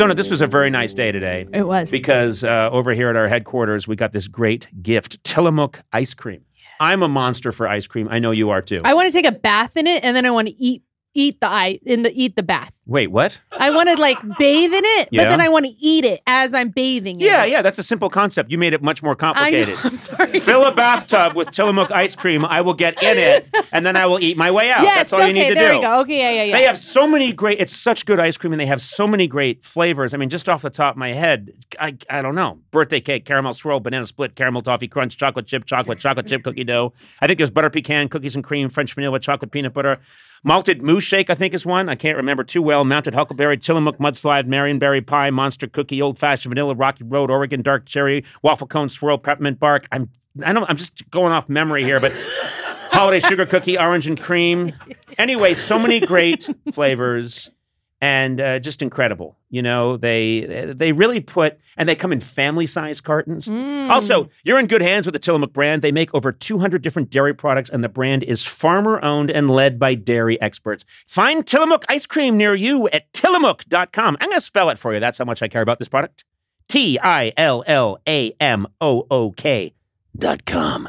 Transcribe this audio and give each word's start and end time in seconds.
Sona, 0.00 0.14
this 0.14 0.30
was 0.30 0.40
a 0.40 0.46
very 0.46 0.70
nice 0.70 0.94
day 0.94 1.12
today. 1.12 1.46
It 1.52 1.64
was. 1.64 1.90
Because 1.90 2.42
uh, 2.42 2.70
over 2.72 2.94
here 2.94 3.10
at 3.10 3.16
our 3.16 3.28
headquarters, 3.28 3.86
we 3.86 3.96
got 3.96 4.14
this 4.14 4.28
great 4.28 4.66
gift 4.80 5.22
Tillamook 5.24 5.82
ice 5.92 6.14
cream. 6.14 6.42
I'm 6.80 7.02
a 7.02 7.08
monster 7.08 7.52
for 7.52 7.68
ice 7.68 7.86
cream. 7.86 8.08
I 8.10 8.18
know 8.18 8.30
you 8.30 8.48
are 8.48 8.62
too. 8.62 8.80
I 8.82 8.94
want 8.94 9.08
to 9.08 9.12
take 9.12 9.26
a 9.26 9.38
bath 9.38 9.76
in 9.76 9.86
it 9.86 10.02
and 10.02 10.16
then 10.16 10.24
I 10.24 10.30
want 10.30 10.48
to 10.48 10.54
eat 10.54 10.82
eat 11.14 11.40
the 11.40 11.46
eye 11.48 11.78
in 11.84 12.02
the 12.02 12.12
eat 12.14 12.36
the 12.36 12.42
bath. 12.42 12.72
Wait, 12.86 13.08
what? 13.08 13.40
I 13.52 13.70
want 13.70 13.88
to 13.88 13.94
like 14.00 14.18
bathe 14.38 14.72
in 14.72 14.82
it, 14.84 15.08
Yeah. 15.12 15.22
but 15.24 15.30
then 15.30 15.40
I 15.40 15.48
want 15.48 15.64
to 15.64 15.70
eat 15.78 16.04
it 16.04 16.22
as 16.26 16.52
I'm 16.54 16.70
bathing 16.70 17.20
in 17.20 17.26
Yeah, 17.26 17.44
it. 17.44 17.50
yeah, 17.50 17.62
that's 17.62 17.78
a 17.78 17.84
simple 17.84 18.08
concept. 18.10 18.50
You 18.50 18.58
made 18.58 18.72
it 18.72 18.82
much 18.82 19.00
more 19.02 19.12
I 19.12 19.14
know. 19.14 19.18
complicated. 19.34 19.78
I'm 19.84 19.94
sorry. 19.96 20.38
Fill 20.40 20.64
a 20.64 20.72
bathtub 20.74 21.34
with 21.34 21.50
Tillamook 21.52 21.90
ice 21.92 22.16
cream. 22.16 22.44
I 22.44 22.60
will 22.62 22.74
get 22.74 23.00
in 23.02 23.16
it, 23.18 23.48
and 23.72 23.86
then 23.86 23.96
I 23.96 24.06
will 24.06 24.18
eat 24.20 24.36
my 24.36 24.50
way 24.50 24.70
out. 24.70 24.82
yes, 24.82 24.96
that's 24.96 25.12
all 25.12 25.20
okay, 25.20 25.28
you 25.28 25.34
need 25.34 25.48
to 25.50 25.54
there 25.54 25.72
do. 25.72 25.78
we 25.78 25.84
go. 25.84 26.00
Okay, 26.00 26.18
yeah, 26.18 26.30
yeah, 26.30 26.42
yeah. 26.44 26.56
They 26.58 26.64
have 26.64 26.78
so 26.78 27.06
many 27.06 27.32
great. 27.32 27.60
It's 27.60 27.74
such 27.76 28.06
good 28.06 28.18
ice 28.18 28.36
cream, 28.36 28.52
and 28.52 28.60
they 28.60 28.66
have 28.66 28.80
so 28.82 29.06
many 29.06 29.26
great 29.28 29.64
flavors. 29.64 30.14
I 30.14 30.16
mean, 30.16 30.28
just 30.28 30.48
off 30.48 30.62
the 30.62 30.70
top 30.70 30.94
of 30.94 30.98
my 30.98 31.12
head, 31.12 31.50
I 31.78 31.96
I 32.08 32.22
don't 32.22 32.34
know. 32.34 32.58
Birthday 32.72 33.00
cake, 33.00 33.24
caramel 33.24 33.54
swirl, 33.54 33.78
banana 33.80 34.06
split, 34.06 34.34
caramel 34.34 34.62
toffee 34.62 34.88
crunch, 34.88 35.16
chocolate 35.16 35.46
chip, 35.46 35.64
chocolate, 35.64 35.98
chocolate 36.00 36.26
chip 36.26 36.42
cookie 36.42 36.64
dough. 36.64 36.92
I 37.20 37.26
think 37.28 37.38
there's 37.38 37.50
butter 37.50 37.70
pecan, 37.70 38.08
cookies 38.08 38.34
and 38.34 38.42
cream, 38.44 38.68
French 38.68 38.94
vanilla, 38.94 39.20
chocolate 39.20 39.50
peanut 39.52 39.74
butter. 39.74 40.00
Malted 40.42 40.82
Moose 40.82 41.04
shake, 41.04 41.28
I 41.28 41.34
think, 41.34 41.52
is 41.52 41.66
one. 41.66 41.88
I 41.88 41.94
can't 41.94 42.16
remember 42.16 42.44
too 42.44 42.62
well. 42.62 42.84
Mountain 42.84 43.14
huckleberry, 43.14 43.58
Tillamook 43.58 43.98
mudslide, 43.98 44.46
Marionberry 44.46 45.06
pie, 45.06 45.30
monster 45.30 45.66
cookie, 45.66 46.00
old 46.00 46.18
fashioned 46.18 46.50
vanilla, 46.50 46.74
Rocky 46.74 47.04
Road, 47.04 47.30
Oregon 47.30 47.62
dark 47.62 47.84
cherry, 47.84 48.24
waffle 48.42 48.66
cone 48.66 48.88
swirl, 48.88 49.18
peppermint 49.18 49.58
bark. 49.58 49.86
I'm 49.92 50.08
I 50.44 50.52
don't. 50.52 50.68
I'm 50.68 50.76
just 50.76 51.08
going 51.10 51.32
off 51.32 51.48
memory 51.48 51.84
here, 51.84 52.00
but 52.00 52.12
holiday 52.92 53.20
sugar 53.20 53.46
cookie, 53.46 53.78
orange 53.78 54.06
and 54.06 54.18
cream. 54.18 54.72
Anyway, 55.18 55.54
so 55.54 55.78
many 55.78 56.00
great 56.00 56.48
flavors 56.72 57.50
and 58.00 58.40
uh, 58.40 58.58
just 58.58 58.82
incredible. 58.82 59.36
You 59.50 59.62
know, 59.62 59.96
they 59.96 60.72
they 60.74 60.92
really 60.92 61.20
put 61.20 61.58
and 61.76 61.88
they 61.88 61.94
come 61.94 62.12
in 62.12 62.20
family 62.20 62.66
size 62.66 63.00
cartons. 63.00 63.46
Mm. 63.48 63.90
Also, 63.90 64.28
you're 64.44 64.58
in 64.58 64.66
good 64.66 64.82
hands 64.82 65.06
with 65.06 65.12
the 65.12 65.18
Tillamook 65.18 65.52
brand. 65.52 65.82
They 65.82 65.92
make 65.92 66.14
over 66.14 66.32
200 66.32 66.82
different 66.82 67.10
dairy 67.10 67.34
products, 67.34 67.68
and 67.68 67.84
the 67.84 67.88
brand 67.88 68.22
is 68.22 68.44
farmer 68.44 69.02
owned 69.04 69.30
and 69.30 69.50
led 69.50 69.78
by 69.78 69.94
dairy 69.94 70.40
experts. 70.40 70.84
Find 71.06 71.46
Tillamook 71.46 71.84
ice 71.88 72.06
cream 72.06 72.36
near 72.36 72.54
you 72.54 72.88
at 72.88 73.12
tillamook.com. 73.12 74.16
I'm 74.20 74.28
going 74.28 74.38
to 74.38 74.40
spell 74.40 74.70
it 74.70 74.78
for 74.78 74.94
you. 74.94 75.00
That's 75.00 75.18
how 75.18 75.24
much 75.24 75.42
I 75.42 75.48
care 75.48 75.62
about 75.62 75.78
this 75.78 75.88
product. 75.88 76.24
T 76.68 76.98
I 77.00 77.32
L 77.36 77.64
L 77.66 77.98
A 78.08 78.32
M 78.40 78.66
O 78.80 79.06
O 79.10 79.32
K 79.32 79.74
dot 80.16 80.46
com. 80.46 80.88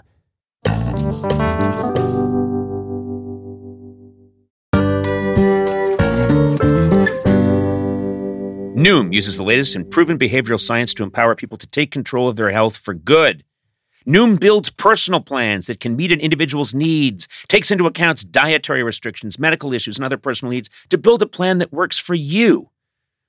Noom 8.82 9.14
uses 9.14 9.38
the 9.38 9.44
latest 9.44 9.76
in 9.76 9.86
proven 9.86 10.18
behavioral 10.18 10.60
science 10.60 10.92
to 10.96 11.04
empower 11.04 11.36
people 11.36 11.56
to 11.60 11.68
take 11.68 11.92
control 11.92 12.28
of 12.28 12.36
their 12.36 12.50
health 12.50 12.76
for 12.76 12.96
good. 12.96 13.44
Noom 14.08 14.40
builds 14.40 14.72
personal 14.72 15.22
plans 15.22 15.68
that 15.68 15.80
can 15.80 15.96
meet 15.96 16.12
an 16.12 16.20
individual's 16.20 16.74
needs, 16.74 17.28
takes 17.48 17.70
into 17.70 17.86
account 17.86 18.32
dietary 18.32 18.82
restrictions, 18.82 19.38
medical 19.38 19.72
issues, 19.72 20.00
and 20.00 20.06
other 20.06 20.18
personal 20.18 20.52
needs 20.52 20.68
to 20.90 20.98
build 20.98 21.22
a 21.22 21.28
plan 21.28 21.60
that 21.60 21.72
works 21.72 22.00
for 22.00 22.16
you. 22.16 22.72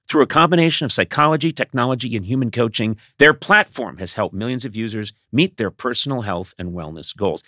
Through 0.08 0.22
a 0.22 0.26
combination 0.26 0.86
of 0.86 0.92
psychology, 0.92 1.52
technology, 1.52 2.16
and 2.16 2.24
human 2.24 2.50
coaching, 2.50 2.96
their 3.18 3.34
platform 3.34 3.98
has 3.98 4.14
helped 4.14 4.34
millions 4.34 4.64
of 4.64 4.74
users 4.74 5.12
meet 5.32 5.58
their 5.58 5.70
personal 5.70 6.22
health 6.22 6.54
and 6.58 6.70
wellness 6.72 7.14
goals. 7.14 7.42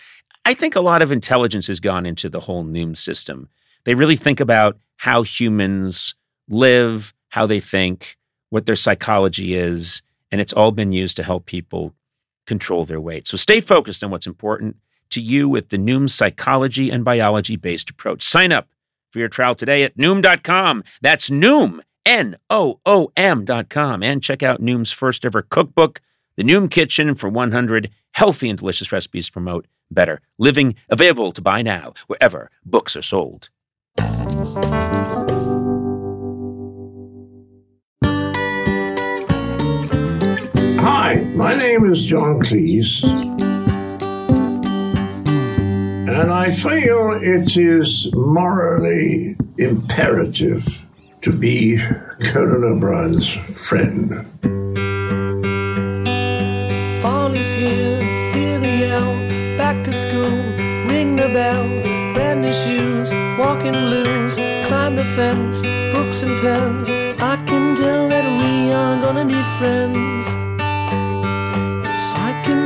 I 0.44 0.52
think 0.52 0.76
a 0.76 0.80
lot 0.82 1.00
of 1.00 1.10
intelligence 1.10 1.68
has 1.68 1.80
gone 1.80 2.04
into 2.04 2.28
the 2.28 2.40
whole 2.40 2.64
Noom 2.64 2.98
system. 2.98 3.48
They 3.84 3.94
really 3.94 4.16
think 4.16 4.40
about 4.40 4.76
how 4.98 5.22
humans 5.22 6.14
live, 6.50 7.14
how 7.34 7.46
they 7.46 7.58
think, 7.58 8.16
what 8.50 8.64
their 8.64 8.76
psychology 8.76 9.54
is, 9.54 10.02
and 10.30 10.40
it's 10.40 10.52
all 10.52 10.70
been 10.70 10.92
used 10.92 11.16
to 11.16 11.24
help 11.24 11.46
people 11.46 11.92
control 12.46 12.84
their 12.84 13.00
weight. 13.00 13.26
So 13.26 13.36
stay 13.36 13.60
focused 13.60 14.04
on 14.04 14.10
what's 14.12 14.28
important 14.28 14.76
to 15.10 15.20
you 15.20 15.48
with 15.48 15.70
the 15.70 15.76
Noom 15.76 16.08
psychology 16.08 16.90
and 16.90 17.04
biology 17.04 17.56
based 17.56 17.90
approach. 17.90 18.22
Sign 18.22 18.52
up 18.52 18.68
for 19.10 19.18
your 19.18 19.28
trial 19.28 19.56
today 19.56 19.82
at 19.82 19.96
Noom.com. 19.96 20.84
That's 21.02 21.28
Noom, 21.28 21.80
N 22.06 22.36
O 22.50 22.78
O 22.86 23.10
M.com. 23.16 24.04
And 24.04 24.22
check 24.22 24.44
out 24.44 24.62
Noom's 24.62 24.92
first 24.92 25.24
ever 25.24 25.42
cookbook, 25.42 26.00
The 26.36 26.44
Noom 26.44 26.70
Kitchen, 26.70 27.16
for 27.16 27.28
100 27.28 27.90
healthy 28.12 28.48
and 28.48 28.56
delicious 28.56 28.92
recipes 28.92 29.26
to 29.26 29.32
promote 29.32 29.66
better 29.90 30.20
living. 30.38 30.76
Available 30.88 31.32
to 31.32 31.42
buy 31.42 31.62
now 31.62 31.94
wherever 32.06 32.48
books 32.64 32.96
are 32.96 33.02
sold. 33.02 33.50
My 41.34 41.52
name 41.54 41.90
is 41.90 42.04
John 42.04 42.38
Cleese, 42.40 43.02
and 46.08 46.32
I 46.32 46.52
feel 46.52 47.18
it 47.20 47.56
is 47.56 48.08
morally 48.14 49.36
imperative 49.58 50.64
to 51.22 51.32
be 51.32 51.78
Conan 52.20 52.64
O'Brien's 52.64 53.32
friend. 53.66 54.10
Fall 57.02 57.34
is 57.34 57.50
here, 57.52 58.00
hear 58.32 58.60
the 58.60 58.68
yell. 58.68 59.58
Back 59.58 59.82
to 59.84 59.92
school, 59.92 60.38
ring 60.88 61.16
the 61.16 61.28
bell. 61.32 61.66
Brand 62.14 62.42
new 62.42 62.52
shoes, 62.52 63.12
walking 63.36 63.72
blues. 63.72 64.36
Climb 64.68 64.94
the 64.94 65.04
fence, 65.16 65.62
books 65.92 66.22
and 66.22 66.40
pens. 66.40 66.88
I 67.20 67.36
can 67.44 67.74
tell 67.74 68.08
that 68.08 68.24
we 68.38 68.72
are 68.72 69.00
gonna 69.00 69.24
be 69.24 69.42
friends. 69.58 70.23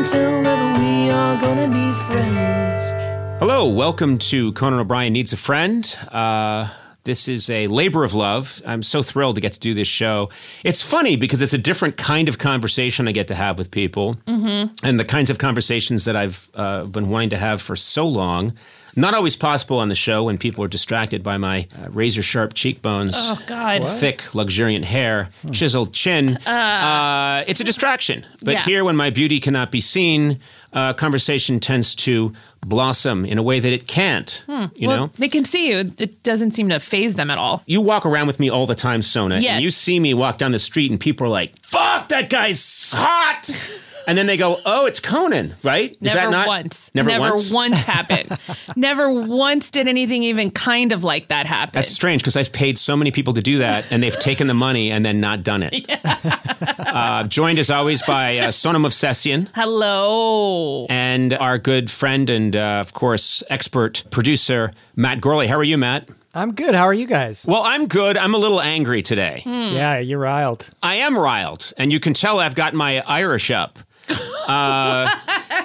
Yes, 0.08 0.14
I 0.14 0.20
tell 0.20 0.42
that 0.42 0.80
we 0.80 1.10
are 1.10 1.38
gonna 1.38 1.68
be 1.68 1.92
friends. 2.06 3.02
Hello, 3.40 3.68
welcome 3.68 4.16
to 4.18 4.52
Conan 4.52 4.80
O'Brien 4.80 5.12
Needs 5.12 5.34
a 5.34 5.36
Friend. 5.36 5.84
Uh, 6.10 6.68
this 7.04 7.28
is 7.28 7.50
a 7.50 7.66
labor 7.66 8.04
of 8.04 8.14
love. 8.14 8.62
I'm 8.66 8.82
so 8.82 9.02
thrilled 9.02 9.34
to 9.34 9.42
get 9.42 9.52
to 9.52 9.60
do 9.60 9.74
this 9.74 9.88
show. 9.88 10.30
It's 10.64 10.80
funny 10.80 11.16
because 11.16 11.42
it's 11.42 11.52
a 11.52 11.58
different 11.58 11.98
kind 11.98 12.28
of 12.28 12.38
conversation 12.38 13.06
I 13.06 13.12
get 13.12 13.28
to 13.28 13.34
have 13.34 13.58
with 13.58 13.70
people, 13.70 14.14
mm-hmm. 14.26 14.72
and 14.82 14.98
the 14.98 15.04
kinds 15.04 15.28
of 15.28 15.36
conversations 15.36 16.06
that 16.06 16.16
I've 16.16 16.48
uh, 16.54 16.84
been 16.84 17.10
wanting 17.10 17.30
to 17.30 17.36
have 17.36 17.60
for 17.60 17.76
so 17.76 18.08
long. 18.08 18.54
Not 18.96 19.14
always 19.14 19.36
possible 19.36 19.78
on 19.78 19.88
the 19.88 19.94
show 19.94 20.24
when 20.24 20.38
people 20.38 20.64
are 20.64 20.68
distracted 20.68 21.22
by 21.22 21.36
my 21.38 21.66
uh, 21.82 21.88
razor 21.90 22.22
sharp 22.22 22.54
cheekbones, 22.54 23.14
Oh 23.16 23.38
God. 23.46 23.86
thick, 23.98 24.34
luxuriant 24.34 24.84
hair, 24.84 25.28
chiseled 25.52 25.92
chin. 25.92 26.36
Uh, 26.38 27.44
it's 27.46 27.60
a 27.60 27.64
distraction. 27.64 28.24
But 28.42 28.52
yeah. 28.54 28.62
here, 28.64 28.84
when 28.84 28.96
my 28.96 29.10
beauty 29.10 29.40
cannot 29.40 29.70
be 29.70 29.80
seen, 29.80 30.40
uh, 30.72 30.92
conversation 30.94 31.60
tends 31.60 31.94
to 31.96 32.32
blossom 32.60 33.24
in 33.24 33.38
a 33.38 33.42
way 33.42 33.60
that 33.60 33.72
it 33.72 33.86
can't. 33.86 34.42
You 34.48 34.54
Hmm. 34.54 34.86
well, 34.86 34.96
know? 35.06 35.10
they 35.18 35.28
can 35.28 35.44
see 35.44 35.68
you. 35.70 35.92
It 35.98 36.22
doesn't 36.24 36.52
seem 36.52 36.68
to 36.70 36.80
phase 36.80 37.14
them 37.14 37.30
at 37.30 37.38
all. 37.38 37.62
You 37.66 37.80
walk 37.80 38.04
around 38.04 38.26
with 38.26 38.40
me 38.40 38.50
all 38.50 38.66
the 38.66 38.74
time, 38.74 39.00
Sona, 39.02 39.38
Yes. 39.38 39.52
and 39.52 39.62
you 39.64 39.70
see 39.70 40.00
me 40.00 40.12
walk 40.14 40.38
down 40.38 40.52
the 40.52 40.58
street, 40.58 40.90
and 40.90 40.98
people 40.98 41.26
are 41.26 41.30
like, 41.30 41.52
"Fuck, 41.62 42.08
that 42.08 42.28
guy's 42.30 42.92
hot," 42.94 43.48
and 44.08 44.16
then 44.16 44.26
they 44.26 44.38
go, 44.38 44.58
"Oh, 44.64 44.86
it's 44.86 44.98
Conan, 45.00 45.54
right?" 45.62 45.92
Is 45.92 46.00
Never 46.00 46.16
that 46.16 46.30
not 46.30 46.48
once. 46.48 46.90
Never, 46.94 47.20
once. 47.20 47.50
once 47.50 47.84
happened. 47.84 48.36
Never 48.76 49.12
once 49.12 49.68
did 49.70 49.86
anything 49.86 50.22
even 50.22 50.50
kind 50.50 50.92
of 50.92 51.04
like 51.04 51.28
that 51.28 51.46
happen. 51.46 51.72
That's 51.74 51.90
strange 51.90 52.22
because 52.22 52.34
I've 52.34 52.50
paid 52.50 52.78
so 52.78 52.96
many 52.96 53.10
people 53.10 53.34
to 53.34 53.42
do 53.42 53.58
that, 53.58 53.84
and 53.90 54.02
they've 54.02 54.18
taken 54.18 54.46
the 54.46 54.54
money 54.54 54.90
and 54.90 55.04
then 55.04 55.20
not 55.20 55.44
done 55.44 55.62
it. 55.62 55.84
uh, 56.78 57.24
joined 57.24 57.58
as 57.58 57.68
always 57.68 58.00
by 58.02 58.38
uh, 58.38 58.50
Sona 58.50 58.78
Movsesian 58.78 59.48
Hello. 59.54 60.86
and 60.88 61.34
our 61.34 61.58
good 61.58 61.90
friend 61.90 62.30
and, 62.30 62.56
uh, 62.56 62.78
of 62.80 62.94
course, 62.94 63.42
expert 63.50 64.04
producer 64.10 64.72
Matt 64.96 65.20
Gourley. 65.20 65.48
How 65.48 65.58
are 65.58 65.64
you, 65.64 65.76
Matt? 65.76 66.08
I'm 66.34 66.54
good. 66.54 66.74
How 66.74 66.84
are 66.84 66.94
you 66.94 67.06
guys? 67.06 67.44
Well, 67.46 67.62
I'm 67.62 67.88
good. 67.88 68.16
I'm 68.16 68.34
a 68.34 68.38
little 68.38 68.60
angry 68.60 69.02
today. 69.02 69.42
Yeah, 69.44 69.98
you're 69.98 70.18
riled. 70.20 70.70
I 70.82 70.96
am 70.96 71.18
riled, 71.18 71.72
and 71.76 71.92
you 71.92 72.00
can 72.00 72.14
tell 72.14 72.38
I've 72.38 72.54
got 72.54 72.74
my 72.74 73.00
Irish 73.00 73.50
up. 73.50 73.78
Uh, 74.10 75.06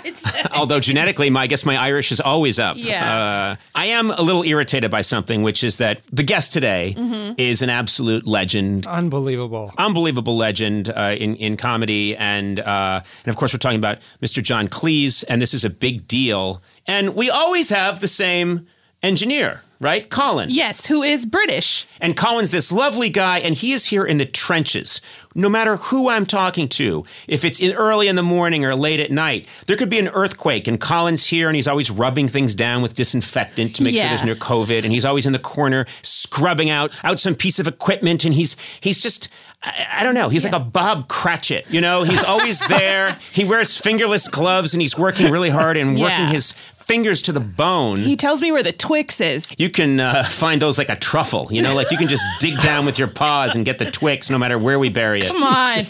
although 0.53 0.79
genetically, 0.79 1.29
my, 1.29 1.43
I 1.43 1.47
guess 1.47 1.65
my 1.65 1.77
Irish 1.77 2.11
is 2.11 2.19
always 2.19 2.59
up. 2.59 2.75
Yeah. 2.77 3.55
Uh, 3.55 3.55
I 3.75 3.85
am 3.87 4.11
a 4.11 4.21
little 4.21 4.43
irritated 4.43 4.91
by 4.91 5.01
something, 5.01 5.41
which 5.43 5.63
is 5.63 5.77
that 5.77 6.01
the 6.11 6.23
guest 6.23 6.51
today 6.53 6.95
is 7.37 7.61
an 7.61 7.69
absolute 7.69 8.25
legend, 8.27 8.85
Unbelievable. 8.87 9.71
unbelievable 9.77 10.35
legend 10.37 10.89
uh, 10.89 11.15
in 11.17 11.35
in 11.37 11.57
comedy, 11.57 12.15
and 12.15 12.59
uh, 12.59 13.01
and 13.25 13.27
of 13.27 13.35
course 13.35 13.53
we're 13.53 13.59
talking 13.59 13.79
about 13.79 13.99
Mr. 14.21 14.41
John 14.43 14.67
Cleese, 14.67 15.23
and 15.29 15.41
this 15.41 15.53
is 15.53 15.63
a 15.65 15.69
big 15.69 16.07
deal. 16.07 16.61
And 16.87 17.15
we 17.15 17.29
always 17.29 17.69
have 17.69 17.99
the 18.01 18.07
same 18.09 18.67
engineer, 19.01 19.61
right? 19.83 20.09
Colin. 20.09 20.49
Yes, 20.49 20.87
who 20.87 21.03
is 21.03 21.25
British. 21.25 21.85
And 21.99 22.17
Colin's 22.17 22.49
this 22.51 22.71
lovely 22.71 23.09
guy, 23.09 23.39
and 23.39 23.53
he 23.53 23.73
is 23.73 23.85
here 23.85 24.03
in 24.05 24.17
the 24.17 24.25
trenches. 24.25 25.01
No 25.35 25.49
matter 25.49 25.77
who 25.77 26.09
I'm 26.09 26.25
talking 26.25 26.67
to, 26.69 27.05
if 27.27 27.43
it's 27.43 27.59
in 27.59 27.73
early 27.75 28.07
in 28.07 28.15
the 28.15 28.23
morning 28.23 28.65
or 28.65 28.75
late 28.75 28.99
at 28.99 29.11
night, 29.11 29.47
there 29.65 29.75
could 29.75 29.89
be 29.89 29.97
an 29.99 30.07
earthquake, 30.09 30.67
and 30.67 30.79
Colin's 30.79 31.25
here, 31.27 31.47
and 31.47 31.55
he's 31.55 31.67
always 31.67 31.89
rubbing 31.91 32.27
things 32.27 32.53
down 32.55 32.81
with 32.81 32.93
disinfectant 32.93 33.75
to 33.75 33.83
make 33.83 33.95
sure 33.95 34.03
there's 34.05 34.23
no 34.23 34.35
COVID, 34.35 34.83
and 34.83 34.91
he's 34.91 35.05
always 35.05 35.25
in 35.25 35.33
the 35.33 35.39
corner 35.39 35.85
scrubbing 36.01 36.69
out 36.69 36.91
out 37.03 37.19
some 37.19 37.35
piece 37.35 37.59
of 37.59 37.67
equipment, 37.67 38.25
and 38.25 38.33
he's 38.33 38.55
he's 38.81 38.99
just. 38.99 39.27
I, 39.65 39.87
I 39.99 40.03
don't 40.03 40.13
know. 40.13 40.27
He's 40.27 40.43
like 40.43 40.53
a 40.53 40.59
Bob 40.59 41.07
Cratchit, 41.07 41.65
you 41.69 41.79
know. 41.79 42.03
He's 42.03 42.21
always 42.23 42.59
there. 42.67 43.17
he 43.31 43.45
wears 43.45 43.77
fingerless 43.77 44.27
gloves, 44.27 44.73
and 44.73 44.81
he's 44.81 44.97
working 44.97 45.31
really 45.31 45.49
hard 45.49 45.77
and 45.77 45.97
working 45.99 46.27
his 46.27 46.53
fingers 46.87 47.21
to 47.23 47.31
the 47.31 47.39
bone. 47.39 47.99
He 47.99 48.15
tells 48.15 48.41
me 48.41 48.51
where 48.51 48.63
the 48.63 48.73
Twix 48.73 49.19
is. 49.21 49.47
You 49.57 49.69
can 49.69 49.99
uh, 49.99 50.23
find 50.23 50.61
those 50.61 50.77
like 50.77 50.89
a 50.89 50.95
truffle, 50.95 51.47
you 51.51 51.61
know, 51.61 51.73
like 51.75 51.91
you 51.91 51.97
can 51.97 52.07
just 52.07 52.25
dig 52.39 52.59
down 52.61 52.85
with 52.85 52.99
your 52.99 53.07
paws 53.07 53.55
and 53.55 53.65
get 53.65 53.79
the 53.79 53.89
Twix 53.89 54.29
no 54.29 54.37
matter 54.37 54.57
where 54.57 54.77
we 54.79 54.89
bury 54.89 55.19
it. 55.21 55.27
Come 55.27 55.43
on. 55.43 55.77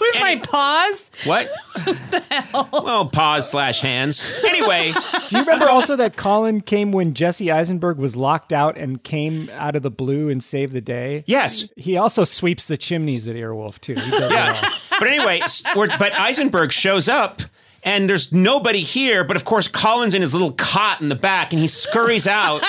With 0.00 0.14
my 0.20 0.40
paws? 0.42 1.10
What? 1.24 1.48
the 1.74 2.22
hell 2.30 2.68
Well, 2.72 3.06
paws 3.08 3.50
slash 3.50 3.80
hands. 3.80 4.22
Anyway, 4.44 4.92
Do 5.28 5.36
you 5.36 5.42
remember 5.42 5.68
also 5.68 5.96
that 5.96 6.16
Colin 6.16 6.60
came 6.60 6.92
when 6.92 7.14
Jesse 7.14 7.50
Eisenberg 7.50 7.98
was 7.98 8.14
locked 8.16 8.52
out 8.52 8.76
and 8.78 9.02
came 9.02 9.50
out 9.54 9.74
of 9.76 9.82
the 9.82 9.90
blue 9.90 10.28
and 10.28 10.42
saved 10.42 10.72
the 10.72 10.80
day? 10.80 11.24
yes. 11.26 11.68
He 11.76 11.96
also 11.96 12.24
sweeps 12.24 12.66
the 12.66 12.76
chimneys 12.76 13.26
at 13.28 13.34
Earwolf 13.36 13.80
too. 13.80 13.94
He 13.94 14.10
does. 14.10 14.30
Yeah. 14.30 14.70
But 14.98 15.08
anyway, 15.08 15.40
but 15.74 16.12
Eisenberg 16.18 16.70
shows 16.72 17.08
up. 17.08 17.42
And 17.84 18.08
there's 18.08 18.32
nobody 18.32 18.80
here, 18.80 19.24
but 19.24 19.36
of 19.36 19.44
course, 19.44 19.68
Colin's 19.68 20.14
in 20.14 20.22
his 20.22 20.32
little 20.32 20.52
cot 20.52 21.02
in 21.02 21.10
the 21.10 21.14
back, 21.14 21.52
and 21.52 21.60
he 21.60 21.68
scurries 21.68 22.26
out. 22.26 22.64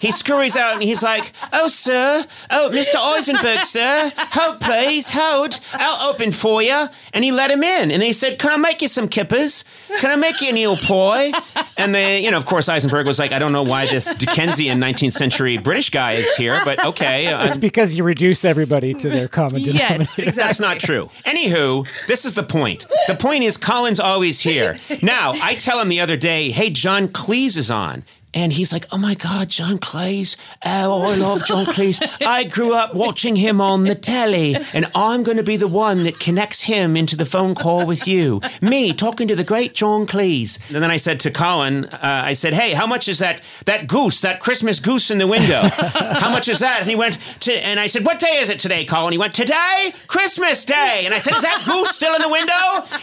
he 0.00 0.12
scurries 0.12 0.56
out, 0.56 0.74
and 0.74 0.84
he's 0.84 1.02
like, 1.02 1.32
"Oh, 1.52 1.66
sir, 1.66 2.24
oh, 2.48 2.70
Mr. 2.72 2.94
Eisenberg, 2.94 3.64
sir, 3.64 4.12
hold, 4.16 4.60
please, 4.60 5.08
hold. 5.12 5.58
I'll 5.72 6.10
open 6.10 6.30
for 6.30 6.62
you." 6.62 6.88
And 7.12 7.24
he 7.24 7.32
let 7.32 7.50
him 7.50 7.64
in, 7.64 7.90
and 7.90 8.02
he 8.04 8.12
said, 8.12 8.38
"Can 8.38 8.52
I 8.52 8.56
make 8.56 8.80
you 8.80 8.88
some 8.88 9.08
kippers? 9.08 9.64
Can 10.00 10.10
I 10.10 10.16
make 10.16 10.40
you 10.40 10.48
an 10.48 10.56
eel 10.56 10.76
pie?" 10.76 11.32
And 11.76 11.94
they, 11.94 12.22
you 12.24 12.30
know, 12.30 12.36
of 12.36 12.46
course, 12.46 12.68
Eisenberg 12.68 13.06
was 13.06 13.18
like, 13.18 13.32
"I 13.32 13.38
don't 13.38 13.52
know 13.52 13.62
why 13.62 13.86
this 13.86 14.12
Dickensian 14.14 14.78
19th 14.78 15.12
century 15.12 15.56
British 15.58 15.90
guy 15.90 16.12
is 16.12 16.30
here, 16.36 16.58
but 16.64 16.84
okay." 16.84 17.26
I'm- 17.32 17.48
It's 17.48 17.56
because 17.56 17.94
you 17.94 18.04
reduce 18.04 18.44
everybody 18.44 18.94
to 18.94 19.08
their 19.08 19.28
common 19.28 19.62
denominator. 19.62 19.78
Yes, 19.78 20.00
exactly. 20.18 20.30
that's 20.42 20.60
not 20.60 20.78
true. 20.80 21.10
Anywho, 21.24 21.86
this 22.06 22.24
is 22.24 22.34
the 22.34 22.42
point. 22.42 22.86
The 23.06 23.14
point 23.14 23.44
is 23.44 23.56
Colin's 23.56 24.00
always 24.00 24.40
here. 24.40 24.78
Now, 25.02 25.34
I 25.42 25.54
tell 25.54 25.80
him 25.80 25.88
the 25.88 26.00
other 26.00 26.16
day, 26.16 26.50
hey, 26.50 26.70
John 26.70 27.08
Cleese 27.08 27.56
is 27.56 27.70
on. 27.70 28.04
And 28.34 28.52
he's 28.52 28.72
like, 28.72 28.86
oh 28.90 28.98
my 28.98 29.14
God, 29.14 29.48
John 29.48 29.78
Cleese. 29.78 30.36
Oh, 30.64 31.02
I 31.02 31.16
love 31.16 31.44
John 31.44 31.66
Cleese. 31.66 32.00
I 32.24 32.44
grew 32.44 32.72
up 32.72 32.94
watching 32.94 33.36
him 33.36 33.60
on 33.60 33.84
the 33.84 33.94
telly, 33.94 34.56
and 34.72 34.86
I'm 34.94 35.22
going 35.22 35.36
to 35.36 35.42
be 35.42 35.56
the 35.56 35.68
one 35.68 36.04
that 36.04 36.18
connects 36.18 36.62
him 36.62 36.96
into 36.96 37.14
the 37.14 37.26
phone 37.26 37.54
call 37.54 37.86
with 37.86 38.06
you. 38.06 38.40
Me 38.62 38.92
talking 38.94 39.28
to 39.28 39.36
the 39.36 39.44
great 39.44 39.74
John 39.74 40.06
Cleese. 40.06 40.58
And 40.72 40.82
then 40.82 40.90
I 40.90 40.96
said 40.96 41.20
to 41.20 41.30
Colin, 41.30 41.84
uh, 41.86 41.98
I 42.02 42.32
said, 42.32 42.54
hey, 42.54 42.72
how 42.72 42.86
much 42.86 43.06
is 43.06 43.18
that, 43.18 43.42
that 43.66 43.86
goose, 43.86 44.22
that 44.22 44.40
Christmas 44.40 44.80
goose 44.80 45.10
in 45.10 45.18
the 45.18 45.26
window? 45.26 45.62
How 45.62 46.30
much 46.30 46.48
is 46.48 46.60
that? 46.60 46.80
And 46.80 46.88
he 46.88 46.96
went, 46.96 47.18
to, 47.40 47.52
and 47.52 47.78
I 47.78 47.86
said, 47.86 48.06
what 48.06 48.18
day 48.18 48.38
is 48.38 48.48
it 48.48 48.58
today, 48.58 48.84
Colin? 48.84 49.12
He 49.12 49.18
went, 49.18 49.34
today, 49.34 49.92
Christmas 50.06 50.64
Day. 50.64 51.02
And 51.04 51.12
I 51.12 51.18
said, 51.18 51.34
is 51.34 51.42
that 51.42 51.64
goose 51.66 51.90
still 51.90 52.14
in 52.14 52.22
the 52.22 52.28
window? 52.28 52.52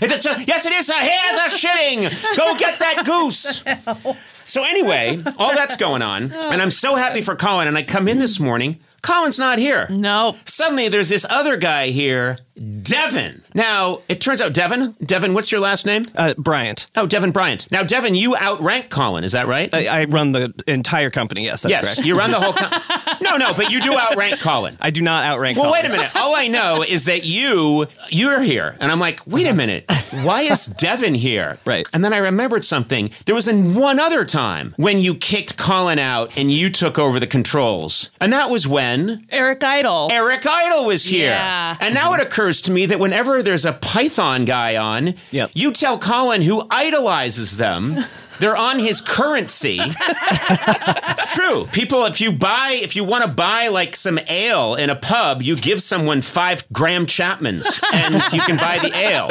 Is 0.01 0.11
it 0.11 0.47
yes, 0.47 0.65
it 0.65 0.73
is, 0.73 0.87
sir. 0.87 0.93
Here's 0.95 1.53
a 1.53 1.57
shilling. 1.57 2.01
Go 2.35 2.57
get 2.57 2.79
that 2.79 3.03
goose. 3.05 3.63
So 4.49 4.63
anyway, 4.63 5.21
all 5.37 5.53
that's 5.53 5.77
going 5.77 6.01
on, 6.01 6.33
and 6.33 6.59
I'm 6.59 6.71
so 6.71 6.95
happy 6.95 7.21
for 7.21 7.35
Colin. 7.35 7.67
And 7.67 7.77
I 7.77 7.83
come 7.83 8.07
in 8.07 8.17
this 8.17 8.39
morning, 8.39 8.79
Colin's 9.03 9.37
not 9.37 9.59
here. 9.59 9.87
No. 9.89 10.35
Suddenly, 10.45 10.89
there's 10.89 11.09
this 11.09 11.23
other 11.29 11.55
guy 11.55 11.89
here, 11.89 12.39
Devin. 12.59 13.43
Now, 13.53 14.01
it 14.09 14.21
turns 14.21 14.41
out, 14.41 14.53
Devin, 14.53 14.95
Devin, 15.03 15.33
what's 15.33 15.51
your 15.51 15.61
last 15.61 15.85
name? 15.85 16.05
Uh, 16.15 16.33
Bryant. 16.37 16.87
Oh, 16.95 17.07
Devin 17.07 17.31
Bryant. 17.31 17.69
Now, 17.71 17.83
Devin, 17.83 18.15
you 18.15 18.35
outrank 18.35 18.89
Colin, 18.89 19.23
is 19.23 19.31
that 19.31 19.47
right? 19.47 19.73
I, 19.73 20.01
I 20.01 20.05
run 20.05 20.31
the 20.31 20.53
entire 20.67 21.09
company. 21.09 21.45
Yes, 21.45 21.61
that's 21.61 21.71
yes, 21.71 21.95
correct. 21.95 22.07
you 22.07 22.17
run 22.17 22.31
the 22.31 22.39
whole. 22.39 22.53
Com- 22.53 23.17
no, 23.21 23.37
no, 23.37 23.53
but 23.53 23.71
you 23.71 23.81
do 23.81 23.97
outrank 23.97 24.39
Colin. 24.39 24.77
I 24.81 24.89
do 24.91 25.01
not 25.01 25.23
outrank. 25.23 25.57
Well, 25.57 25.67
Colin. 25.67 25.83
wait 25.83 25.89
a 25.89 25.91
minute. 25.91 26.15
All 26.15 26.35
I 26.35 26.47
know 26.47 26.83
is 26.83 27.05
that 27.05 27.23
you 27.25 27.87
you're 28.09 28.41
here, 28.41 28.75
and 28.79 28.91
I'm 28.91 28.99
like, 28.99 29.25
wait 29.25 29.47
a 29.47 29.53
minute. 29.53 29.85
Why 30.11 30.41
is 30.41 30.65
Devin 30.65 31.15
here? 31.15 31.57
Right. 31.69 31.87
And 31.93 32.03
then 32.03 32.13
I 32.13 32.17
remembered 32.17 32.65
something. 32.65 33.11
There 33.25 33.35
was 33.35 33.47
in 33.47 33.75
one 33.75 33.99
other 33.99 34.25
time 34.25 34.73
when 34.77 34.97
you 34.97 35.13
kicked 35.13 35.55
Colin 35.57 35.99
out 35.99 36.35
and 36.35 36.51
you 36.51 36.71
took 36.71 36.97
over 36.97 37.19
the 37.19 37.27
controls, 37.27 38.09
and 38.19 38.33
that 38.33 38.49
was 38.49 38.67
when 38.67 39.27
Eric 39.29 39.63
Idle. 39.63 40.09
Eric 40.11 40.47
Idle 40.47 40.85
was 40.85 41.03
here. 41.03 41.29
Yeah. 41.29 41.77
And 41.79 41.93
now 41.93 42.13
it 42.13 42.21
occurs 42.21 42.48
to 42.61 42.71
me 42.71 42.85
that 42.87 42.99
whenever 42.99 43.41
there's 43.43 43.65
a 43.65 43.73
Python 43.73 44.45
guy 44.45 44.75
on, 44.77 45.15
Yep. 45.31 45.51
you 45.53 45.71
tell 45.71 45.97
Colin 45.99 46.41
who 46.41 46.65
idolizes 46.69 47.57
them. 47.57 47.97
They're 48.39 48.55
on 48.55 48.79
his 48.79 49.01
currency. 49.01 49.79
it's 49.81 51.33
true. 51.35 51.65
People, 51.73 52.05
if 52.05 52.21
you 52.21 52.31
buy, 52.31 52.79
if 52.81 52.95
you 52.95 53.03
want 53.03 53.23
to 53.25 53.29
buy 53.29 53.67
like 53.67 53.95
some 53.97 54.17
ale 54.29 54.75
in 54.75 54.89
a 54.89 54.95
pub, 54.95 55.41
you 55.41 55.57
give 55.57 55.81
someone 55.81 56.21
five 56.21 56.63
Graham 56.71 57.05
Chapmans 57.05 57.65
and 57.93 58.15
you 58.33 58.39
can 58.41 58.55
buy 58.57 58.79
the 58.79 58.95
ale. 58.95 59.29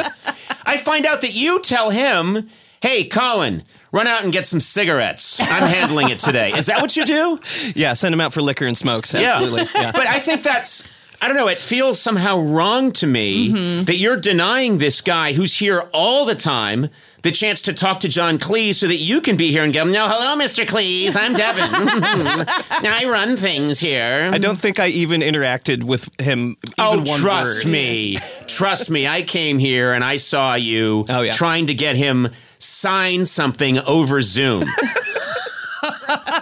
I 0.63 0.77
find 0.77 1.05
out 1.07 1.21
that 1.21 1.33
you 1.33 1.59
tell 1.61 1.89
him, 1.89 2.49
hey, 2.81 3.03
Colin, 3.05 3.63
run 3.91 4.05
out 4.05 4.23
and 4.23 4.31
get 4.31 4.45
some 4.45 4.59
cigarettes. 4.59 5.39
I'm 5.41 5.67
handling 5.67 6.09
it 6.09 6.19
today. 6.19 6.53
Is 6.53 6.67
that 6.67 6.79
what 6.81 6.95
you 6.95 7.03
do? 7.05 7.39
Yeah, 7.75 7.93
send 7.93 8.13
him 8.13 8.21
out 8.21 8.33
for 8.33 8.41
liquor 8.43 8.65
and 8.67 8.77
smokes. 8.77 9.15
Absolutely. 9.15 9.67
Yeah. 9.73 9.91
But 9.91 10.05
I 10.07 10.19
think 10.19 10.43
that's. 10.43 10.87
I 11.21 11.27
don't 11.27 11.35
know. 11.35 11.47
It 11.49 11.57
feels 11.57 11.99
somehow 11.99 12.39
wrong 12.39 12.91
to 12.93 13.07
me 13.07 13.49
Mm-hmm. 13.49 13.83
that 13.85 13.97
you're 13.97 14.15
denying 14.17 14.77
this 14.77 15.01
guy 15.01 15.33
who's 15.33 15.53
here 15.55 15.81
all 15.93 16.25
the 16.25 16.35
time 16.35 16.89
the 17.21 17.31
chance 17.33 17.61
to 17.63 17.73
talk 17.73 17.99
to 17.99 18.07
John 18.07 18.37
Cleese 18.39 18.75
so 18.75 18.87
that 18.87 18.95
you 18.95 19.19
can 19.19 19.35
be 19.35 19.51
here 19.51 19.61
and 19.63 19.73
go, 19.73 19.83
no, 19.83 20.07
hello, 20.07 20.41
Mr. 20.41 20.65
Cleese. 20.65 21.17
I'm 21.17 21.33
Devin. 21.33 21.63
I 22.93 23.03
run 23.09 23.35
things 23.35 23.77
here. 23.79 24.29
I 24.31 24.37
don't 24.37 24.55
think 24.57 24.79
I 24.79 24.87
even 24.87 25.19
interacted 25.19 25.83
with 25.83 26.07
him. 26.21 26.55
Even 26.65 26.73
Oh, 26.77 26.99
one 27.03 27.19
trust 27.19 27.65
word. 27.65 27.71
me. 27.73 28.15
trust 28.47 28.89
me. 28.89 29.05
I 29.05 29.21
came 29.23 29.59
here 29.59 29.91
and 29.91 30.01
I 30.01 30.15
saw 30.15 30.53
you 30.55 31.03
Oh, 31.09 31.19
yeah. 31.23 31.33
trying 31.33 31.67
to 31.67 31.73
get 31.73 31.97
him 31.97 32.29
sign 32.59 33.25
something 33.25 33.79
over 33.79 34.21
Zoom. 34.21 34.63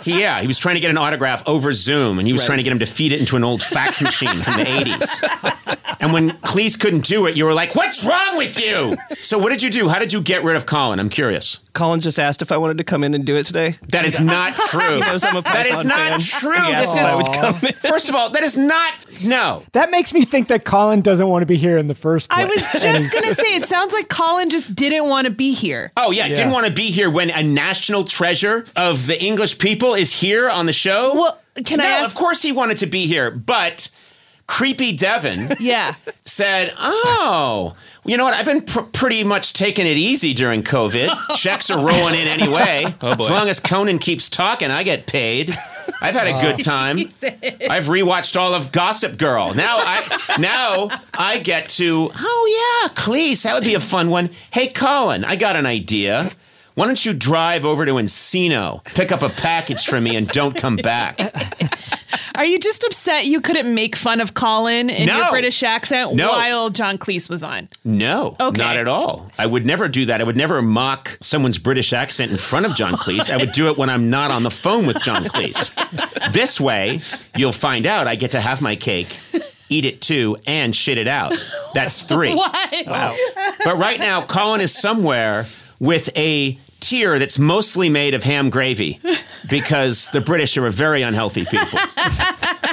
He- 0.01 0.19
yeah, 0.19 0.41
he 0.41 0.47
was 0.47 0.57
trying 0.57 0.75
to 0.75 0.81
get 0.81 0.89
an 0.91 0.97
autograph 0.97 1.43
over 1.45 1.71
Zoom, 1.73 2.19
and 2.19 2.27
he 2.27 2.33
was 2.33 2.43
trying 2.45 2.57
to 2.57 2.63
get 2.63 2.71
him 2.71 2.79
to 2.79 2.85
feed 2.85 3.11
it 3.13 3.19
into 3.19 3.35
an 3.35 3.43
old 3.43 3.61
fax 3.61 4.01
machine 4.01 4.41
from 4.41 4.57
the 4.57 4.63
80s. 4.65 5.77
And 5.99 6.13
when 6.13 6.31
Cleese 6.39 6.79
couldn't 6.79 7.05
do 7.05 7.25
it, 7.25 7.35
you 7.35 7.45
were 7.45 7.53
like, 7.53 7.75
What's 7.75 8.03
wrong 8.05 8.37
with 8.37 8.59
you? 8.59 8.95
So, 9.21 9.37
what 9.37 9.49
did 9.49 9.61
you 9.61 9.69
do? 9.69 9.89
How 9.89 9.99
did 9.99 10.13
you 10.13 10.21
get 10.21 10.43
rid 10.43 10.55
of 10.55 10.65
Colin? 10.65 10.99
I'm 10.99 11.09
curious. 11.09 11.59
Colin 11.77 12.01
just 12.01 12.17
asked 12.19 12.41
if 12.41 12.51
I 12.51 12.57
wanted 12.57 12.79
to 12.79 12.83
come 12.83 13.03
in 13.03 13.13
and 13.13 13.23
do 13.23 13.35
it 13.37 13.45
today. 13.45 13.75
That 13.89 14.03
is 14.05 14.19
not 14.19 14.53
true. 14.67 14.99
knows 14.99 15.23
I'm 15.23 15.35
a 15.35 15.41
that 15.43 15.67
is 15.67 15.85
not 15.85 15.95
fan. 15.95 16.19
true. 16.19 16.53
He 16.53 16.73
This 16.73 16.95
asked 16.95 16.97
if 16.97 17.05
I 17.05 17.15
would 17.15 17.27
is. 17.27 17.35
come 17.35 17.55
in. 17.67 17.73
First 17.91 18.09
of 18.09 18.15
all, 18.15 18.29
that 18.31 18.41
is 18.43 18.57
not. 18.57 18.93
No. 19.23 19.63
That 19.73 19.91
makes 19.91 20.13
me 20.13 20.25
think 20.25 20.47
that 20.47 20.65
Colin 20.65 21.01
doesn't 21.01 21.27
want 21.27 21.43
to 21.43 21.45
be 21.45 21.55
here 21.57 21.77
in 21.77 21.85
the 21.87 21.93
first 21.95 22.29
place. 22.29 22.43
I 22.43 22.47
was 22.47 22.61
just 22.81 23.11
going 23.13 23.25
to 23.25 23.35
say, 23.35 23.55
it 23.55 23.65
sounds 23.65 23.93
like 23.93 24.09
Colin 24.09 24.49
just 24.49 24.75
didn't 24.75 25.07
want 25.07 25.25
to 25.25 25.31
be 25.31 25.53
here. 25.53 25.91
Oh 25.97 26.11
yeah, 26.11 26.27
didn't 26.27 26.51
want 26.51 26.65
to 26.67 26.73
be 26.73 26.89
here 26.91 27.09
when 27.09 27.29
a 27.29 27.43
national 27.43 28.03
treasure 28.05 28.65
of 28.75 29.05
the 29.07 29.21
English 29.23 29.59
people 29.59 29.93
is 29.93 30.11
here 30.11 30.49
on 30.49 30.65
the 30.65 30.73
show. 30.73 31.13
Well, 31.15 31.41
can 31.63 31.77
no, 31.77 31.83
I 31.85 31.87
ask? 31.87 32.05
of 32.11 32.15
course 32.15 32.41
he 32.41 32.51
wanted 32.51 32.79
to 32.79 32.85
be 32.87 33.05
here, 33.07 33.29
but 33.31 33.89
creepy 34.47 34.93
Devin 34.93 35.51
Yeah. 35.59 35.93
said, 36.25 36.73
"Oh, 36.77 37.75
you 38.07 38.17
know 38.17 38.23
what? 38.23 38.33
I've 38.33 38.45
been 38.45 38.61
pr- 38.61 38.81
pretty 38.81 39.23
much 39.23 39.53
taking 39.53 39.85
it 39.85 39.97
easy 39.97 40.33
during 40.33 40.63
COVID. 40.63 41.15
Checks 41.35 41.69
are 41.69 41.77
rolling 41.77 42.15
in 42.15 42.27
anyway. 42.27 42.85
Oh, 43.01 43.15
boy. 43.15 43.25
As 43.25 43.29
long 43.29 43.47
as 43.49 43.59
Conan 43.59 43.99
keeps 43.99 44.29
talking, 44.29 44.71
I 44.71 44.83
get 44.83 45.05
paid. 45.05 45.55
I've 46.01 46.15
had 46.15 46.27
a 46.27 46.41
good 46.41 46.63
time. 46.63 46.97
I've 47.69 47.85
rewatched 47.85 48.39
all 48.39 48.53
of 48.53 48.71
Gossip 48.71 49.17
Girl. 49.17 49.53
Now 49.53 49.77
I 49.79 50.37
now 50.39 50.89
I 51.13 51.39
get 51.39 51.69
to 51.69 52.11
oh 52.15 52.83
yeah, 52.87 52.93
Cleese, 52.93 53.43
that 53.43 53.53
would 53.55 53.63
be 53.63 53.73
a 53.75 53.79
fun 53.79 54.09
one. 54.09 54.29
Hey 54.51 54.67
Colin, 54.67 55.25
I 55.25 55.35
got 55.35 55.55
an 55.55 55.65
idea. 55.65 56.29
Why 56.77 56.85
don't 56.85 57.03
you 57.03 57.13
drive 57.13 57.65
over 57.65 57.87
to 57.87 57.93
Encino, 57.93 58.83
pick 58.83 59.11
up 59.11 59.23
a 59.23 59.29
package 59.29 59.87
for 59.87 59.99
me, 59.99 60.15
and 60.15 60.27
don't 60.27 60.55
come 60.55 60.75
back? 60.75 61.17
Are 62.35 62.45
you 62.45 62.59
just 62.59 62.83
upset 62.83 63.25
you 63.25 63.41
couldn't 63.41 63.73
make 63.73 63.95
fun 63.95 64.21
of 64.21 64.35
Colin 64.35 64.91
in 64.91 65.07
No. 65.07 65.17
your 65.17 65.29
British 65.31 65.63
accent 65.63 66.13
No. 66.13 66.33
while 66.33 66.69
John 66.69 66.99
Cleese 66.99 67.31
was 67.31 67.41
on? 67.41 67.67
No, 67.83 68.35
Okay. 68.39 68.61
not 68.61 68.77
at 68.77 68.87
all. 68.87 69.31
I 69.39 69.47
would 69.47 69.65
never 69.65 69.87
do 69.87 70.05
that. 70.05 70.21
I 70.21 70.23
would 70.23 70.37
never 70.37 70.61
mock 70.61 71.17
someone's 71.19 71.57
British 71.57 71.93
accent 71.93 72.31
in 72.31 72.37
front 72.37 72.67
of 72.67 72.75
John 72.75 72.93
Cleese. 72.97 73.31
I 73.33 73.37
would 73.37 73.53
do 73.53 73.69
it 73.71 73.77
when 73.79 73.89
I'm 73.89 74.11
not 74.11 74.29
on 74.29 74.43
the 74.43 74.51
phone 74.51 74.85
with 74.85 75.01
John 75.01 75.23
Cleese. 75.23 75.71
this 76.31 76.59
way, 76.61 77.01
you'll 77.35 77.53
find 77.53 77.87
out 77.87 78.07
I 78.07 78.13
get 78.13 78.29
to 78.31 78.39
have 78.39 78.61
my 78.61 78.75
cake, 78.75 79.17
eat 79.69 79.85
it 79.85 79.99
too, 79.99 80.37
and 80.45 80.75
shit 80.75 80.99
it 80.99 81.07
out. 81.07 81.33
That's 81.73 82.03
three. 82.03 82.35
What? 82.35 83.17
But 83.65 83.77
right 83.79 83.99
now, 83.99 84.21
Colin 84.21 84.61
is 84.61 84.77
somewhere 84.79 85.47
with 85.79 86.15
a 86.15 86.59
tier 86.79 87.19
that's 87.19 87.37
mostly 87.39 87.89
made 87.89 88.13
of 88.13 88.23
ham 88.23 88.49
gravy 88.49 88.99
because 89.49 90.09
the 90.11 90.21
British 90.21 90.57
are 90.57 90.65
a 90.67 90.71
very 90.71 91.01
unhealthy 91.01 91.45
people. 91.45 91.79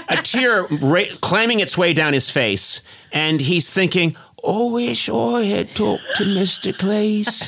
a 0.08 0.16
tear 0.22 0.64
ra- 0.80 1.04
climbing 1.20 1.60
its 1.60 1.76
way 1.78 1.92
down 1.92 2.12
his 2.12 2.30
face, 2.30 2.80
and 3.12 3.40
he's 3.40 3.72
thinking, 3.72 4.16
"Oh, 4.42 4.72
wish 4.72 5.08
I 5.08 5.44
had 5.44 5.74
talked 5.74 6.04
to 6.16 6.24
Mister 6.24 6.72
Cleese, 6.72 7.42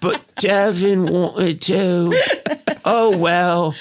but 0.00 0.20
Devin 0.36 1.06
wanted 1.06 1.60
to. 1.62 2.12
Oh 2.84 3.16
well, 3.16 3.74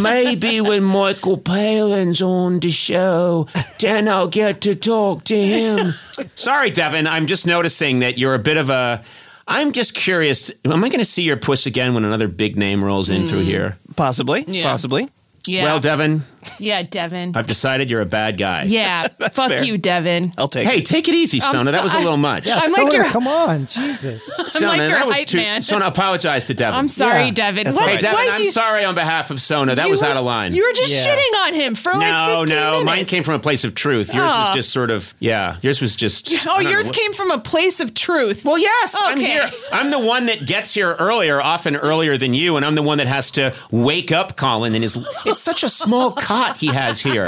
maybe 0.00 0.60
when 0.62 0.82
Michael 0.82 1.36
Palin's 1.36 2.22
on 2.22 2.58
the 2.60 2.70
show, 2.70 3.46
then 3.78 4.08
I'll 4.08 4.28
get 4.28 4.60
to 4.62 4.74
talk 4.74 5.24
to 5.24 5.36
him." 5.36 5.94
Sorry, 6.34 6.70
Devin. 6.70 7.06
I'm 7.06 7.26
just 7.26 7.46
noticing 7.46 7.98
that 7.98 8.16
you're 8.18 8.34
a 8.34 8.38
bit 8.38 8.56
of 8.56 8.70
a. 8.70 9.02
I'm 9.48 9.72
just 9.72 9.94
curious. 9.94 10.50
Am 10.64 10.82
I 10.82 10.88
going 10.88 10.98
to 10.98 11.04
see 11.04 11.22
your 11.22 11.36
puss 11.36 11.66
again 11.66 11.94
when 11.94 12.04
another 12.04 12.28
big 12.28 12.56
name 12.56 12.82
rolls 12.82 13.10
in 13.10 13.28
through 13.28 13.42
hmm. 13.42 13.46
here? 13.46 13.78
Possibly. 13.94 14.44
Yeah. 14.46 14.64
Possibly. 14.64 15.08
Yeah. 15.46 15.62
Well, 15.62 15.78
Devin, 15.78 16.22
yeah, 16.58 16.82
Devin. 16.82 17.32
I've 17.36 17.46
decided 17.46 17.90
you're 17.90 18.00
a 18.00 18.06
bad 18.06 18.38
guy. 18.38 18.64
yeah. 18.64 19.08
Fuck 19.08 19.48
fair. 19.50 19.64
you, 19.64 19.78
Devin. 19.78 20.32
I'll 20.38 20.48
take 20.48 20.66
Hey, 20.66 20.78
it. 20.78 20.86
take 20.86 21.08
it 21.08 21.14
easy, 21.14 21.40
Sona. 21.40 21.70
That 21.70 21.82
was 21.84 21.94
a 21.94 21.98
little 21.98 22.16
much. 22.16 22.46
I'm 22.48 22.70
Sona, 22.70 22.84
like 22.84 22.92
your 22.94 23.04
come 23.06 23.26
on, 23.28 23.66
Jesus. 23.66 24.30
I'm 24.38 24.50
Sona, 24.50 24.66
like 24.68 24.78
your 24.80 24.88
that 24.90 25.06
was 25.06 25.16
hype 25.16 25.28
too. 25.28 25.36
man. 25.38 25.62
Sona, 25.62 25.86
apologize 25.86 26.46
to 26.46 26.54
Devin. 26.54 26.78
I'm 26.78 26.88
sorry, 26.88 27.26
Yeah, 27.26 27.30
Devin. 27.32 27.64
that's 27.64 27.74
What- 27.76 27.82
all 27.82 27.88
Hey, 27.88 27.94
right. 27.94 28.00
Devin, 28.00 28.16
why 28.26 28.30
I'm 28.34 28.42
you- 28.42 28.50
sorry 28.50 28.84
on 28.84 28.94
behalf 28.94 29.30
of 29.30 29.40
Sona. 29.40 29.74
That 29.74 29.84
you 29.86 29.90
was 29.90 30.02
were- 30.02 30.08
out 30.08 30.16
of 30.16 30.24
line. 30.24 30.54
You 30.54 30.62
were 30.66 30.72
just 30.72 30.90
Yeah. 30.92 31.06
shitting 31.06 31.46
on 31.46 31.54
him 31.54 31.74
for 31.74 31.92
like 31.92 32.00
no, 32.00 32.40
15 32.40 32.56
no, 32.56 32.70
minutes. 32.70 32.84
mine 32.86 33.04
came 33.06 33.22
from 33.22 33.34
a 33.34 33.38
place 33.38 33.64
of 33.64 33.74
truth. 33.74 34.14
Yours 34.14 34.24
was 34.24 34.48
Aw. 34.50 34.54
just 34.54 34.70
sort 34.70 34.90
of, 34.90 35.14
yeah. 35.18 35.56
Yours 35.62 35.80
was 35.80 35.96
just. 35.96 36.32
I 36.32 36.36
Oh, 36.56 36.62
don't 36.62 36.70
yours 36.70 36.86
know. 36.86 36.92
came 36.92 37.12
from 37.12 37.30
a 37.30 37.38
place 37.38 37.80
of 37.80 37.94
truth. 37.94 38.44
Well, 38.44 38.58
yes, 38.58 38.96
I'm 39.02 39.18
Okay. 39.18 39.26
here. 39.26 39.50
I'm 39.72 39.90
the 39.90 39.98
one 39.98 40.26
that 40.26 40.46
gets 40.46 40.72
here 40.74 40.94
earlier, 40.98 41.40
often 41.42 41.76
earlier 41.76 42.16
than 42.16 42.34
you, 42.34 42.56
and 42.56 42.64
I'm 42.64 42.74
the 42.74 42.82
one 42.82 42.98
that 42.98 43.06
has 43.06 43.30
to 43.32 43.52
wake 43.70 44.12
up 44.12 44.36
Colin 44.36 44.74
And 44.74 44.82
his. 44.84 44.98
It's 45.24 45.40
such 45.40 45.62
a 45.62 45.68
small 45.68 46.12
he 46.56 46.68
has 46.68 47.00
here 47.00 47.26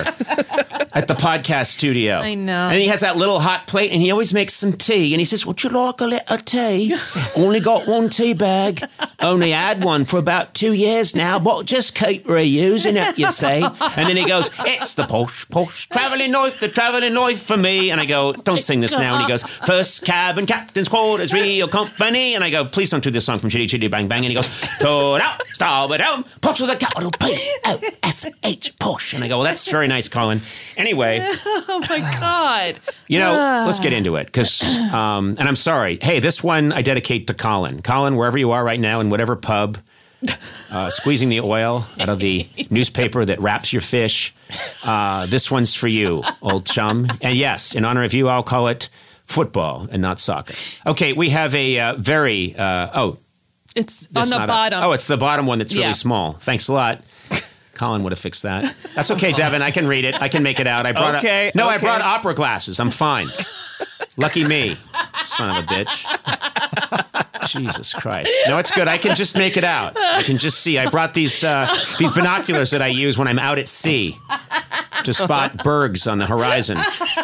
at 0.95 1.07
the 1.09 1.15
podcast 1.15 1.67
studio. 1.67 2.17
I 2.19 2.35
know. 2.35 2.69
And 2.69 2.77
he 2.77 2.89
has 2.89 3.01
that 3.01 3.17
little 3.17 3.41
hot 3.41 3.67
plate, 3.67 3.93
and 3.93 4.01
he 4.01 4.11
always 4.11 4.33
makes 4.33 4.55
some 4.55 4.73
tea, 4.73 5.13
and 5.15 5.21
he 5.21 5.25
says, 5.25 5.45
"Would 5.47 5.63
you 5.63 5.71
like 5.71 6.01
a 6.01 6.07
little 6.07 6.39
tea? 6.39 6.95
Only 7.37 7.61
got 7.61 7.87
one 7.87 8.09
tea 8.09 8.33
bag. 8.35 8.83
Only 9.21 9.51
had 9.51 9.85
one 9.85 10.05
for 10.05 10.19
about 10.19 10.55
two 10.55 10.73
years 10.73 11.15
now, 11.15 11.39
but 11.39 11.67
just 11.67 11.95
keep 11.95 12.25
reusing 12.27 12.97
it, 12.97 13.19
you 13.19 13.31
see." 13.31 13.63
And 13.97 14.09
then 14.09 14.17
he 14.17 14.25
goes, 14.25 14.51
"It's 14.61 14.95
the 14.95 15.07
posh, 15.07 15.49
posh 15.49 15.89
travelling 15.89 16.31
knife, 16.33 16.61
the 16.61 16.69
travelling 16.69 17.15
knife 17.15 17.43
for 17.43 17.57
me." 17.57 17.91
And 17.91 18.01
I 18.01 18.07
go, 18.07 18.33
"Don't 18.33 18.63
sing 18.63 18.81
this 18.81 18.93
now." 18.93 19.15
And 19.15 19.23
he 19.23 19.29
goes, 19.29 19.43
First 19.43 20.05
cabin, 20.05 20.47
captain's 20.47 20.89
quarters, 20.89 21.33
real 21.43 21.69
company." 21.69 22.35
And 22.35 22.45
I 22.45 22.51
go, 22.51 22.65
"Please 22.65 22.91
don't 22.91 23.03
do 23.03 23.11
this 23.11 23.25
song 23.25 23.39
from 23.39 23.51
Chitty 23.51 23.67
Chitty 23.67 23.89
Bang 23.89 24.09
Bang." 24.09 24.25
And 24.25 24.29
he 24.33 24.35
goes, 24.35 24.49
"Turn 24.81 25.21
out, 25.21 25.47
starboard 25.49 25.99
down, 25.99 26.25
posh 26.41 26.61
with 26.61 26.71
a 26.71 26.77
capital 26.77 27.11
P 27.11 27.37
O 27.65 27.81
S 28.03 28.27
H, 28.43 28.77
posh." 28.93 29.15
And 29.15 29.23
I 29.25 29.29
go, 29.29 29.39
"Well, 29.39 29.45
that's 29.45 29.71
very 29.71 29.89
nice, 29.89 30.09
Colin." 30.09 30.41
Anyway. 30.77 31.21
Oh 31.71 31.81
my 31.91 32.01
god. 32.19 32.77
You 33.09 33.19
know, 33.21 33.65
let's 33.67 33.79
get 33.79 33.93
into 33.93 34.17
it 34.17 34.27
because, 34.27 34.63
um, 34.93 35.37
and 35.39 35.47
I'm 35.49 35.55
sorry. 35.55 35.99
Hey, 36.01 36.19
this 36.19 36.43
one 36.43 36.73
I 36.73 36.83
dedicate 36.83 37.27
to 37.29 37.35
Colin. 37.35 37.83
Colin, 37.83 38.17
wherever 38.17 38.37
you 38.39 38.51
are 38.53 38.65
right 38.65 38.81
now, 38.81 39.01
in 39.01 39.11
whatever 39.11 39.37
pub, 39.37 39.79
uh, 40.71 40.91
squeezing 40.91 41.29
the 41.29 41.41
oil 41.41 41.87
out 42.01 42.09
of 42.09 42.19
the 42.19 42.49
newspaper 42.71 43.25
that 43.25 43.41
wraps 43.41 43.73
your 43.73 43.83
fish. 43.83 44.35
Uh, 44.83 45.27
this 45.27 45.51
one's 45.51 45.75
for 45.75 45.89
you, 45.89 46.25
old 46.43 46.67
chum. 46.67 47.07
And 47.21 47.37
yes, 47.37 47.75
in 47.75 47.85
honor 47.85 48.03
of 48.03 48.13
you, 48.15 48.29
I'll 48.29 48.43
call 48.43 48.69
it 48.69 48.89
football 49.27 49.87
and 49.91 50.01
not 50.03 50.19
soccer. 50.19 50.55
Okay, 50.87 51.13
we 51.13 51.29
have 51.31 51.55
a 51.55 51.79
uh, 51.79 51.95
very 51.97 52.57
uh, 52.57 52.91
oh 52.95 53.19
It's 53.77 54.09
on 54.17 54.25
the 54.25 54.31
not 54.31 54.45
a- 54.45 54.47
bottom. 54.49 54.83
oh, 54.85 54.93
it's 54.93 55.07
the 55.07 55.19
bottom 55.19 55.47
one 55.47 55.59
that's 55.59 55.75
really 55.75 55.87
Yeah. 55.87 55.93
small. 55.93 56.33
Thanks 56.33 56.67
a 56.69 56.73
lot. 56.73 57.03
Colin 57.79 58.03
would 58.03 58.13
have 58.13 58.19
fixed 58.19 58.43
that. 58.43 58.75
That's 58.95 59.11
okay, 59.13 59.33
Devin. 59.33 59.63
I 59.63 59.71
can 59.71 59.87
read 59.87 60.05
it. 60.05 60.21
I 60.21 60.29
can 60.29 60.43
make 60.43 60.61
it 60.61 60.67
out. 60.67 60.87
I 60.87 60.93
brought 60.93 61.17
Okay, 61.17 61.53
no, 61.55 61.69
I 61.69 61.79
brought 61.79 62.03
opera 62.03 62.35
glasses. 62.35 62.81
I'm 62.81 62.91
fine. 62.91 63.29
Lucky 64.17 64.45
me, 64.45 64.77
son 65.23 65.51
of 65.51 65.65
a 65.65 65.67
bitch. 65.67 66.05
Jesus 67.49 67.95
Christ. 67.95 68.31
No, 68.47 68.59
it's 68.59 68.71
good. 68.71 68.89
I 68.89 68.99
can 68.99 69.17
just 69.17 69.37
make 69.37 69.57
it 69.57 69.65
out. 69.65 69.97
I 69.97 70.23
can 70.23 70.39
just 70.39 70.61
see. 70.61 70.79
I 70.79 70.91
brought 70.91 71.15
these 71.15 71.43
uh, 71.45 71.73
these 71.99 72.11
binoculars 72.13 72.73
that 72.73 72.83
I 72.83 72.89
use 72.89 73.17
when 73.17 73.29
I'm 73.29 73.39
out 73.39 73.59
at 73.59 73.69
sea 73.69 74.17
to 75.05 75.13
spot 75.13 75.63
bergs 75.65 76.07
on 76.07 76.19
the 76.19 76.27
horizon. 76.27 76.79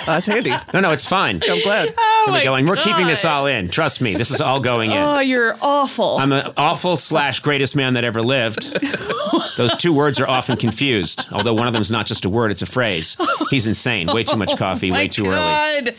That's 0.07 0.27
handy. 0.27 0.53
No, 0.73 0.81
no, 0.81 0.91
it's 0.93 1.05
fine. 1.05 1.41
I'm 1.49 1.61
glad. 1.63 1.93
Oh 1.99 2.23
Here 2.27 2.33
we 2.33 2.39
my 2.39 2.45
go. 2.45 2.55
And 2.55 2.69
we're 2.69 2.77
keeping 2.77 3.07
this 3.07 3.25
all 3.25 3.47
in. 3.47 3.69
Trust 3.69 4.01
me. 4.01 4.15
This 4.15 4.31
is 4.31 4.41
all 4.41 4.61
going 4.61 4.91
in. 4.91 4.97
Oh, 4.97 5.19
you're 5.21 5.57
awful. 5.61 6.17
I'm 6.19 6.33
an 6.33 6.53
awful 6.57 6.97
slash 6.97 7.41
greatest 7.41 7.77
man 7.77 7.95
that 7.95 8.05
ever 8.05 8.23
lived. 8.23 8.79
Those 9.57 9.77
two 9.77 9.93
words 9.93 10.21
are 10.21 10.29
often 10.29 10.57
confused, 10.57 11.27
although 11.33 11.55
one 11.55 11.67
of 11.67 11.73
them 11.73 11.83
is 11.83 11.91
not 11.91 12.07
just 12.07 12.25
a 12.25 12.29
word, 12.29 12.51
it's 12.51 12.63
a 12.63 12.67
phrase. 12.67 13.17
He's 13.51 13.67
insane. 13.67 14.09
Way 14.09 14.25
too 14.25 14.37
much 14.37 14.51
oh 14.55 14.57
coffee, 14.57 14.91
way 14.91 15.09
too 15.09 15.27
early. 15.27 15.37
Oh 15.37 15.81
God. 15.85 15.95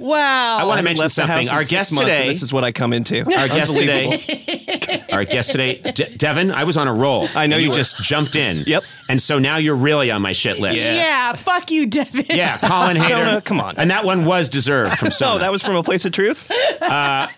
Wow. 0.00 0.56
I 0.56 0.64
want 0.64 0.78
to 0.78 0.82
mention 0.82 1.02
left 1.02 1.16
the 1.16 1.26
house 1.26 1.46
something. 1.46 1.54
Our 1.54 1.64
guest 1.64 1.92
months, 1.92 2.10
today, 2.10 2.28
This 2.28 2.42
is 2.42 2.52
what 2.54 2.64
I 2.64 2.72
come 2.72 2.94
into. 2.94 3.18
our 3.38 3.48
guest 3.48 3.72
Unbelievable. 3.76 4.16
today, 4.16 5.02
our 5.12 5.24
guest 5.26 5.52
today, 5.52 5.76
De- 5.76 6.16
Devin. 6.16 6.50
I 6.50 6.64
was 6.64 6.78
on 6.78 6.88
a 6.88 6.92
roll. 6.94 7.28
I 7.34 7.46
know 7.46 7.56
And 7.56 7.64
you 7.64 7.68
you 7.68 7.74
just 7.74 8.02
jumped 8.02 8.34
in. 8.34 8.64
Yep. 8.66 8.82
And 9.10 9.20
so 9.20 9.38
now 9.38 9.56
you're 9.56 9.76
really 9.76 10.10
on 10.10 10.22
my 10.22 10.32
shit 10.32 10.58
list. 10.58 10.86
Yeah. 10.86 10.94
yeah. 10.94 11.32
Fuck 11.34 11.70
you, 11.70 11.84
Devin. 11.84 12.24
Yeah, 12.30 12.56
Colin 12.58 12.96
Hader. 12.96 13.08
Sona, 13.08 13.40
come 13.42 13.60
on. 13.60 13.74
And 13.76 13.90
that 13.90 14.06
one 14.06 14.24
was 14.24 14.48
deserved 14.48 14.98
from 14.98 15.08
oh, 15.08 15.10
Sona. 15.10 15.34
Oh, 15.34 15.38
that 15.38 15.52
was 15.52 15.62
from 15.62 15.76
a 15.76 15.82
place 15.82 16.06
of 16.06 16.12
truth. 16.12 16.50
Uh, 16.80 17.28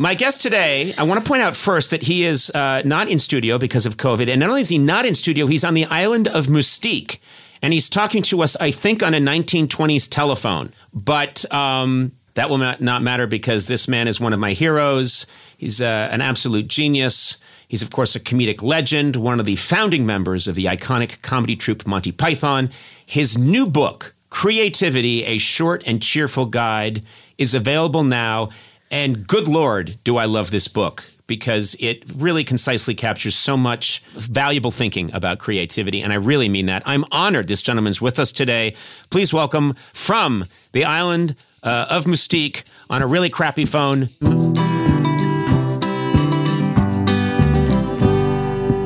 My 0.00 0.14
guest 0.14 0.40
today, 0.40 0.94
I 0.96 1.02
want 1.02 1.22
to 1.22 1.28
point 1.28 1.42
out 1.42 1.54
first 1.54 1.90
that 1.90 2.00
he 2.00 2.24
is 2.24 2.48
uh, 2.52 2.80
not 2.86 3.10
in 3.10 3.18
studio 3.18 3.58
because 3.58 3.84
of 3.84 3.98
COVID. 3.98 4.30
And 4.30 4.40
not 4.40 4.48
only 4.48 4.62
is 4.62 4.70
he 4.70 4.78
not 4.78 5.04
in 5.04 5.14
studio, 5.14 5.46
he's 5.46 5.62
on 5.62 5.74
the 5.74 5.84
island 5.84 6.26
of 6.26 6.46
Mustique. 6.46 7.18
And 7.60 7.74
he's 7.74 7.90
talking 7.90 8.22
to 8.22 8.42
us, 8.42 8.56
I 8.56 8.70
think, 8.70 9.02
on 9.02 9.12
a 9.12 9.18
1920s 9.18 10.08
telephone. 10.08 10.72
But 10.94 11.44
um, 11.52 12.12
that 12.32 12.48
will 12.48 12.56
not, 12.56 12.80
matter 12.80 13.26
because 13.26 13.66
this 13.66 13.88
man 13.88 14.08
is 14.08 14.18
one 14.18 14.32
of 14.32 14.40
my 14.40 14.54
heroes. 14.54 15.26
He's 15.58 15.82
uh, 15.82 16.08
an 16.10 16.22
absolute 16.22 16.66
genius. 16.66 17.36
He's, 17.68 17.82
of 17.82 17.90
course, 17.90 18.16
a 18.16 18.20
comedic 18.20 18.62
legend, 18.62 19.16
one 19.16 19.38
of 19.38 19.44
the 19.44 19.56
founding 19.56 20.06
members 20.06 20.48
of 20.48 20.54
the 20.54 20.64
iconic 20.64 21.20
comedy 21.20 21.56
troupe 21.56 21.86
Monty 21.86 22.10
Python. 22.10 22.70
His 23.04 23.36
new 23.36 23.66
book, 23.66 24.14
Creativity, 24.30 25.24
a 25.26 25.36
short 25.36 25.82
and 25.84 26.00
cheerful 26.00 26.46
guide, 26.46 27.04
is 27.36 27.52
available 27.52 28.04
now. 28.04 28.48
And 28.90 29.26
good 29.26 29.46
Lord, 29.46 29.98
do 30.02 30.16
I 30.16 30.24
love 30.24 30.50
this 30.50 30.66
book 30.66 31.04
because 31.28 31.76
it 31.78 32.02
really 32.16 32.42
concisely 32.42 32.92
captures 32.92 33.36
so 33.36 33.56
much 33.56 34.02
valuable 34.14 34.72
thinking 34.72 35.14
about 35.14 35.38
creativity. 35.38 36.02
And 36.02 36.12
I 36.12 36.16
really 36.16 36.48
mean 36.48 36.66
that. 36.66 36.82
I'm 36.86 37.04
honored 37.12 37.46
this 37.46 37.62
gentleman's 37.62 38.02
with 38.02 38.18
us 38.18 38.32
today. 38.32 38.74
Please 39.10 39.32
welcome 39.32 39.74
from 39.74 40.42
the 40.72 40.84
island 40.84 41.36
uh, 41.62 41.86
of 41.88 42.06
Mustique 42.06 42.68
on 42.90 43.00
a 43.00 43.06
really 43.06 43.30
crappy 43.30 43.64
phone. 43.64 44.08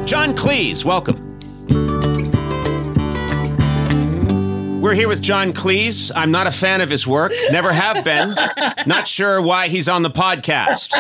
John 0.04 0.36
Cleese, 0.36 0.84
welcome. 0.84 1.33
We're 4.84 4.92
here 4.92 5.08
with 5.08 5.22
John 5.22 5.54
Cleese. 5.54 6.12
I'm 6.14 6.30
not 6.30 6.46
a 6.46 6.50
fan 6.50 6.82
of 6.82 6.90
his 6.90 7.06
work, 7.06 7.32
never 7.50 7.72
have 7.72 8.04
been. 8.04 8.34
Not 8.86 9.08
sure 9.08 9.40
why 9.40 9.68
he's 9.68 9.88
on 9.88 10.02
the 10.02 10.10
podcast. 10.10 10.92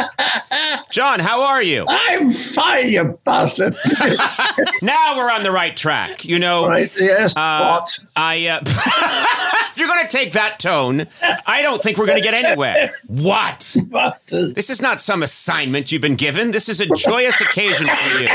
John, 0.90 1.20
how 1.20 1.42
are 1.42 1.62
you? 1.62 1.84
I'm 1.86 2.32
fine, 2.32 2.88
you 2.88 3.18
bastard. 3.24 3.76
Now 4.80 5.18
we're 5.18 5.30
on 5.30 5.42
the 5.42 5.50
right 5.50 5.76
track. 5.76 6.24
You 6.24 6.38
know, 6.38 6.66
right, 6.66 6.90
yes, 6.98 7.36
uh, 7.36 7.78
what? 7.78 7.98
I. 8.16 8.46
Uh, 8.46 8.60
if 9.72 9.76
you're 9.76 9.88
going 9.88 10.06
to 10.06 10.10
take 10.10 10.32
that 10.32 10.58
tone, 10.58 11.06
I 11.46 11.60
don't 11.60 11.82
think 11.82 11.98
we're 11.98 12.06
going 12.06 12.16
to 12.16 12.24
get 12.24 12.32
anywhere. 12.32 12.94
What? 13.06 13.76
This 14.30 14.70
is 14.70 14.80
not 14.80 14.98
some 14.98 15.22
assignment 15.22 15.92
you've 15.92 16.00
been 16.00 16.16
given. 16.16 16.52
This 16.52 16.70
is 16.70 16.80
a 16.80 16.86
joyous 16.86 17.38
occasion 17.42 17.86
for 17.86 18.18
you. 18.22 18.28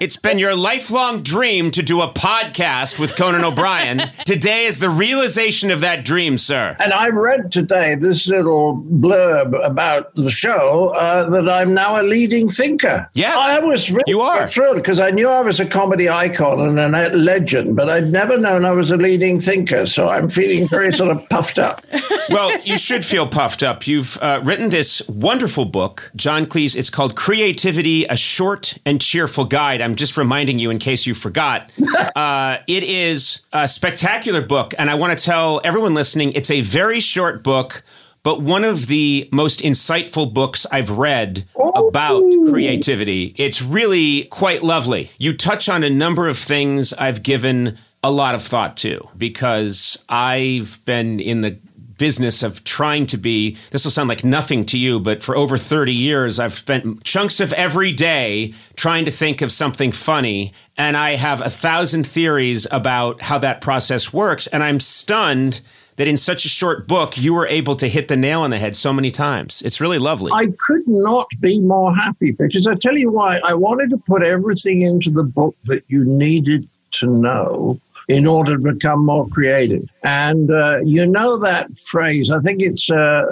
It's 0.00 0.16
been 0.16 0.38
your 0.38 0.54
lifelong 0.54 1.22
dream 1.22 1.70
to 1.72 1.82
do 1.82 2.00
a 2.00 2.08
podcast 2.08 2.98
with 2.98 3.16
Conan 3.16 3.44
O'Brien. 3.44 4.10
Today 4.24 4.64
is 4.64 4.78
the 4.78 4.88
realization 4.88 5.70
of 5.70 5.80
that 5.80 6.04
dream, 6.04 6.38
sir. 6.38 6.74
And 6.80 6.92
I 6.92 7.08
read 7.08 7.52
today 7.52 7.94
this 7.94 8.26
little 8.26 8.82
blurb 8.82 9.54
about 9.64 10.14
the 10.14 10.30
show 10.30 10.94
uh, 10.96 11.28
that 11.30 11.48
I'm 11.48 11.74
now 11.74 12.00
a 12.00 12.02
leading 12.02 12.48
thinker. 12.48 13.08
Yes, 13.14 13.36
I 13.38 13.58
was 13.58 13.90
really 13.90 14.04
you 14.06 14.22
are. 14.22 14.46
thrilled 14.48 14.76
because 14.76 15.00
I 15.00 15.10
knew 15.10 15.28
I 15.28 15.42
was 15.42 15.60
a 15.60 15.66
comedy 15.66 16.08
icon 16.08 16.78
and 16.78 16.96
a 16.96 17.10
legend, 17.10 17.76
but 17.76 17.90
I'd 17.90 18.10
never 18.10 18.38
known 18.38 18.64
I 18.64 18.70
was 18.70 18.90
a 18.90 18.96
leading 18.96 19.38
thinker. 19.38 19.84
So 19.86 20.08
I'm 20.08 20.28
feeling 20.30 20.66
very 20.68 20.92
sort 20.94 21.14
of 21.14 21.28
puffed 21.28 21.58
up. 21.58 21.84
Well, 22.30 22.58
you 22.62 22.78
should 22.78 23.04
feel 23.04 23.26
puffed 23.26 23.62
up. 23.62 23.86
You've 23.86 24.16
uh, 24.22 24.40
written 24.42 24.70
this 24.70 25.06
wonderful 25.08 25.66
book, 25.66 26.10
John 26.16 26.46
Cleese. 26.46 26.74
It's 26.76 26.90
called 26.90 27.16
Creativity, 27.16 28.06
a 28.06 28.16
short 28.16 28.78
and 28.86 29.02
cheerful 29.04 29.44
guide. 29.44 29.80
I'm 29.80 29.94
just 29.94 30.16
reminding 30.16 30.58
you 30.58 30.70
in 30.70 30.78
case 30.78 31.06
you 31.06 31.14
forgot. 31.14 31.70
Uh, 32.14 32.58
it 32.68 32.84
is 32.84 33.40
a 33.52 33.66
spectacular 33.66 34.40
book, 34.40 34.72
and 34.78 34.88
I 34.88 34.94
want 34.94 35.18
to 35.18 35.24
tell 35.24 35.60
everyone 35.64 35.94
listening 35.94 36.32
it's 36.32 36.50
a 36.50 36.60
very 36.60 37.00
short 37.00 37.42
book. 37.42 37.82
but 38.22 38.40
one 38.40 38.62
of 38.64 38.86
the 38.86 39.28
most 39.32 39.60
insightful 39.60 40.32
books 40.32 40.64
I've 40.70 40.90
read 40.90 41.44
about 41.74 42.22
creativity. 42.48 43.34
It's 43.36 43.60
really 43.60 44.24
quite 44.24 44.62
lovely. 44.62 45.10
You 45.18 45.36
touch 45.36 45.68
on 45.68 45.82
a 45.82 45.90
number 45.90 46.28
of 46.28 46.38
things 46.38 46.92
I've 46.94 47.22
given 47.22 47.76
a 48.02 48.10
lot 48.10 48.34
of 48.34 48.42
thought 48.42 48.76
to 48.78 49.08
because 49.18 50.02
I've 50.08 50.80
been 50.84 51.20
in 51.20 51.40
the 51.40 51.58
business 51.98 52.42
of 52.42 52.64
trying 52.64 53.06
to 53.06 53.16
be 53.16 53.56
this 53.70 53.84
will 53.84 53.90
sound 53.90 54.08
like 54.08 54.24
nothing 54.24 54.64
to 54.66 54.78
you 54.78 54.98
but 54.98 55.22
for 55.22 55.36
over 55.36 55.56
30 55.56 55.92
years 55.92 56.38
I've 56.38 56.54
spent 56.54 57.04
chunks 57.04 57.40
of 57.40 57.52
every 57.52 57.92
day 57.92 58.54
trying 58.76 59.04
to 59.04 59.10
think 59.10 59.42
of 59.42 59.52
something 59.52 59.92
funny 59.92 60.52
and 60.76 60.96
I 60.96 61.16
have 61.16 61.40
a 61.40 61.50
thousand 61.50 62.06
theories 62.06 62.66
about 62.70 63.22
how 63.22 63.38
that 63.38 63.60
process 63.60 64.12
works 64.12 64.46
and 64.48 64.62
I'm 64.62 64.80
stunned 64.80 65.60
that 65.96 66.08
in 66.08 66.16
such 66.16 66.44
a 66.44 66.48
short 66.48 66.88
book 66.88 67.16
you 67.16 67.34
were 67.34 67.46
able 67.46 67.76
to 67.76 67.88
hit 67.88 68.08
the 68.08 68.16
nail 68.16 68.42
on 68.42 68.50
the 68.50 68.58
head 68.58 68.74
so 68.74 68.92
many 68.92 69.10
times 69.10 69.62
it's 69.62 69.80
really 69.80 69.98
lovely 69.98 70.32
I 70.32 70.46
could 70.66 70.86
not 70.86 71.28
be 71.40 71.60
more 71.60 71.94
happy 71.94 72.32
because 72.32 72.66
I 72.66 72.74
tell 72.74 72.96
you 72.96 73.10
why. 73.10 73.38
I 73.38 73.54
wanted 73.54 73.90
to 73.90 73.98
put 73.98 74.22
everything 74.22 74.82
into 74.82 75.10
the 75.10 75.22
book 75.22 75.54
that 75.64 75.84
you 75.88 76.04
needed 76.04 76.68
to 76.92 77.06
know 77.06 77.80
in 78.08 78.26
order 78.26 78.56
to 78.56 78.72
become 78.72 79.04
more 79.04 79.26
creative. 79.28 79.88
And 80.02 80.50
uh, 80.50 80.78
you 80.84 81.06
know 81.06 81.38
that 81.38 81.78
phrase, 81.78 82.30
I 82.30 82.40
think 82.40 82.60
it's 82.60 82.90
uh, 82.90 83.22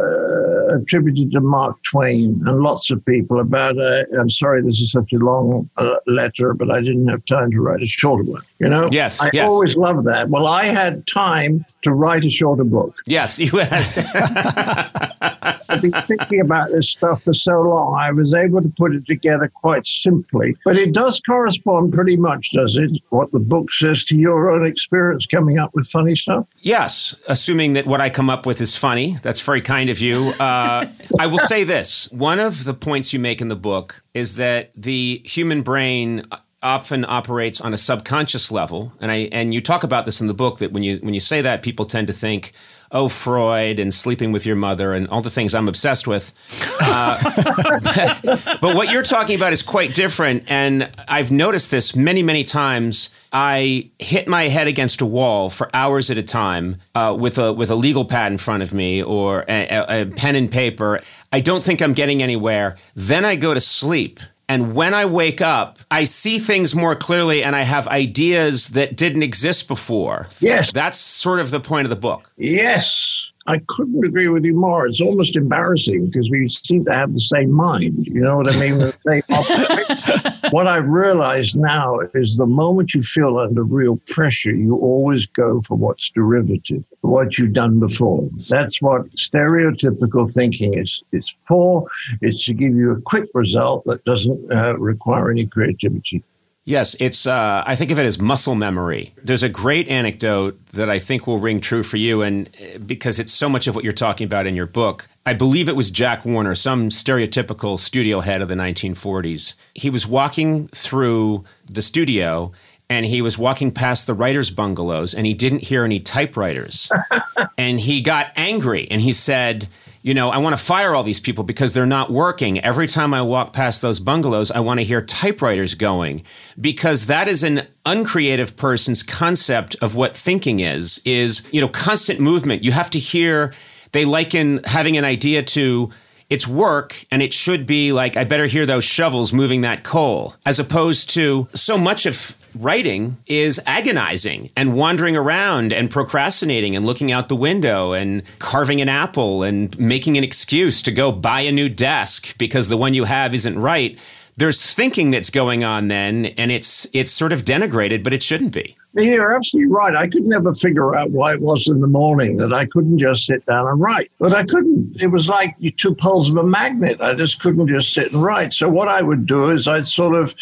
attributed 0.74 1.32
to 1.32 1.40
Mark 1.40 1.82
Twain 1.82 2.42
and 2.46 2.60
lots 2.60 2.90
of 2.90 3.04
people 3.04 3.40
about, 3.40 3.78
uh, 3.78 4.04
I'm 4.18 4.30
sorry, 4.30 4.62
this 4.62 4.80
is 4.80 4.92
such 4.92 5.12
a 5.12 5.18
long 5.18 5.68
uh, 5.76 5.96
letter, 6.06 6.54
but 6.54 6.70
I 6.70 6.80
didn't 6.80 7.08
have 7.08 7.24
time 7.26 7.50
to 7.52 7.60
write 7.60 7.82
a 7.82 7.86
shorter 7.86 8.24
one. 8.24 8.42
You 8.58 8.68
know? 8.68 8.88
Yes, 8.90 9.20
I 9.20 9.30
yes. 9.32 9.50
always 9.50 9.76
love 9.76 10.04
that. 10.04 10.30
Well, 10.30 10.46
I 10.46 10.64
had 10.64 11.06
time 11.06 11.64
to 11.82 11.92
write 11.92 12.24
a 12.24 12.30
shorter 12.30 12.64
book. 12.64 12.96
yes 13.06 13.38
you 13.38 13.50
had 13.58 15.60
I've 15.72 15.82
been 15.82 15.92
thinking 15.92 16.40
about 16.40 16.70
this 16.70 16.90
stuff 16.90 17.22
for 17.22 17.32
so 17.32 17.62
long. 17.62 17.98
I 17.98 18.12
was 18.12 18.34
able 18.34 18.60
to 18.60 18.68
put 18.76 18.94
it 18.94 19.06
together 19.06 19.50
quite 19.54 19.86
simply. 19.86 20.54
But 20.64 20.76
it 20.76 20.92
does 20.92 21.20
correspond 21.20 21.92
pretty 21.92 22.16
much, 22.16 22.50
does 22.52 22.76
it? 22.76 22.90
What 23.08 23.32
the 23.32 23.40
book 23.40 23.72
says 23.72 24.04
to 24.04 24.16
your 24.16 24.50
own 24.50 24.66
experience 24.66 25.26
coming 25.26 25.58
up 25.58 25.74
with 25.74 25.88
funny 25.88 26.14
stuff? 26.14 26.46
Yes, 26.60 27.14
assuming 27.26 27.72
that 27.72 27.86
what 27.86 28.00
I 28.00 28.10
come 28.10 28.28
up 28.28 28.44
with 28.44 28.60
is 28.60 28.76
funny. 28.76 29.16
That's 29.22 29.40
very 29.40 29.62
kind 29.62 29.88
of 29.88 29.98
you. 29.98 30.30
Uh, 30.38 30.86
I 31.18 31.26
will 31.26 31.38
say 31.40 31.64
this 31.64 32.10
one 32.12 32.38
of 32.38 32.64
the 32.64 32.74
points 32.74 33.12
you 33.12 33.18
make 33.18 33.40
in 33.40 33.48
the 33.48 33.56
book 33.56 34.02
is 34.14 34.36
that 34.36 34.72
the 34.74 35.22
human 35.24 35.62
brain 35.62 36.26
often 36.62 37.04
operates 37.08 37.60
on 37.60 37.74
a 37.74 37.76
subconscious 37.76 38.52
level 38.52 38.92
and 39.00 39.10
I 39.10 39.28
and 39.32 39.52
you 39.52 39.60
talk 39.60 39.82
about 39.82 40.04
this 40.04 40.20
in 40.20 40.28
the 40.28 40.34
book 40.34 40.58
that 40.58 40.70
when 40.70 40.84
you 40.84 40.96
when 40.98 41.12
you 41.12 41.18
say 41.18 41.42
that 41.42 41.62
people 41.62 41.84
tend 41.84 42.06
to 42.06 42.12
think 42.12 42.52
oh 42.92 43.08
Freud 43.08 43.78
and 43.78 43.92
sleeping 43.92 44.32
with 44.32 44.46
your 44.46 44.56
mother 44.56 44.92
and 44.92 45.08
all 45.08 45.20
the 45.20 45.30
things 45.30 45.54
I'm 45.54 45.68
obsessed 45.68 46.06
with 46.06 46.32
uh, 46.80 47.80
but, 47.82 48.58
but 48.60 48.76
what 48.76 48.90
you're 48.90 49.02
talking 49.02 49.34
about 49.36 49.52
is 49.52 49.62
quite 49.62 49.94
different 49.94 50.44
and 50.46 50.90
I've 51.08 51.32
noticed 51.32 51.70
this 51.70 51.96
many 51.96 52.22
many 52.22 52.44
times 52.44 53.10
I 53.32 53.90
hit 53.98 54.28
my 54.28 54.48
head 54.48 54.66
against 54.68 55.00
a 55.00 55.06
wall 55.06 55.48
for 55.48 55.70
hours 55.72 56.10
at 56.10 56.18
a 56.18 56.22
time 56.22 56.80
uh, 56.94 57.16
with 57.18 57.38
a 57.38 57.52
with 57.52 57.70
a 57.70 57.74
legal 57.74 58.04
pad 58.04 58.30
in 58.30 58.36
front 58.36 58.62
of 58.62 58.74
me 58.74 59.02
or 59.02 59.44
a, 59.48 59.68
a, 59.68 60.02
a 60.02 60.06
pen 60.06 60.36
and 60.36 60.50
paper. 60.50 61.00
I 61.32 61.40
don't 61.40 61.64
think 61.64 61.80
I'm 61.80 61.94
getting 61.94 62.22
anywhere. 62.22 62.76
Then 62.94 63.24
I 63.24 63.36
go 63.36 63.54
to 63.54 63.60
sleep. 63.60 64.20
And 64.48 64.74
when 64.74 64.92
I 64.92 65.06
wake 65.06 65.40
up, 65.40 65.78
I 65.90 66.04
see 66.04 66.38
things 66.38 66.74
more 66.74 66.94
clearly 66.94 67.42
and 67.42 67.56
I 67.56 67.62
have 67.62 67.88
ideas 67.88 68.68
that 68.70 68.96
didn't 68.96 69.22
exist 69.22 69.68
before. 69.68 70.28
Yes. 70.40 70.72
That's 70.72 70.98
sort 70.98 71.40
of 71.40 71.50
the 71.50 71.60
point 71.60 71.86
of 71.86 71.90
the 71.90 71.96
book. 71.96 72.30
Yes. 72.36 73.21
I 73.46 73.58
couldn't 73.66 74.04
agree 74.04 74.28
with 74.28 74.44
you 74.44 74.54
more. 74.54 74.86
It's 74.86 75.00
almost 75.00 75.36
embarrassing 75.36 76.06
because 76.06 76.30
we 76.30 76.48
seem 76.48 76.84
to 76.84 76.92
have 76.92 77.12
the 77.12 77.20
same 77.20 77.50
mind. 77.50 78.06
You 78.06 78.20
know 78.20 78.36
what 78.36 78.54
I 78.54 78.58
mean? 78.58 78.78
The 78.78 78.94
same 79.06 79.22
operation. 79.30 80.32
what 80.50 80.68
I 80.68 80.76
realize 80.76 81.56
now 81.56 81.98
is 82.14 82.36
the 82.36 82.46
moment 82.46 82.94
you 82.94 83.02
feel 83.02 83.38
under 83.38 83.64
real 83.64 83.96
pressure, 84.08 84.54
you 84.54 84.76
always 84.76 85.26
go 85.26 85.60
for 85.60 85.76
what's 85.76 86.08
derivative, 86.10 86.84
what 87.00 87.36
you've 87.36 87.52
done 87.52 87.80
before. 87.80 88.28
That's 88.48 88.80
what 88.80 89.10
stereotypical 89.10 90.32
thinking 90.32 90.78
is. 90.78 91.02
It's 91.12 91.36
for. 91.48 91.86
It's 92.20 92.44
to 92.46 92.54
give 92.54 92.74
you 92.74 92.92
a 92.92 93.00
quick 93.00 93.28
result 93.34 93.84
that 93.86 94.04
doesn't 94.04 94.52
uh, 94.52 94.78
require 94.78 95.30
any 95.30 95.46
creativity. 95.46 96.22
Yes, 96.64 96.94
it's. 97.00 97.26
Uh, 97.26 97.64
I 97.66 97.74
think 97.74 97.90
of 97.90 97.98
it 97.98 98.06
as 98.06 98.20
muscle 98.20 98.54
memory. 98.54 99.14
There's 99.22 99.42
a 99.42 99.48
great 99.48 99.88
anecdote 99.88 100.64
that 100.68 100.88
I 100.88 101.00
think 101.00 101.26
will 101.26 101.40
ring 101.40 101.60
true 101.60 101.82
for 101.82 101.96
you, 101.96 102.22
and 102.22 102.48
uh, 102.48 102.78
because 102.78 103.18
it's 103.18 103.32
so 103.32 103.48
much 103.48 103.66
of 103.66 103.74
what 103.74 103.82
you're 103.82 103.92
talking 103.92 104.26
about 104.26 104.46
in 104.46 104.54
your 104.54 104.66
book. 104.66 105.08
I 105.26 105.34
believe 105.34 105.68
it 105.68 105.74
was 105.74 105.90
Jack 105.90 106.24
Warner, 106.24 106.54
some 106.54 106.88
stereotypical 106.90 107.80
studio 107.80 108.20
head 108.20 108.42
of 108.42 108.48
the 108.48 108.54
1940s. 108.54 109.54
He 109.74 109.90
was 109.90 110.06
walking 110.06 110.68
through 110.68 111.44
the 111.68 111.82
studio. 111.82 112.52
And 112.90 113.06
he 113.06 113.22
was 113.22 113.38
walking 113.38 113.70
past 113.70 114.06
the 114.06 114.12
writers' 114.12 114.50
bungalows 114.50 115.14
and 115.14 115.24
he 115.24 115.32
didn't 115.32 115.62
hear 115.62 115.82
any 115.82 115.98
typewriters. 115.98 116.92
and 117.56 117.80
he 117.80 118.02
got 118.02 118.32
angry 118.36 118.86
and 118.90 119.00
he 119.00 119.14
said, 119.14 119.66
you 120.02 120.14
know, 120.14 120.30
I 120.30 120.38
want 120.38 120.56
to 120.56 120.62
fire 120.62 120.94
all 120.94 121.04
these 121.04 121.20
people 121.20 121.44
because 121.44 121.72
they're 121.72 121.86
not 121.86 122.10
working. 122.10 122.58
Every 122.60 122.88
time 122.88 123.14
I 123.14 123.22
walk 123.22 123.52
past 123.52 123.82
those 123.82 124.00
bungalows, 124.00 124.50
I 124.50 124.58
want 124.60 124.80
to 124.80 124.84
hear 124.84 125.00
typewriters 125.00 125.74
going 125.74 126.24
because 126.60 127.06
that 127.06 127.28
is 127.28 127.44
an 127.44 127.66
uncreative 127.86 128.56
person's 128.56 129.02
concept 129.02 129.76
of 129.80 129.94
what 129.94 130.16
thinking 130.16 130.60
is, 130.60 131.00
is, 131.04 131.46
you 131.52 131.60
know, 131.60 131.68
constant 131.68 132.18
movement. 132.18 132.64
You 132.64 132.72
have 132.72 132.90
to 132.90 132.98
hear, 132.98 133.54
they 133.92 134.04
liken 134.04 134.60
having 134.64 134.96
an 134.96 135.04
idea 135.04 135.42
to, 135.42 135.90
it's 136.32 136.48
work 136.48 137.04
and 137.10 137.20
it 137.20 137.34
should 137.34 137.66
be 137.66 137.92
like, 137.92 138.16
I 138.16 138.24
better 138.24 138.46
hear 138.46 138.64
those 138.64 138.84
shovels 138.84 139.34
moving 139.34 139.60
that 139.60 139.84
coal, 139.84 140.34
as 140.46 140.58
opposed 140.58 141.10
to 141.10 141.46
so 141.52 141.76
much 141.76 142.06
of 142.06 142.34
writing 142.58 143.18
is 143.26 143.60
agonizing 143.66 144.50
and 144.56 144.74
wandering 144.74 145.14
around 145.14 145.74
and 145.74 145.90
procrastinating 145.90 146.74
and 146.74 146.86
looking 146.86 147.12
out 147.12 147.28
the 147.28 147.36
window 147.36 147.92
and 147.92 148.22
carving 148.38 148.80
an 148.80 148.88
apple 148.88 149.42
and 149.42 149.78
making 149.78 150.16
an 150.16 150.24
excuse 150.24 150.80
to 150.80 150.90
go 150.90 151.12
buy 151.12 151.40
a 151.40 151.52
new 151.52 151.68
desk 151.68 152.34
because 152.38 152.70
the 152.70 152.78
one 152.78 152.94
you 152.94 153.04
have 153.04 153.34
isn't 153.34 153.58
right. 153.58 153.98
There's 154.38 154.74
thinking 154.74 155.10
that's 155.10 155.28
going 155.28 155.64
on 155.64 155.88
then, 155.88 156.24
and 156.38 156.50
it's 156.50 156.86
it's 156.94 157.12
sort 157.12 157.32
of 157.32 157.44
denigrated, 157.44 158.02
but 158.02 158.14
it 158.14 158.22
shouldn't 158.22 158.54
be. 158.54 158.78
You're 158.94 159.34
absolutely 159.34 159.72
right. 159.72 159.96
I 159.96 160.06
could 160.06 160.24
never 160.24 160.52
figure 160.52 160.94
out 160.94 161.10
why 161.10 161.32
it 161.32 161.40
was 161.40 161.66
in 161.66 161.80
the 161.80 161.86
morning 161.86 162.36
that 162.36 162.52
I 162.52 162.66
couldn't 162.66 162.98
just 162.98 163.24
sit 163.24 163.44
down 163.46 163.66
and 163.66 163.80
write. 163.80 164.10
But 164.18 164.34
I 164.34 164.44
couldn't. 164.44 164.96
It 165.00 165.06
was 165.06 165.28
like 165.28 165.56
two 165.78 165.94
poles 165.94 166.28
of 166.28 166.36
a 166.36 166.44
magnet. 166.44 167.00
I 167.00 167.14
just 167.14 167.40
couldn't 167.40 167.68
just 167.68 167.94
sit 167.94 168.12
and 168.12 168.22
write. 168.22 168.52
So 168.52 168.68
what 168.68 168.88
I 168.88 169.00
would 169.00 169.26
do 169.26 169.50
is 169.50 169.66
I'd 169.66 169.86
sort 169.86 170.14
of 170.14 170.34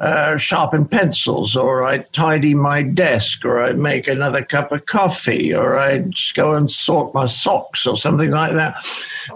uh, 0.00 0.36
sharpen 0.36 0.86
pencils, 0.86 1.56
or 1.56 1.84
I'd 1.84 2.12
tidy 2.12 2.52
my 2.52 2.82
desk, 2.82 3.44
or 3.44 3.62
I'd 3.62 3.78
make 3.78 4.08
another 4.08 4.44
cup 4.44 4.72
of 4.72 4.86
coffee, 4.86 5.54
or 5.54 5.78
I'd 5.78 6.12
go 6.34 6.52
and 6.52 6.68
sort 6.68 7.14
my 7.14 7.26
socks, 7.26 7.86
or 7.86 7.96
something 7.96 8.30
like 8.30 8.54
that. 8.54 8.84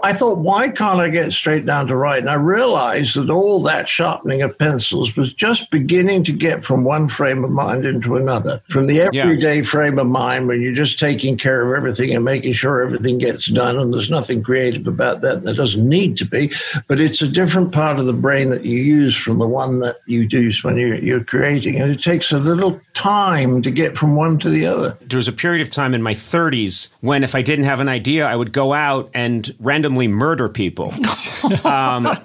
I 0.03 0.13
thought, 0.13 0.39
why 0.39 0.69
can't 0.69 0.99
I 0.99 1.09
get 1.09 1.31
straight 1.31 1.65
down 1.65 1.87
to 1.87 1.95
write? 1.95 2.19
And 2.19 2.29
I 2.29 2.35
realized 2.35 3.15
that 3.15 3.29
all 3.29 3.61
that 3.63 3.87
sharpening 3.87 4.41
of 4.41 4.57
pencils 4.57 5.15
was 5.15 5.33
just 5.33 5.69
beginning 5.69 6.23
to 6.25 6.31
get 6.31 6.63
from 6.63 6.83
one 6.83 7.07
frame 7.07 7.43
of 7.43 7.51
mind 7.51 7.85
into 7.85 8.15
another, 8.15 8.61
from 8.69 8.87
the 8.87 9.01
everyday 9.01 9.61
frame 9.61 9.99
of 9.99 10.07
mind 10.07 10.47
when 10.47 10.61
you're 10.61 10.73
just 10.73 10.99
taking 10.99 11.37
care 11.37 11.67
of 11.67 11.77
everything 11.77 12.13
and 12.13 12.25
making 12.25 12.53
sure 12.53 12.81
everything 12.81 13.17
gets 13.17 13.45
done, 13.47 13.77
and 13.77 13.93
there's 13.93 14.11
nothing 14.11 14.43
creative 14.43 14.87
about 14.87 15.21
that. 15.21 15.43
There 15.43 15.53
doesn't 15.53 15.87
need 15.87 16.17
to 16.17 16.25
be, 16.25 16.51
but 16.87 16.99
it's 16.99 17.21
a 17.21 17.27
different 17.27 17.71
part 17.71 17.99
of 17.99 18.05
the 18.05 18.13
brain 18.13 18.49
that 18.49 18.65
you 18.65 18.77
use 18.77 19.15
from 19.15 19.39
the 19.39 19.47
one 19.47 19.79
that 19.79 19.97
you 20.05 20.27
use 20.29 20.63
when 20.63 20.77
you're, 20.77 20.95
you're 20.95 21.23
creating, 21.23 21.79
and 21.81 21.91
it 21.91 21.99
takes 21.99 22.31
a 22.31 22.39
little 22.39 22.79
time 22.93 23.61
to 23.61 23.71
get 23.71 23.97
from 23.97 24.15
one 24.15 24.37
to 24.39 24.49
the 24.49 24.65
other. 24.65 24.97
There 25.01 25.17
was 25.17 25.27
a 25.27 25.33
period 25.33 25.61
of 25.61 25.71
time 25.71 25.93
in 25.93 26.01
my 26.01 26.13
30s 26.13 26.89
when, 27.01 27.23
if 27.23 27.35
I 27.35 27.41
didn't 27.41 27.65
have 27.65 27.79
an 27.79 27.87
idea, 27.87 28.25
I 28.25 28.35
would 28.35 28.51
go 28.51 28.73
out 28.73 29.09
and 29.13 29.53
randomly 29.79 30.09
murder 30.09 30.49
people. 30.49 30.93
um, 31.63 32.17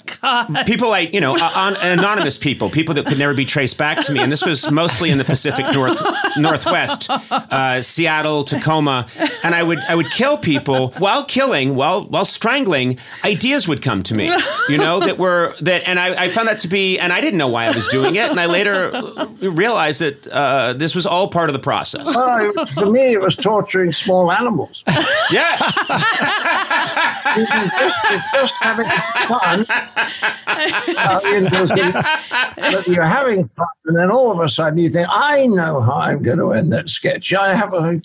people 0.67 0.88
like, 0.88 1.14
you 1.14 1.21
know, 1.21 1.37
uh, 1.38 1.77
anonymous 1.81 2.37
people, 2.37 2.69
people 2.69 2.95
that 2.95 3.07
could 3.07 3.19
never 3.19 3.33
be 3.33 3.45
traced 3.45 3.79
back 3.79 4.05
to 4.05 4.12
me. 4.12 4.21
And 4.21 4.33
this 4.33 4.45
was 4.45 4.69
mostly 4.73 5.11
in 5.11 5.19
the 5.19 5.25
Pacific 5.25 5.64
North, 5.73 6.03
Northwest, 6.37 7.09
uh, 7.09 7.81
Seattle, 7.81 8.43
Tacoma. 8.43 9.07
And 9.45 9.55
I 9.55 9.62
would, 9.62 9.79
I 9.88 9.95
would 9.95 10.11
kill 10.11 10.37
people 10.37 10.88
while 10.99 11.25
killing, 11.25 11.77
while, 11.77 12.05
while 12.05 12.25
strangling, 12.25 12.99
ideas 13.25 13.69
would 13.69 13.83
come 13.83 14.03
to 14.03 14.14
me, 14.14 14.33
you 14.69 14.79
know, 14.79 14.99
that 14.99 15.17
were, 15.17 15.55
that, 15.61 15.87
and 15.87 16.01
I, 16.01 16.25
I 16.25 16.29
found 16.31 16.49
that 16.49 16.59
to 16.61 16.69
be, 16.69 16.99
and 16.99 17.12
I 17.12 17.21
didn't 17.21 17.38
know 17.38 17.49
why 17.49 17.67
I 17.67 17.71
was 17.71 17.87
doing 17.87 18.17
it. 18.17 18.31
And 18.31 18.40
I 18.40 18.47
later 18.47 18.90
realized 19.40 20.01
that 20.01 20.27
uh, 20.27 20.73
this 20.73 20.97
was 20.97 21.07
all 21.07 21.29
part 21.29 21.49
of 21.49 21.53
the 21.53 21.61
process. 21.61 22.09
Oh, 22.11 22.67
for 22.67 22.87
me, 22.87 23.12
it 23.12 23.21
was 23.21 23.37
torturing 23.37 23.93
small 23.93 24.33
animals. 24.33 24.83
Yes. 25.31 25.62
Just, 27.44 27.96
just 28.33 28.54
having 28.61 28.87
fun. 29.28 29.66
Uh, 30.96 31.20
you 32.87 32.94
you're 32.94 33.04
having 33.04 33.48
fun, 33.48 33.66
and 33.87 33.96
then 33.96 34.11
all 34.11 34.30
of 34.30 34.40
a 34.40 34.48
sudden 34.48 34.78
you 34.78 34.90
think, 34.90 35.09
I 35.11 35.46
know 35.46 35.80
how 35.80 35.94
I'm 35.94 36.22
going 36.22 36.38
to 36.38 36.52
end 36.52 36.72
that 36.72 36.88
sketch. 36.88 37.33
I 37.33 37.54
have 37.54 37.72
a. 37.74 38.00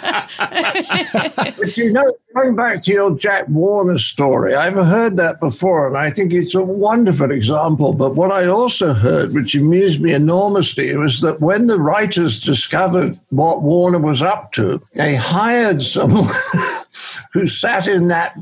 But 0.38 1.76
you 1.76 1.92
know, 1.92 2.12
going 2.34 2.54
back 2.56 2.82
to 2.84 2.92
your 2.92 3.16
Jack 3.16 3.48
Warner 3.48 3.98
story, 3.98 4.54
I've 4.54 4.74
heard 4.74 5.16
that 5.16 5.40
before, 5.40 5.86
and 5.86 5.96
I 5.96 6.10
think 6.10 6.32
it's 6.32 6.54
a 6.54 6.62
wonderful 6.62 7.30
example. 7.30 7.92
But 7.92 8.14
what 8.14 8.30
I 8.30 8.46
also 8.46 8.92
heard, 8.92 9.32
which 9.32 9.54
amused 9.54 10.00
me 10.00 10.12
enormously, 10.12 10.94
was 10.96 11.20
that 11.22 11.40
when 11.40 11.66
the 11.66 11.80
writers 11.80 12.38
discovered 12.38 13.18
what 13.30 13.62
Warner 13.62 13.98
was 13.98 14.22
up 14.22 14.52
to, 14.52 14.82
they 14.94 15.14
hired 15.14 15.82
someone 15.82 16.32
who 17.32 17.46
sat 17.46 17.86
in 17.86 18.08
that 18.08 18.36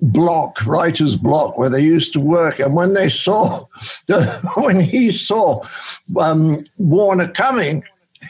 block, 0.00 0.64
writer's 0.66 1.16
block, 1.16 1.58
where 1.58 1.70
they 1.70 1.82
used 1.82 2.12
to 2.14 2.20
work. 2.20 2.58
And 2.60 2.74
when 2.74 2.94
they 2.94 3.08
saw, 3.08 3.66
when 4.56 4.80
he 4.80 5.10
saw 5.10 5.64
um, 6.18 6.56
Warner 6.78 7.28
coming, 7.28 7.84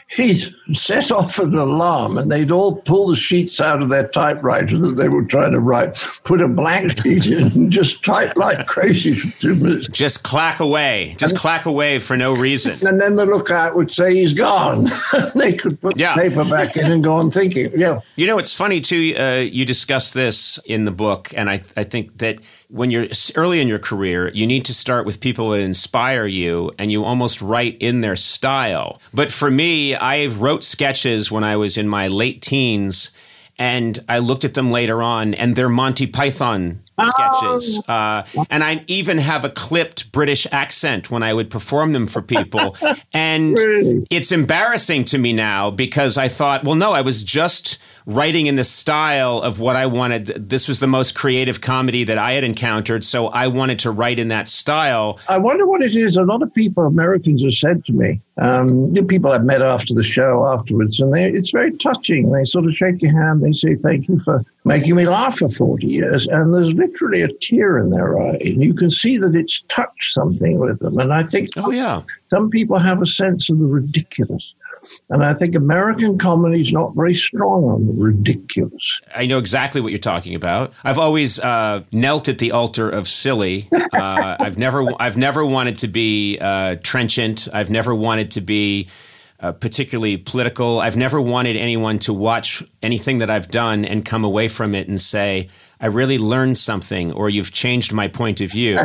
he 0.09 0.33
set 0.73 1.11
off 1.11 1.37
an 1.39 1.53
alarm 1.53 2.17
and 2.17 2.31
they'd 2.31 2.51
all 2.51 2.75
pull 2.77 3.07
the 3.07 3.15
sheets 3.15 3.59
out 3.59 3.81
of 3.81 3.89
their 3.89 4.07
typewriter 4.09 4.77
that 4.79 4.95
they 4.97 5.09
were 5.09 5.23
trying 5.23 5.51
to 5.51 5.59
write, 5.59 5.97
put 6.23 6.41
a 6.41 6.47
blank 6.47 6.97
sheet 7.03 7.27
in, 7.27 7.47
and 7.51 7.71
just 7.71 8.03
type 8.03 8.35
like 8.37 8.67
crazy 8.67 9.13
for 9.13 9.41
two 9.41 9.55
minutes. 9.55 9.87
Just 9.89 10.23
clack 10.23 10.59
away. 10.59 11.15
Just 11.17 11.35
clack 11.35 11.65
away 11.65 11.99
for 11.99 12.15
no 12.17 12.35
reason. 12.35 12.85
And 12.85 12.99
then 13.01 13.15
the 13.15 13.25
lookout 13.25 13.75
would 13.75 13.91
say 13.91 14.15
he's 14.15 14.33
gone. 14.33 14.89
they 15.35 15.53
could 15.53 15.79
put 15.79 15.97
Yeah. 15.97 16.15
the 16.15 16.21
paper 16.29 16.45
back 16.45 16.75
in 16.77 16.91
and 16.91 17.03
go 17.03 17.15
on 17.15 17.31
thinking. 17.31 17.71
Yeah. 17.75 17.99
You 18.15 18.27
know, 18.27 18.37
it's 18.37 18.55
funny 18.55 18.81
too. 18.81 19.15
Uh, 19.17 19.35
you 19.39 19.65
discuss 19.65 20.13
this 20.13 20.57
in 20.65 20.85
the 20.85 20.91
book, 20.91 21.33
and 21.35 21.49
I, 21.49 21.63
I 21.75 21.83
think 21.83 22.17
that 22.19 22.39
when 22.71 22.89
you're 22.89 23.07
early 23.35 23.59
in 23.59 23.67
your 23.67 23.79
career, 23.79 24.29
you 24.33 24.47
need 24.47 24.65
to 24.65 24.73
start 24.73 25.05
with 25.05 25.19
people 25.19 25.49
that 25.49 25.59
inspire 25.59 26.25
you, 26.25 26.71
and 26.79 26.91
you 26.91 27.03
almost 27.03 27.41
write 27.41 27.77
in 27.79 28.01
their 28.01 28.15
style. 28.15 29.01
But 29.13 29.31
for 29.31 29.51
me, 29.51 29.93
I 29.95 30.27
wrote 30.27 30.63
sketches 30.63 31.29
when 31.29 31.43
I 31.43 31.57
was 31.57 31.77
in 31.77 31.87
my 31.87 32.07
late 32.07 32.41
teens, 32.41 33.11
and 33.57 34.03
I 34.07 34.19
looked 34.19 34.45
at 34.45 34.53
them 34.53 34.71
later 34.71 35.03
on, 35.03 35.33
and 35.33 35.55
they're 35.55 35.69
Monty 35.69 36.07
Python 36.07 36.81
sketches. 37.09 37.81
Uh, 37.87 38.23
and 38.49 38.63
I 38.63 38.83
even 38.87 39.17
have 39.17 39.43
a 39.43 39.49
clipped 39.49 40.11
British 40.11 40.47
accent 40.51 41.11
when 41.11 41.23
I 41.23 41.33
would 41.33 41.49
perform 41.49 41.93
them 41.93 42.07
for 42.07 42.21
people. 42.21 42.77
And 43.13 43.57
it's 44.09 44.31
embarrassing 44.31 45.03
to 45.05 45.17
me 45.17 45.33
now 45.33 45.69
because 45.69 46.17
I 46.17 46.27
thought, 46.29 46.63
well, 46.63 46.75
no, 46.75 46.91
I 46.93 47.01
was 47.01 47.23
just 47.23 47.77
writing 48.05 48.47
in 48.47 48.55
the 48.55 48.63
style 48.63 49.39
of 49.41 49.59
what 49.59 49.75
I 49.75 49.85
wanted. 49.85 50.49
This 50.49 50.67
was 50.67 50.79
the 50.79 50.87
most 50.87 51.15
creative 51.15 51.61
comedy 51.61 52.03
that 52.03 52.17
I 52.17 52.33
had 52.33 52.43
encountered. 52.43 53.03
So 53.03 53.27
I 53.27 53.47
wanted 53.47 53.79
to 53.79 53.91
write 53.91 54.19
in 54.19 54.29
that 54.29 54.47
style. 54.47 55.19
I 55.29 55.37
wonder 55.37 55.65
what 55.65 55.81
it 55.81 55.95
is. 55.95 56.17
A 56.17 56.23
lot 56.23 56.41
of 56.41 56.53
people, 56.53 56.85
Americans, 56.85 57.43
have 57.43 57.53
said 57.53 57.85
to 57.85 57.93
me, 57.93 58.19
um, 58.39 58.93
the 58.93 59.03
people 59.03 59.31
I've 59.31 59.43
met 59.43 59.61
after 59.61 59.93
the 59.93 60.03
show 60.03 60.47
afterwards, 60.47 60.99
and 60.99 61.13
they, 61.13 61.29
it's 61.29 61.51
very 61.51 61.71
touching. 61.77 62.31
They 62.31 62.43
sort 62.45 62.65
of 62.65 62.75
shake 62.75 63.01
your 63.01 63.11
hand. 63.11 63.43
They 63.43 63.51
say, 63.51 63.75
Thank 63.75 64.07
you 64.07 64.17
for 64.19 64.43
making 64.65 64.95
me 64.95 65.05
laugh 65.05 65.37
for 65.39 65.49
40 65.49 65.85
years. 65.87 66.27
And 66.27 66.53
there's 66.53 66.73
literally 66.73 67.21
a 67.21 67.27
tear 67.41 67.77
in 67.77 67.89
their 67.91 68.19
eye. 68.19 68.37
And 68.41 68.63
you 68.63 68.73
can 68.73 68.89
see 68.89 69.17
that 69.17 69.35
it's 69.35 69.63
touched 69.67 70.13
something 70.13 70.59
with 70.59 70.79
them. 70.79 70.97
And 70.99 71.13
I 71.13 71.23
think 71.23 71.49
Oh, 71.57 71.71
yeah. 71.71 72.01
some 72.27 72.49
people 72.49 72.79
have 72.79 73.01
a 73.01 73.05
sense 73.05 73.49
of 73.49 73.59
the 73.59 73.65
ridiculous. 73.65 74.55
And 75.09 75.23
I 75.23 75.33
think 75.33 75.55
American 75.55 76.17
comedy 76.17 76.61
is 76.61 76.73
not 76.73 76.95
very 76.95 77.15
strong 77.15 77.65
on 77.65 77.85
the 77.85 77.93
ridiculous. 77.93 78.99
I 79.15 79.25
know 79.25 79.37
exactly 79.37 79.81
what 79.81 79.91
you're 79.91 79.99
talking 79.99 80.35
about. 80.35 80.73
I've 80.83 80.97
always 80.97 81.39
uh, 81.39 81.83
knelt 81.91 82.27
at 82.27 82.39
the 82.39 82.51
altar 82.51 82.89
of 82.89 83.07
silly. 83.07 83.69
Uh, 83.93 84.37
I've 84.39 84.57
never, 84.57 84.85
I've 84.99 85.17
never 85.17 85.45
wanted 85.45 85.79
to 85.79 85.87
be 85.87 86.37
uh, 86.39 86.77
trenchant. 86.81 87.47
I've 87.53 87.69
never 87.69 87.93
wanted 87.93 88.31
to 88.31 88.41
be 88.41 88.89
uh, 89.39 89.51
particularly 89.51 90.17
political. 90.17 90.79
I've 90.79 90.97
never 90.97 91.19
wanted 91.19 91.57
anyone 91.57 91.99
to 91.99 92.13
watch 92.13 92.63
anything 92.81 93.19
that 93.19 93.29
I've 93.29 93.49
done 93.49 93.85
and 93.85 94.05
come 94.05 94.23
away 94.23 94.47
from 94.47 94.75
it 94.75 94.87
and 94.87 95.01
say, 95.01 95.49
"I 95.81 95.87
really 95.87 96.17
learned 96.17 96.57
something," 96.57 97.11
or 97.11 97.29
"You've 97.29 97.51
changed 97.51 97.91
my 97.91 98.07
point 98.07 98.39
of 98.41 98.51
view." 98.51 98.77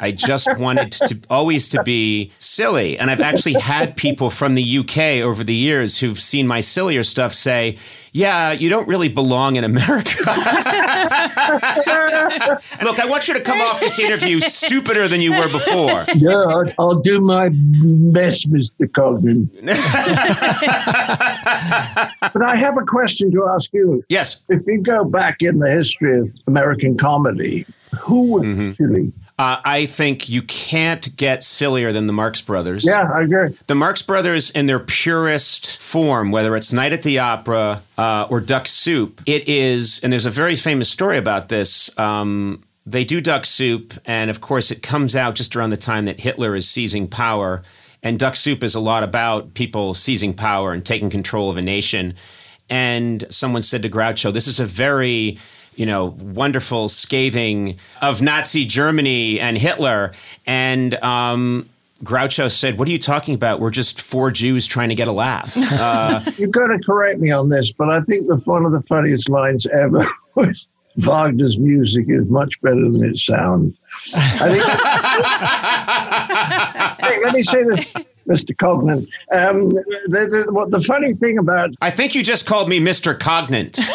I 0.00 0.10
just 0.10 0.48
wanted 0.58 0.92
to 0.92 1.18
always 1.30 1.68
to 1.70 1.82
be 1.82 2.32
silly, 2.38 2.98
and 2.98 3.10
I've 3.10 3.20
actually 3.20 3.54
had 3.54 3.96
people 3.96 4.30
from 4.30 4.54
the 4.54 4.78
UK 4.78 5.22
over 5.22 5.44
the 5.44 5.54
years 5.54 5.98
who've 5.98 6.20
seen 6.20 6.46
my 6.46 6.60
sillier 6.60 7.02
stuff 7.02 7.32
say, 7.32 7.78
"Yeah, 8.12 8.52
you 8.52 8.68
don't 8.68 8.88
really 8.88 9.08
belong 9.08 9.56
in 9.56 9.64
America." 9.64 10.10
Look, 12.82 12.98
I 12.98 13.06
want 13.08 13.28
you 13.28 13.34
to 13.34 13.40
come 13.40 13.60
off 13.60 13.80
this 13.80 13.98
interview 13.98 14.40
stupider 14.40 15.08
than 15.08 15.20
you 15.20 15.32
were 15.32 15.48
before. 15.48 16.04
Yeah, 16.14 16.34
I'll, 16.34 16.72
I'll 16.78 17.00
do 17.00 17.20
my 17.20 17.50
best, 18.12 18.50
Mr. 18.50 18.86
Cogman. 18.86 19.48
but 22.32 22.42
I 22.42 22.56
have 22.56 22.76
a 22.76 22.84
question 22.84 23.30
to 23.32 23.48
ask 23.48 23.72
you. 23.72 24.04
Yes. 24.08 24.42
If 24.48 24.62
you 24.66 24.82
go 24.82 25.04
back 25.04 25.42
in 25.42 25.58
the 25.58 25.70
history 25.70 26.20
of 26.20 26.32
American 26.46 26.96
comedy, 26.96 27.66
who 27.98 28.40
mm-hmm. 28.40 28.66
was 28.66 28.76
silly? 28.76 29.12
Uh, 29.40 29.58
I 29.64 29.86
think 29.86 30.28
you 30.28 30.42
can't 30.42 31.16
get 31.16 31.42
sillier 31.42 31.92
than 31.92 32.06
the 32.06 32.12
Marx 32.12 32.42
Brothers. 32.42 32.84
Yeah, 32.84 33.10
I 33.10 33.22
agree. 33.22 33.56
The 33.68 33.74
Marx 33.74 34.02
Brothers, 34.02 34.50
in 34.50 34.66
their 34.66 34.80
purest 34.80 35.78
form, 35.78 36.30
whether 36.30 36.54
it's 36.56 36.74
Night 36.74 36.92
at 36.92 37.02
the 37.02 37.20
Opera 37.20 37.80
uh, 37.96 38.26
or 38.28 38.40
Duck 38.40 38.66
Soup, 38.66 39.18
it 39.24 39.48
is, 39.48 39.98
and 40.02 40.12
there's 40.12 40.26
a 40.26 40.30
very 40.30 40.56
famous 40.56 40.90
story 40.90 41.16
about 41.16 41.48
this. 41.48 41.88
Um, 41.98 42.62
they 42.84 43.02
do 43.02 43.22
Duck 43.22 43.46
Soup, 43.46 43.94
and 44.04 44.28
of 44.28 44.42
course, 44.42 44.70
it 44.70 44.82
comes 44.82 45.16
out 45.16 45.36
just 45.36 45.56
around 45.56 45.70
the 45.70 45.78
time 45.78 46.04
that 46.04 46.20
Hitler 46.20 46.54
is 46.54 46.68
seizing 46.68 47.08
power. 47.08 47.62
And 48.02 48.18
Duck 48.18 48.36
Soup 48.36 48.62
is 48.62 48.74
a 48.74 48.80
lot 48.80 49.02
about 49.02 49.54
people 49.54 49.94
seizing 49.94 50.34
power 50.34 50.74
and 50.74 50.84
taking 50.84 51.08
control 51.08 51.48
of 51.48 51.56
a 51.56 51.62
nation. 51.62 52.12
And 52.68 53.24
someone 53.30 53.62
said 53.62 53.80
to 53.84 53.88
Groucho, 53.88 54.34
This 54.34 54.46
is 54.46 54.60
a 54.60 54.66
very 54.66 55.38
you 55.80 55.86
know, 55.86 56.14
wonderful 56.20 56.90
scathing 56.90 57.78
of 58.02 58.20
Nazi 58.20 58.66
Germany 58.66 59.40
and 59.40 59.56
Hitler. 59.56 60.12
And 60.44 60.94
um, 60.96 61.70
Groucho 62.04 62.50
said, 62.50 62.78
What 62.78 62.86
are 62.86 62.90
you 62.90 62.98
talking 62.98 63.34
about? 63.34 63.60
We're 63.60 63.70
just 63.70 63.98
four 63.98 64.30
Jews 64.30 64.66
trying 64.66 64.90
to 64.90 64.94
get 64.94 65.08
a 65.08 65.12
laugh. 65.12 65.56
Uh, 65.80 66.20
You've 66.36 66.50
got 66.50 66.66
to 66.66 66.78
correct 66.84 67.20
me 67.20 67.30
on 67.30 67.48
this, 67.48 67.72
but 67.72 67.90
I 67.90 68.00
think 68.00 68.28
the 68.28 68.36
one 68.44 68.66
of 68.66 68.72
the 68.72 68.82
funniest 68.82 69.30
lines 69.30 69.66
ever 69.68 70.04
was 70.36 70.66
Wagner's 70.98 71.58
music 71.58 72.04
is 72.08 72.26
much 72.26 72.60
better 72.60 72.90
than 72.90 73.02
it 73.02 73.16
sounds. 73.16 73.78
I 74.14 74.52
think, 77.00 77.10
Hey, 77.10 77.24
let 77.24 77.34
me 77.34 77.42
say 77.42 77.64
this, 77.64 77.90
Mr. 78.28 78.54
Cognan. 78.54 79.06
Um, 79.32 79.70
the, 79.70 80.44
the, 80.46 80.52
what 80.52 80.70
the 80.70 80.80
funny 80.80 81.14
thing 81.14 81.38
about 81.38 81.70
I 81.80 81.90
think 81.90 82.14
you 82.14 82.22
just 82.22 82.46
called 82.46 82.68
me 82.68 82.78
Mr. 82.80 83.18
Cognant. 83.18 83.78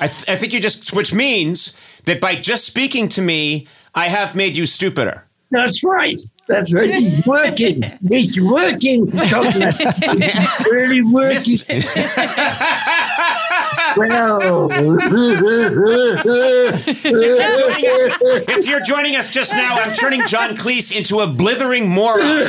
I, 0.00 0.08
th- 0.08 0.28
I 0.28 0.36
think 0.36 0.52
you 0.52 0.60
just, 0.60 0.92
which 0.92 1.12
means 1.14 1.76
that 2.04 2.20
by 2.20 2.34
just 2.34 2.64
speaking 2.64 3.08
to 3.10 3.22
me, 3.22 3.66
I 3.94 4.08
have 4.08 4.34
made 4.34 4.56
you 4.56 4.66
stupider. 4.66 5.24
that's 5.50 5.82
right. 5.84 6.20
That's 6.46 6.74
right. 6.74 6.90
It's 6.90 7.26
working. 7.26 7.82
It's 8.10 8.38
working, 8.38 9.06
Cognan. 9.06 9.74
It's 10.20 10.70
really 10.70 11.00
working. 11.00 11.58
well, 13.96 14.68
Joining 17.08 17.86
us- 17.90 18.16
if 18.48 18.66
you're 18.66 18.80
joining 18.80 19.16
us 19.16 19.30
just 19.30 19.52
now, 19.52 19.74
I'm 19.76 19.94
turning 19.94 20.26
John 20.26 20.56
Cleese 20.56 20.92
into 20.94 21.20
a 21.20 21.26
blithering 21.26 21.88
moron. 21.88 22.48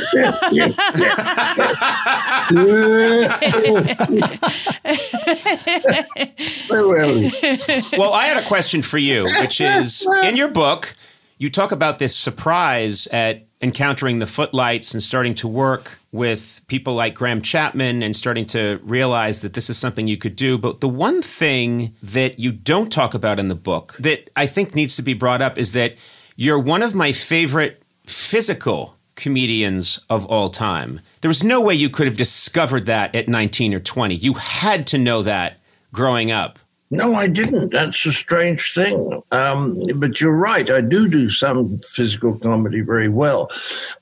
Well, 7.98 8.14
I 8.14 8.26
had 8.28 8.38
a 8.38 8.46
question 8.48 8.82
for 8.82 8.98
you, 8.98 9.26
which 9.40 9.62
is 9.62 10.08
in 10.24 10.36
your 10.38 10.50
book, 10.50 10.96
you 11.38 11.50
talk 11.50 11.72
about 11.72 12.00
this 12.00 12.16
surprise 12.16 13.08
at 13.08 13.46
encountering 13.62 14.20
the 14.20 14.28
footlights 14.28 14.94
and 14.94 15.02
starting 15.02 15.34
to 15.36 15.48
work 15.48 16.00
with 16.16 16.62
people 16.68 16.96
like 16.96 17.14
Graham 17.14 17.42
Chapman 17.42 18.02
and 18.02 18.16
starting 18.16 18.46
to 18.48 18.80
realize 18.84 19.42
that 19.42 19.54
this 19.54 19.70
is 19.70 19.78
something 19.78 20.08
you 20.08 20.18
could 20.18 20.36
do. 20.36 20.58
But 20.58 20.82
the 20.82 20.90
one 20.90 21.22
thing 21.22 21.96
that 22.02 22.40
you 22.40 22.52
don't 22.52 22.92
talk 22.92 23.14
about 23.14 23.40
in 23.40 23.50
the 23.50 23.56
book 23.56 23.96
that 24.00 24.30
I 24.36 24.48
think 24.48 24.74
needs 24.74 24.96
to 24.96 25.02
be 25.02 25.14
brought 25.14 25.42
up 25.42 25.58
is 25.58 25.74
that 25.74 25.96
you're 26.36 26.60
one 26.60 26.82
of 26.82 26.96
my 26.96 27.12
favorite 27.12 27.84
physical 28.08 28.96
comedians 29.16 30.00
of 30.10 30.26
all 30.26 30.50
time. 30.50 31.02
There 31.22 31.30
was 31.30 31.44
no 31.44 31.62
way 31.62 31.74
you 31.74 31.90
could 31.90 32.08
have 32.08 32.18
discovered 32.18 32.86
that 32.86 33.16
at 33.16 33.28
19 33.28 33.74
or 33.74 33.80
20. 33.80 34.16
You 34.16 34.34
had 34.34 34.88
to 34.88 34.98
know 34.98 35.24
that 35.24 35.60
growing 35.94 36.32
up. 36.32 36.60
No, 36.92 37.16
I 37.16 37.26
didn't. 37.26 37.72
That's 37.72 38.06
a 38.06 38.14
strange 38.14 38.74
thing. 38.74 39.24
Um, 39.32 39.82
but 39.96 40.22
you're 40.22 40.38
right. 40.38 40.70
I 40.70 40.82
do 40.82 41.08
do 41.08 41.32
some 41.32 41.80
physical 41.80 42.38
comedy 42.38 42.82
very 42.82 43.10
well. 43.10 43.50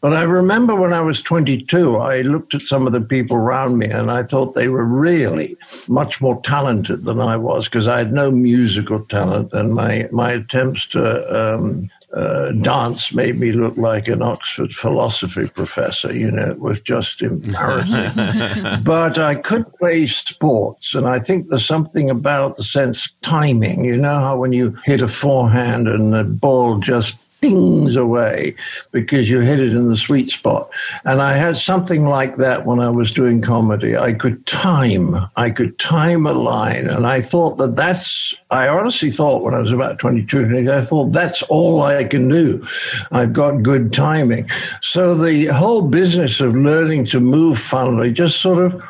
But 0.01 0.13
I 0.13 0.23
remember 0.23 0.75
when 0.75 0.91
I 0.91 0.99
was 0.99 1.21
22, 1.21 1.95
I 1.95 2.21
looked 2.21 2.53
at 2.53 2.61
some 2.61 2.85
of 2.85 2.91
the 2.91 2.99
people 2.99 3.37
around 3.37 3.77
me 3.77 3.87
and 3.87 4.11
I 4.11 4.23
thought 4.23 4.53
they 4.53 4.67
were 4.67 4.83
really 4.83 5.55
much 5.87 6.19
more 6.19 6.41
talented 6.41 7.05
than 7.05 7.21
I 7.21 7.37
was 7.37 7.69
because 7.69 7.87
I 7.87 7.99
had 7.99 8.11
no 8.11 8.29
musical 8.29 9.03
talent 9.05 9.53
and 9.53 9.73
my, 9.73 10.09
my 10.11 10.31
attempts 10.31 10.85
to 10.87 11.55
um, 11.55 11.89
uh, 12.15 12.51
dance 12.51 13.11
made 13.11 13.39
me 13.39 13.51
look 13.51 13.75
like 13.75 14.07
an 14.07 14.21
Oxford 14.21 14.71
philosophy 14.71 15.47
professor. 15.47 16.13
You 16.15 16.29
know, 16.29 16.51
it 16.51 16.59
was 16.59 16.79
just 16.81 17.21
embarrassing. 17.21 18.83
but 18.83 19.17
I 19.17 19.35
could 19.35 19.65
play 19.77 20.05
sports, 20.05 20.93
and 20.93 21.07
I 21.07 21.19
think 21.19 21.49
there's 21.49 21.65
something 21.65 22.09
about 22.09 22.55
the 22.55 22.63
sense 22.63 23.07
of 23.07 23.11
timing. 23.21 23.85
You 23.85 23.97
know 23.97 24.19
how 24.19 24.37
when 24.37 24.53
you 24.53 24.77
hit 24.85 25.01
a 25.01 25.07
forehand 25.07 25.87
and 25.87 26.13
the 26.13 26.23
ball 26.23 26.77
just 26.79 27.15
dings 27.43 27.97
away 27.97 28.55
because 28.91 29.29
you 29.29 29.41
hit 29.41 29.59
it 29.59 29.73
in 29.73 29.83
the 29.85 29.97
sweet 29.97 30.29
spot. 30.29 30.69
And 31.03 31.21
I 31.21 31.33
had 31.33 31.57
something 31.57 32.07
like 32.07 32.37
that 32.37 32.65
when 32.65 32.79
I 32.79 32.89
was 32.89 33.11
doing 33.11 33.41
comedy. 33.41 33.97
I 33.97 34.13
could 34.13 34.45
time, 34.45 35.15
I 35.35 35.49
could 35.49 35.77
time 35.77 36.25
a 36.25 36.33
line. 36.33 36.87
And 36.87 37.05
I 37.05 37.19
thought 37.19 37.57
that 37.57 37.75
that's, 37.75 38.33
I 38.49 38.69
honestly 38.69 39.11
thought 39.11 39.43
when 39.43 39.53
I 39.53 39.59
was 39.59 39.73
about 39.73 39.99
22, 39.99 40.71
I 40.71 40.79
thought 40.79 41.11
that's 41.11 41.43
all 41.43 41.81
I 41.81 42.05
can 42.05 42.29
do. 42.29 42.65
I've 43.11 43.33
got 43.33 43.61
good 43.61 43.91
timing. 43.91 44.49
So 44.81 45.13
the 45.13 45.47
whole 45.47 45.81
business 45.81 46.39
of 46.39 46.55
learning 46.55 47.07
to 47.07 47.19
move 47.19 47.59
funnily 47.59 48.13
just 48.13 48.39
sort 48.39 48.59
of, 48.59 48.81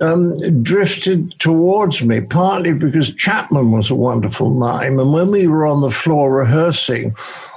um, 0.00 0.62
drifted 0.62 1.38
towards 1.38 2.04
me, 2.04 2.20
partly 2.20 2.72
because 2.72 3.14
Chapman 3.14 3.70
was 3.70 3.90
a 3.90 3.94
wonderful 3.94 4.50
mime. 4.50 4.98
And 4.98 5.12
when 5.12 5.30
we 5.30 5.46
were 5.46 5.66
on 5.66 5.82
the 5.82 5.90
floor 5.90 6.34
rehearsing, 6.34 7.14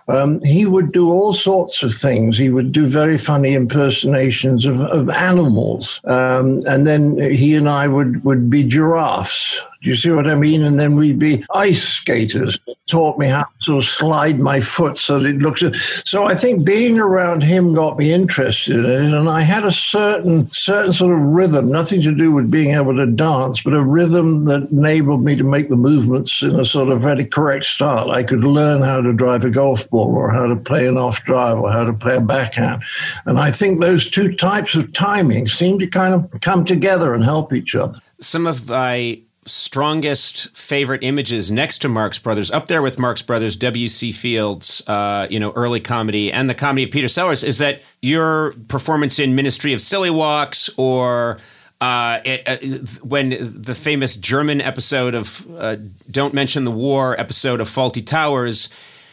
um, 0.07 0.41
he 0.43 0.65
would 0.65 0.91
do 0.91 1.09
all 1.09 1.33
sorts 1.33 1.83
of 1.83 1.93
things. 1.93 2.37
He 2.37 2.49
would 2.49 2.71
do 2.71 2.87
very 2.87 3.17
funny 3.17 3.53
impersonations 3.53 4.65
of, 4.65 4.81
of 4.81 5.09
animals. 5.09 6.01
Um, 6.05 6.61
and 6.67 6.85
then 6.85 7.19
he 7.31 7.55
and 7.55 7.69
I 7.69 7.87
would, 7.87 8.23
would 8.23 8.49
be 8.49 8.63
giraffes. 8.63 9.61
Do 9.83 9.89
you 9.89 9.95
see 9.97 10.11
what 10.11 10.27
I 10.27 10.35
mean? 10.35 10.63
And 10.63 10.79
then 10.79 10.95
we'd 10.95 11.19
be 11.19 11.43
ice 11.53 11.83
skaters. 11.83 12.57
Taught 12.87 13.17
me 13.17 13.27
how 13.27 13.45
to 13.65 13.81
slide 13.81 14.39
my 14.39 14.59
foot 14.59 14.97
so 14.97 15.19
that 15.19 15.27
it 15.27 15.37
looks. 15.37 15.63
So 16.05 16.25
I 16.25 16.35
think 16.35 16.65
being 16.65 16.99
around 16.99 17.43
him 17.43 17.73
got 17.73 17.97
me 17.97 18.11
interested 18.11 18.77
in 18.77 18.85
it, 18.85 19.13
and 19.13 19.29
I 19.29 19.41
had 19.41 19.65
a 19.65 19.71
certain 19.71 20.49
certain 20.51 20.91
sort 20.91 21.13
of 21.13 21.21
rhythm, 21.21 21.71
nothing 21.71 22.01
to 22.01 22.13
do 22.13 22.31
with 22.31 22.51
being 22.51 22.71
able 22.71 22.95
to 22.95 23.05
dance, 23.05 23.61
but 23.61 23.73
a 23.73 23.81
rhythm 23.81 24.45
that 24.45 24.69
enabled 24.71 25.23
me 25.23 25.35
to 25.35 25.43
make 25.43 25.69
the 25.69 25.77
movements 25.77 26.41
in 26.43 26.59
a 26.59 26.65
sort 26.65 26.89
of 26.89 27.01
very 27.01 27.25
correct 27.25 27.65
style. 27.65 28.11
I 28.11 28.23
could 28.23 28.43
learn 28.43 28.81
how 28.81 29.01
to 29.01 29.13
drive 29.13 29.45
a 29.45 29.49
golf 29.49 29.89
ball, 29.89 30.15
or 30.15 30.31
how 30.31 30.45
to 30.45 30.55
play 30.55 30.85
an 30.87 30.97
off 30.97 31.23
drive, 31.23 31.59
or 31.59 31.71
how 31.71 31.85
to 31.85 31.93
play 31.93 32.17
a 32.17 32.21
backhand, 32.21 32.83
and 33.25 33.39
I 33.39 33.51
think 33.51 33.79
those 33.79 34.09
two 34.09 34.33
types 34.33 34.75
of 34.75 34.91
timing 34.93 35.47
seem 35.47 35.79
to 35.79 35.87
kind 35.87 36.13
of 36.13 36.41
come 36.41 36.65
together 36.65 37.13
and 37.13 37.23
help 37.23 37.53
each 37.53 37.75
other. 37.75 37.97
Some 38.19 38.45
of 38.45 38.69
my 38.69 39.21
strongest 39.45 40.55
favorite 40.55 41.03
images 41.03 41.51
next 41.51 41.79
to 41.79 41.89
Marx 41.89 42.19
Brothers, 42.19 42.51
up 42.51 42.67
there 42.67 42.81
with 42.81 42.99
Marx 42.99 43.21
Brothers, 43.21 43.55
W.C. 43.57 44.11
Fields, 44.11 44.81
uh, 44.87 45.27
you 45.29 45.39
know, 45.39 45.51
early 45.51 45.79
comedy, 45.79 46.31
and 46.31 46.49
the 46.49 46.53
comedy 46.53 46.83
of 46.83 46.91
Peter 46.91 47.07
Sellers, 47.07 47.43
is 47.43 47.57
that 47.57 47.81
your 48.01 48.53
performance 48.67 49.19
in 49.19 49.35
Ministry 49.35 49.73
of 49.73 49.81
Silly 49.81 50.09
Walks 50.09 50.69
or 50.77 51.39
uh, 51.81 52.21
it, 52.23 52.47
uh, 52.47 52.57
when 53.03 53.61
the 53.61 53.75
famous 53.75 54.15
German 54.15 54.61
episode 54.61 55.15
of 55.15 55.45
uh, 55.57 55.75
Don't 56.09 56.33
Mention 56.33 56.63
the 56.63 56.71
War 56.71 57.19
episode 57.19 57.59
of 57.59 57.67
Fawlty 57.67 58.05
Towers, 58.05 58.69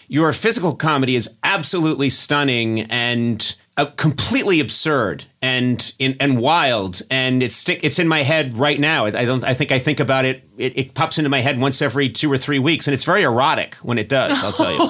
your 0.06 0.32
physical 0.32 0.74
comedy 0.74 1.16
is 1.16 1.28
absolutely 1.42 2.10
stunning 2.10 2.82
and 2.82 3.56
uh, 3.80 3.86
completely 3.96 4.60
absurd 4.60 5.24
and 5.40 5.94
in, 5.98 6.16
and 6.20 6.38
wild, 6.38 7.00
and 7.10 7.42
it's 7.42 7.54
stick. 7.54 7.80
It's 7.82 7.98
in 7.98 8.08
my 8.08 8.22
head 8.22 8.54
right 8.54 8.78
now. 8.78 9.06
I 9.06 9.10
don't. 9.10 9.42
I 9.42 9.54
think 9.54 9.72
I 9.72 9.78
think 9.78 10.00
about 10.00 10.26
it, 10.26 10.44
it. 10.58 10.76
It 10.76 10.94
pops 10.94 11.16
into 11.16 11.30
my 11.30 11.40
head 11.40 11.58
once 11.58 11.80
every 11.80 12.10
two 12.10 12.30
or 12.30 12.36
three 12.36 12.58
weeks, 12.58 12.86
and 12.86 12.94
it's 12.94 13.04
very 13.04 13.22
erotic 13.22 13.76
when 13.76 13.96
it 13.96 14.08
does. 14.08 14.42
I'll 14.44 14.52
tell 14.52 14.72
you. 14.72 14.78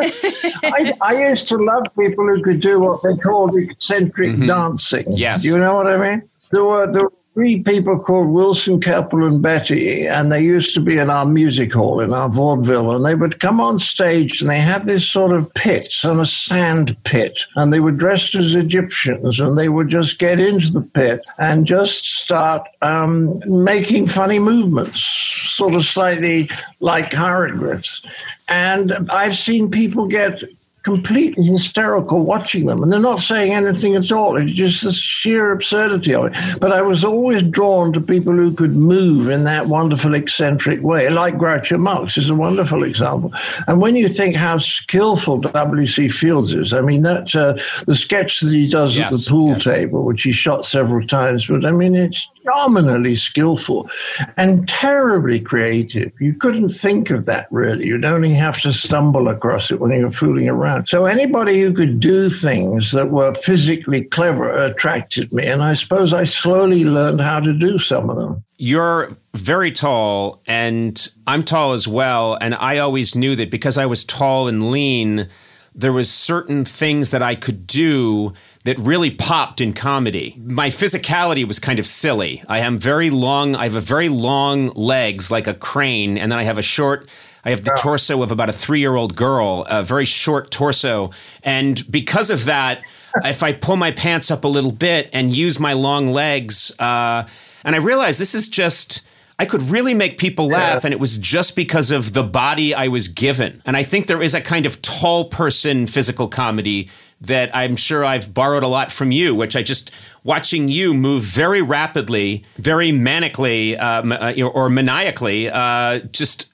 I, 0.62 0.94
I 1.00 1.28
used 1.28 1.48
to 1.48 1.56
love 1.56 1.84
people 1.98 2.26
who 2.26 2.40
could 2.42 2.60
do 2.60 2.78
what 2.78 3.02
they 3.02 3.16
called 3.16 3.56
eccentric 3.56 4.38
dancing. 4.46 5.04
Yes. 5.08 5.44
You 5.44 5.58
know 5.58 5.74
what 5.74 5.88
I 5.88 5.96
mean? 5.96 6.28
There 6.52 6.64
were, 6.64 6.92
there 6.92 7.04
were 7.04 7.12
three 7.40 7.62
people 7.62 7.98
called 7.98 8.28
Wilson, 8.28 8.78
Keppel, 8.82 9.24
and 9.24 9.40
Betty, 9.40 10.06
and 10.06 10.30
they 10.30 10.42
used 10.42 10.74
to 10.74 10.80
be 10.82 10.98
in 10.98 11.08
our 11.08 11.24
music 11.24 11.72
hall 11.72 11.98
in 11.98 12.12
our 12.12 12.28
vaudeville, 12.28 12.94
and 12.94 13.02
they 13.02 13.14
would 13.14 13.40
come 13.40 13.62
on 13.62 13.78
stage 13.78 14.42
and 14.42 14.50
they 14.50 14.58
had 14.58 14.84
this 14.84 15.08
sort 15.08 15.32
of 15.32 15.50
pits 15.54 16.04
and 16.04 16.20
a 16.20 16.26
sand 16.26 16.94
pit, 17.04 17.46
and 17.56 17.72
they 17.72 17.80
were 17.80 17.92
dressed 17.92 18.34
as 18.34 18.54
Egyptians, 18.54 19.40
and 19.40 19.56
they 19.56 19.70
would 19.70 19.88
just 19.88 20.18
get 20.18 20.38
into 20.38 20.70
the 20.70 20.82
pit 20.82 21.22
and 21.38 21.66
just 21.66 22.04
start 22.04 22.68
um, 22.82 23.42
making 23.46 24.06
funny 24.06 24.38
movements, 24.38 25.02
sort 25.02 25.74
of 25.74 25.82
slightly 25.86 26.46
like 26.80 27.10
hieroglyphs. 27.10 28.02
And 28.48 28.92
I've 29.08 29.34
seen 29.34 29.70
people 29.70 30.06
get 30.06 30.42
completely 30.82 31.44
hysterical 31.44 32.24
watching 32.24 32.66
them. 32.66 32.82
And 32.82 32.92
they're 32.92 33.00
not 33.00 33.20
saying 33.20 33.52
anything 33.52 33.96
at 33.96 34.10
all. 34.12 34.36
It's 34.36 34.52
just 34.52 34.82
the 34.84 34.92
sheer 34.92 35.52
absurdity 35.52 36.14
of 36.14 36.26
it. 36.26 36.36
But 36.60 36.72
I 36.72 36.82
was 36.82 37.04
always 37.04 37.42
drawn 37.42 37.92
to 37.92 38.00
people 38.00 38.32
who 38.32 38.52
could 38.52 38.74
move 38.74 39.28
in 39.28 39.44
that 39.44 39.66
wonderful, 39.66 40.14
eccentric 40.14 40.82
way, 40.82 41.08
like 41.10 41.36
Groucho 41.36 41.78
Marx 41.78 42.16
is 42.16 42.30
a 42.30 42.34
wonderful 42.34 42.82
example. 42.82 43.32
And 43.66 43.80
when 43.80 43.96
you 43.96 44.08
think 44.08 44.36
how 44.36 44.58
skillful 44.58 45.38
W.C. 45.38 46.08
Fields 46.08 46.54
is, 46.54 46.72
I 46.72 46.80
mean, 46.80 47.02
that 47.02 47.34
uh, 47.34 47.58
the 47.86 47.94
sketch 47.94 48.40
that 48.40 48.52
he 48.52 48.68
does 48.68 48.98
at 48.98 49.12
the 49.12 49.26
pool 49.28 49.50
yes. 49.50 49.64
table, 49.64 50.04
which 50.04 50.22
he 50.22 50.32
shot 50.32 50.64
several 50.64 51.06
times, 51.06 51.46
but 51.46 51.64
I 51.64 51.72
mean, 51.72 51.94
it's 51.94 52.30
phenomenally 52.42 53.14
skillful 53.14 53.88
and 54.36 54.68
terribly 54.68 55.40
creative. 55.40 56.12
You 56.20 56.34
couldn't 56.34 56.70
think 56.70 57.10
of 57.10 57.26
that 57.26 57.46
really. 57.50 57.86
You'd 57.86 58.04
only 58.04 58.32
have 58.34 58.60
to 58.62 58.72
stumble 58.72 59.28
across 59.28 59.70
it 59.70 59.80
when 59.80 59.90
you 59.92 60.02
were 60.04 60.10
fooling 60.10 60.48
around. 60.48 60.86
So 60.86 61.06
anybody 61.06 61.60
who 61.60 61.72
could 61.72 62.00
do 62.00 62.28
things 62.28 62.92
that 62.92 63.10
were 63.10 63.34
physically 63.34 64.04
clever 64.04 64.48
attracted 64.48 65.32
me. 65.32 65.46
And 65.46 65.62
I 65.62 65.74
suppose 65.74 66.12
I 66.12 66.24
slowly 66.24 66.84
learned 66.84 67.20
how 67.20 67.40
to 67.40 67.52
do 67.52 67.78
some 67.78 68.10
of 68.10 68.16
them. 68.16 68.44
You're 68.58 69.16
very 69.34 69.72
tall, 69.72 70.42
and 70.46 71.10
I'm 71.26 71.44
tall 71.44 71.72
as 71.72 71.88
well. 71.88 72.36
And 72.40 72.54
I 72.54 72.78
always 72.78 73.14
knew 73.14 73.34
that 73.36 73.50
because 73.50 73.78
I 73.78 73.86
was 73.86 74.04
tall 74.04 74.48
and 74.48 74.70
lean, 74.70 75.28
there 75.74 75.92
was 75.92 76.10
certain 76.10 76.64
things 76.64 77.10
that 77.10 77.22
I 77.22 77.36
could 77.36 77.66
do 77.66 78.34
that 78.64 78.78
really 78.78 79.10
popped 79.10 79.60
in 79.60 79.72
comedy. 79.72 80.36
My 80.44 80.68
physicality 80.68 81.46
was 81.46 81.58
kind 81.58 81.78
of 81.78 81.86
silly. 81.86 82.42
I 82.48 82.58
am 82.58 82.78
very 82.78 83.08
long. 83.08 83.56
I 83.56 83.64
have 83.64 83.74
a 83.74 83.80
very 83.80 84.08
long 84.08 84.68
legs 84.68 85.30
like 85.30 85.46
a 85.46 85.54
crane, 85.54 86.18
and 86.18 86.30
then 86.30 86.38
I 86.38 86.42
have 86.42 86.58
a 86.58 86.62
short. 86.62 87.08
I 87.42 87.50
have 87.50 87.62
the 87.62 87.74
torso 87.78 88.22
of 88.22 88.30
about 88.30 88.50
a 88.50 88.52
three-year-old 88.52 89.16
girl, 89.16 89.64
a 89.70 89.82
very 89.82 90.04
short 90.04 90.50
torso, 90.50 91.10
and 91.42 91.90
because 91.90 92.28
of 92.28 92.44
that, 92.44 92.82
if 93.24 93.42
I 93.42 93.54
pull 93.54 93.76
my 93.76 93.92
pants 93.92 94.30
up 94.30 94.44
a 94.44 94.48
little 94.48 94.72
bit 94.72 95.08
and 95.14 95.34
use 95.34 95.58
my 95.58 95.72
long 95.72 96.08
legs, 96.08 96.70
uh, 96.78 97.26
and 97.64 97.74
I 97.74 97.78
realized 97.78 98.20
this 98.20 98.34
is 98.34 98.48
just. 98.48 99.02
I 99.38 99.46
could 99.46 99.62
really 99.62 99.94
make 99.94 100.18
people 100.18 100.48
laugh, 100.48 100.84
and 100.84 100.92
it 100.92 101.00
was 101.00 101.16
just 101.16 101.56
because 101.56 101.90
of 101.90 102.12
the 102.12 102.22
body 102.22 102.74
I 102.74 102.88
was 102.88 103.08
given. 103.08 103.62
And 103.64 103.74
I 103.74 103.84
think 103.84 104.06
there 104.06 104.20
is 104.20 104.34
a 104.34 104.40
kind 104.42 104.66
of 104.66 104.82
tall 104.82 105.30
person 105.30 105.86
physical 105.86 106.28
comedy 106.28 106.90
that 107.22 107.54
I'm 107.54 107.76
sure 107.76 108.04
I've 108.04 108.32
borrowed 108.32 108.62
a 108.62 108.68
lot 108.68 108.90
from 108.90 109.12
you, 109.12 109.34
which 109.34 109.54
I 109.56 109.62
just 109.62 109.90
watching 110.24 110.68
you 110.68 110.94
move 110.94 111.22
very 111.22 111.60
rapidly, 111.62 112.44
very 112.56 112.90
manically, 112.90 113.78
uh, 113.78 114.42
uh, 114.42 114.48
or 114.48 114.70
maniacally, 114.70 115.50
uh, 115.50 115.98
just 116.12 116.46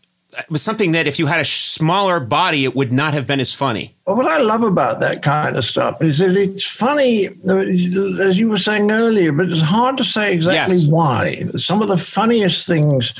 was 0.51 0.61
something 0.61 0.93
that 0.93 1.07
if 1.07 1.19
you 1.19 1.27
had 1.27 1.41
a 1.41 1.45
smaller 1.45 2.21
body, 2.21 2.65
it 2.65 2.77
would 2.77 2.93
not 2.93 3.15
have 3.15 3.27
been 3.27 3.41
as 3.41 3.55
funny. 3.55 3.97
Well, 4.07 4.17
what 4.17 4.27
I 4.27 4.39
love 4.39 4.63
about 4.63 5.01
that 5.01 5.23
kind 5.23 5.57
of 5.57 5.65
stuff 5.65 6.03
is 6.03 6.19
that 6.19 6.37
it's 6.37 6.63
funny, 6.63 7.29
as 7.49 8.39
you 8.39 8.49
were 8.51 8.59
saying 8.59 8.91
earlier, 8.91 9.33
but 9.33 9.49
it's 9.51 9.63
hard 9.63 9.97
to 9.97 10.05
say 10.05 10.35
exactly 10.35 10.77
Yes. 10.77 10.89
why. 10.89 11.45
Some 11.57 11.81
of 11.81 11.89
the 11.89 11.97
funniest 11.97 12.67
things 12.67 13.15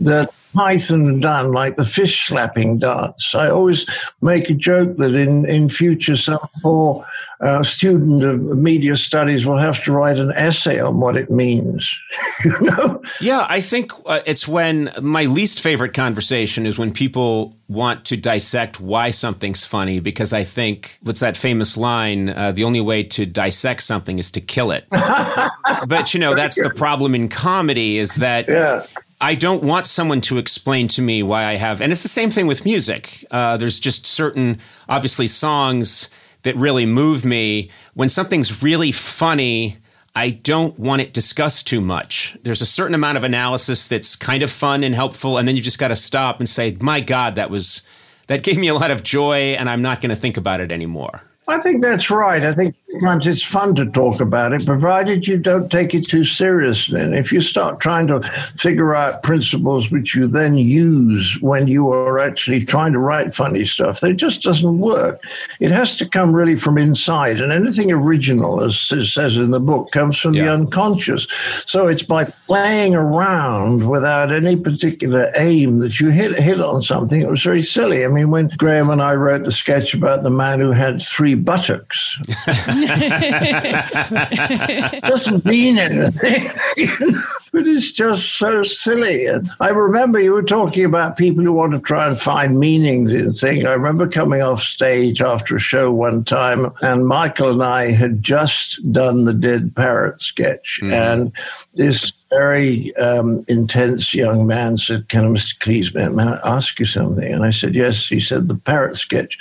that 0.00 0.30
Python 0.54 1.20
done, 1.20 1.52
like 1.52 1.76
the 1.76 1.84
fish 1.84 2.26
slapping 2.26 2.78
dance. 2.78 3.34
I 3.34 3.48
always 3.50 3.86
make 4.20 4.50
a 4.50 4.54
joke 4.54 4.96
that 4.96 5.14
in, 5.14 5.48
in 5.48 5.68
future, 5.68 6.16
some 6.16 6.38
poor 6.62 7.06
uh, 7.40 7.62
student 7.62 8.24
of 8.24 8.40
media 8.58 8.96
studies 8.96 9.46
will 9.46 9.58
have 9.58 9.82
to 9.84 9.92
write 9.92 10.18
an 10.18 10.32
essay 10.32 10.80
on 10.80 11.00
what 11.00 11.16
it 11.16 11.30
means. 11.30 11.98
you 12.44 12.60
know? 12.60 13.02
Yeah, 13.20 13.46
I 13.48 13.60
think 13.60 13.92
uh, 14.06 14.20
it's 14.26 14.48
when 14.48 14.90
my 15.00 15.26
least 15.26 15.60
favorite 15.60 15.94
conversation 15.94 16.66
is 16.66 16.78
when 16.78 16.92
people 16.92 17.56
want 17.68 18.06
to 18.06 18.16
dissect 18.16 18.80
why 18.80 19.10
something's 19.10 19.64
funny 19.64 20.00
because 20.00 20.32
I 20.32 20.42
think 20.42 20.98
what's 21.02 21.20
that 21.20 21.36
famous 21.36 21.76
line? 21.76 22.30
Uh, 22.30 22.50
the 22.50 22.64
only 22.64 22.80
way 22.80 23.02
to 23.04 23.26
dissect 23.26 23.82
something 23.82 24.18
is 24.18 24.30
to 24.32 24.40
kill 24.40 24.70
it. 24.70 24.86
but 25.86 26.14
you 26.14 26.20
know, 26.20 26.34
that's 26.34 26.60
the 26.60 26.70
problem 26.70 27.14
in 27.14 27.28
comedy 27.28 27.98
is 27.98 28.16
that 28.16 28.48
Yeah. 28.48 28.84
I 29.20 29.34
don't 29.34 29.64
want 29.64 29.86
someone 29.86 30.20
to 30.22 30.38
explain 30.38 30.86
to 30.88 31.02
me 31.02 31.22
why 31.22 31.44
I 31.44 31.54
have, 31.54 31.80
and 31.80 31.90
it's 31.90 32.02
the 32.02 32.08
same 32.08 32.30
thing 32.30 32.46
with 32.46 32.64
music. 32.64 33.24
Uh, 33.30 33.56
there's 33.56 33.80
just 33.80 34.06
certain, 34.06 34.58
obviously, 34.88 35.26
songs 35.26 36.08
that 36.42 36.54
really 36.56 36.86
move 36.86 37.24
me. 37.24 37.70
When 37.94 38.08
something's 38.08 38.62
really 38.62 38.92
funny, 38.92 39.78
I 40.14 40.30
don't 40.30 40.78
want 40.78 41.02
it 41.02 41.12
discussed 41.12 41.66
too 41.66 41.80
much. 41.80 42.36
There's 42.44 42.62
a 42.62 42.66
certain 42.66 42.94
amount 42.94 43.18
of 43.18 43.24
analysis 43.24 43.88
that's 43.88 44.14
kind 44.14 44.42
of 44.44 44.52
fun 44.52 44.84
and 44.84 44.94
helpful, 44.94 45.36
and 45.36 45.48
then 45.48 45.56
you 45.56 45.62
just 45.62 45.80
got 45.80 45.88
to 45.88 45.96
stop 45.96 46.38
and 46.38 46.48
say, 46.48 46.76
"My 46.80 47.00
God, 47.00 47.34
that 47.34 47.50
was 47.50 47.82
that 48.28 48.44
gave 48.44 48.56
me 48.56 48.68
a 48.68 48.74
lot 48.74 48.92
of 48.92 49.02
joy, 49.02 49.56
and 49.58 49.68
I'm 49.68 49.82
not 49.82 50.00
going 50.00 50.10
to 50.10 50.16
think 50.16 50.36
about 50.36 50.60
it 50.60 50.70
anymore." 50.70 51.22
I 51.48 51.58
think 51.58 51.82
that's 51.82 52.10
right. 52.10 52.44
I 52.44 52.52
think 52.52 52.76
sometimes 52.90 53.26
it's 53.26 53.42
fun 53.42 53.74
to 53.74 53.86
talk 53.86 54.20
about 54.20 54.52
it, 54.52 54.64
provided 54.64 55.26
you 55.26 55.36
don't 55.36 55.70
take 55.70 55.94
it 55.94 56.08
too 56.08 56.24
seriously. 56.24 57.00
And 57.00 57.14
if 57.14 57.30
you 57.30 57.40
start 57.40 57.80
trying 57.80 58.06
to 58.06 58.22
figure 58.56 58.94
out 58.94 59.22
principles 59.22 59.90
which 59.90 60.14
you 60.14 60.26
then 60.26 60.56
use 60.56 61.38
when 61.40 61.66
you 61.66 61.90
are 61.90 62.18
actually 62.18 62.60
trying 62.60 62.92
to 62.94 62.98
write 62.98 63.34
funny 63.34 63.64
stuff, 63.64 64.02
it 64.02 64.16
just 64.16 64.42
doesn't 64.42 64.78
work. 64.78 65.22
It 65.60 65.70
has 65.70 65.96
to 65.96 66.08
come 66.08 66.32
really 66.32 66.56
from 66.56 66.78
inside. 66.78 67.40
And 67.40 67.52
anything 67.52 67.92
original, 67.92 68.62
as 68.62 68.88
it 68.90 69.04
says 69.04 69.36
in 69.36 69.50
the 69.50 69.60
book, 69.60 69.90
comes 69.90 70.18
from 70.18 70.32
the 70.32 70.50
unconscious. 70.52 71.26
So 71.66 71.88
it's 71.88 72.02
by 72.02 72.24
playing 72.46 72.94
around 72.94 73.88
without 73.88 74.32
any 74.32 74.56
particular 74.56 75.30
aim 75.36 75.78
that 75.78 76.00
you 76.00 76.08
hit 76.08 76.38
hit 76.38 76.60
on 76.60 76.80
something. 76.80 77.20
It 77.20 77.28
was 77.28 77.42
very 77.42 77.62
silly. 77.62 78.04
I 78.04 78.08
mean, 78.08 78.30
when 78.30 78.48
Graham 78.48 78.90
and 78.90 79.02
I 79.02 79.14
wrote 79.14 79.44
the 79.44 79.52
sketch 79.52 79.92
about 79.94 80.22
the 80.22 80.30
man 80.30 80.60
who 80.60 80.70
had 80.72 81.02
three 81.02 81.34
buttocks, 81.34 82.18
doesn't 85.02 85.44
mean 85.44 85.78
anything, 85.78 86.50
but 87.52 87.66
it's 87.66 87.92
just 87.92 88.34
so 88.34 88.62
silly. 88.62 89.26
And 89.26 89.48
I 89.60 89.68
remember 89.68 90.20
you 90.20 90.32
were 90.32 90.42
talking 90.42 90.84
about 90.84 91.16
people 91.16 91.44
who 91.44 91.52
want 91.52 91.72
to 91.72 91.80
try 91.80 92.06
and 92.06 92.18
find 92.18 92.58
meanings 92.58 93.12
in 93.12 93.32
things. 93.32 93.66
I 93.66 93.72
remember 93.72 94.08
coming 94.08 94.42
off 94.42 94.60
stage 94.60 95.20
after 95.20 95.56
a 95.56 95.60
show 95.60 95.92
one 95.92 96.24
time, 96.24 96.72
and 96.82 97.06
Michael 97.06 97.52
and 97.52 97.62
I 97.62 97.90
had 97.90 98.22
just 98.22 98.80
done 98.92 99.24
the 99.24 99.34
Dead 99.34 99.74
Parrot 99.74 100.20
sketch, 100.20 100.80
and 100.82 101.32
this 101.74 102.12
very 102.30 102.94
um, 102.96 103.42
intense 103.48 104.14
young 104.14 104.46
man 104.46 104.76
said, 104.76 105.08
Can 105.08 105.24
I, 105.24 105.28
Mr. 105.28 105.58
Cleese, 105.58 105.94
may 105.94 106.08
may 106.08 106.24
I 106.24 106.38
ask 106.44 106.78
you 106.78 106.84
something? 106.84 107.32
And 107.32 107.44
I 107.44 107.50
said, 107.50 107.74
Yes. 107.74 108.08
He 108.08 108.20
said, 108.20 108.48
The 108.48 108.56
parrot 108.56 108.96
sketch. 108.96 109.38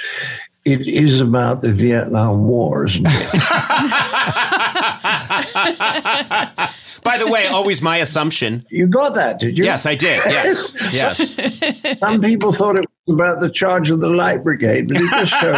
It 0.67 0.85
is 0.85 1.21
about 1.21 1.61
the 1.61 1.71
Vietnam 1.71 2.43
War, 2.45 2.85
isn't 2.85 3.05
it? 3.07 3.31
By 7.03 7.17
the 7.17 7.27
way, 7.29 7.47
always 7.47 7.81
my 7.81 7.95
assumption. 7.97 8.65
you 8.69 8.85
got 8.85 9.15
that, 9.15 9.39
did 9.39 9.57
you? 9.57 9.63
Yes, 9.63 9.85
I 9.85 9.95
did. 9.95 10.21
Yes, 10.25 10.73
yes. 10.93 11.33
Some 11.99 12.19
people 12.19 12.51
thought 12.51 12.75
it 12.75 12.83
was 13.05 13.15
about 13.15 13.39
the 13.39 13.49
charge 13.49 13.89
of 13.89 14.01
the 14.01 14.09
Light 14.09 14.43
Brigade, 14.43 14.89
but 14.89 14.97
it 14.99 15.09
just 15.09 15.31
shows. 15.39 15.55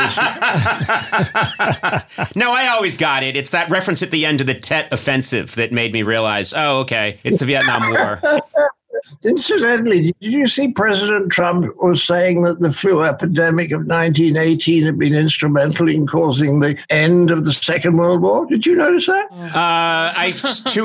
No, 2.35 2.53
I 2.53 2.67
always 2.67 2.97
got 2.97 3.23
it. 3.23 3.35
It's 3.35 3.49
that 3.49 3.67
reference 3.71 4.03
at 4.03 4.11
the 4.11 4.27
end 4.27 4.41
of 4.41 4.47
the 4.47 4.53
Tet 4.53 4.89
Offensive 4.91 5.55
that 5.55 5.71
made 5.71 5.91
me 5.91 6.03
realize, 6.03 6.53
oh, 6.55 6.81
okay, 6.81 7.17
it's 7.23 7.39
the 7.39 7.45
Vietnam 7.45 7.89
War. 7.89 8.21
Incidentally, 9.23 10.01
did 10.03 10.15
you 10.19 10.47
see 10.47 10.71
President 10.71 11.31
Trump 11.31 11.73
was 11.81 12.03
saying 12.03 12.43
that 12.43 12.59
the 12.59 12.71
flu 12.71 13.03
epidemic 13.03 13.71
of 13.71 13.79
1918 13.81 14.85
had 14.85 14.97
been 14.97 15.13
instrumental 15.13 15.89
in 15.89 16.07
causing 16.07 16.59
the 16.59 16.77
end 16.89 17.31
of 17.31 17.45
the 17.45 17.53
Second 17.53 17.97
World 17.97 18.21
War? 18.21 18.45
Did 18.45 18.65
you 18.65 18.75
notice 18.75 19.07
that? 19.07 19.27
Uh, 19.31 19.49
I, 19.55 20.33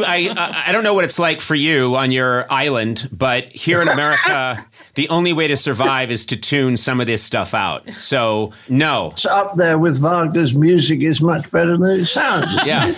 I 0.07 0.65
I 0.67 0.73
don't 0.73 0.85
know 0.85 0.95
what 0.95 1.05
it's 1.05 1.19
like 1.19 1.41
for 1.41 1.55
you 1.55 1.97
on 1.97 2.11
your 2.13 2.51
island, 2.51 3.09
but 3.13 3.53
here 3.53 3.81
in 3.83 3.89
America, 3.89 4.65
the 4.95 5.09
only 5.09 5.33
way 5.33 5.47
to 5.49 5.57
survive 5.57 6.11
is 6.11 6.25
to 6.27 6.37
tune 6.37 6.77
some 6.77 7.01
of 7.01 7.07
this 7.07 7.23
stuff 7.23 7.53
out. 7.55 7.89
So, 7.97 8.53
no. 8.69 9.11
It's 9.13 9.25
up 9.27 9.57
there 9.57 9.79
with 9.79 9.99
Wagner's 10.01 10.55
music 10.55 11.01
is 11.01 11.21
much 11.21 11.51
better 11.51 11.77
than 11.77 11.91
it 12.01 12.07
sounds. 12.07 12.47
Yeah. 12.65 12.93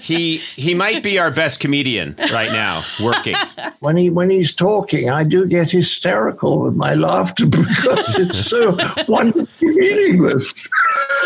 he 0.00 0.36
he 0.36 0.74
might 0.74 1.02
be 1.02 1.18
our 1.18 1.30
best 1.30 1.60
comedian 1.60 2.14
right 2.32 2.52
now, 2.52 2.82
working. 3.02 3.36
When 3.80 3.96
he 3.96 4.10
when 4.10 4.28
he's 4.28 4.52
talking, 4.52 5.08
I 5.08 5.24
do 5.24 5.46
get 5.46 5.70
hysterical 5.70 6.64
with 6.64 6.74
my 6.74 6.94
laughter 6.94 7.46
because 7.50 8.18
it's 8.18 8.46
so 8.50 8.76
wonderfully 9.08 9.48
meaningless. 9.62 10.52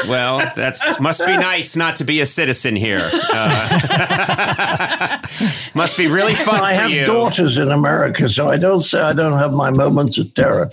Well, 0.06 0.52
that's 0.54 1.00
must 1.00 1.24
be 1.26 1.36
nice 1.36 1.74
not 1.76 1.96
to 1.96 2.04
be 2.04 2.20
a 2.20 2.26
citizen 2.26 2.76
here. 2.76 3.00
Uh, 3.32 5.18
must 5.74 5.96
be 5.96 6.06
really 6.06 6.34
fun 6.34 6.60
I 6.60 6.72
have 6.72 6.90
you. 6.90 7.04
daughters 7.06 7.58
in 7.58 7.70
America, 7.70 8.28
so 8.28 8.48
I 8.48 8.56
don't 8.58 8.80
say 8.80 9.00
I 9.00 9.12
don't 9.12 9.37
have 9.38 9.52
my 9.52 9.70
moments 9.70 10.18
of 10.18 10.32
terror. 10.34 10.68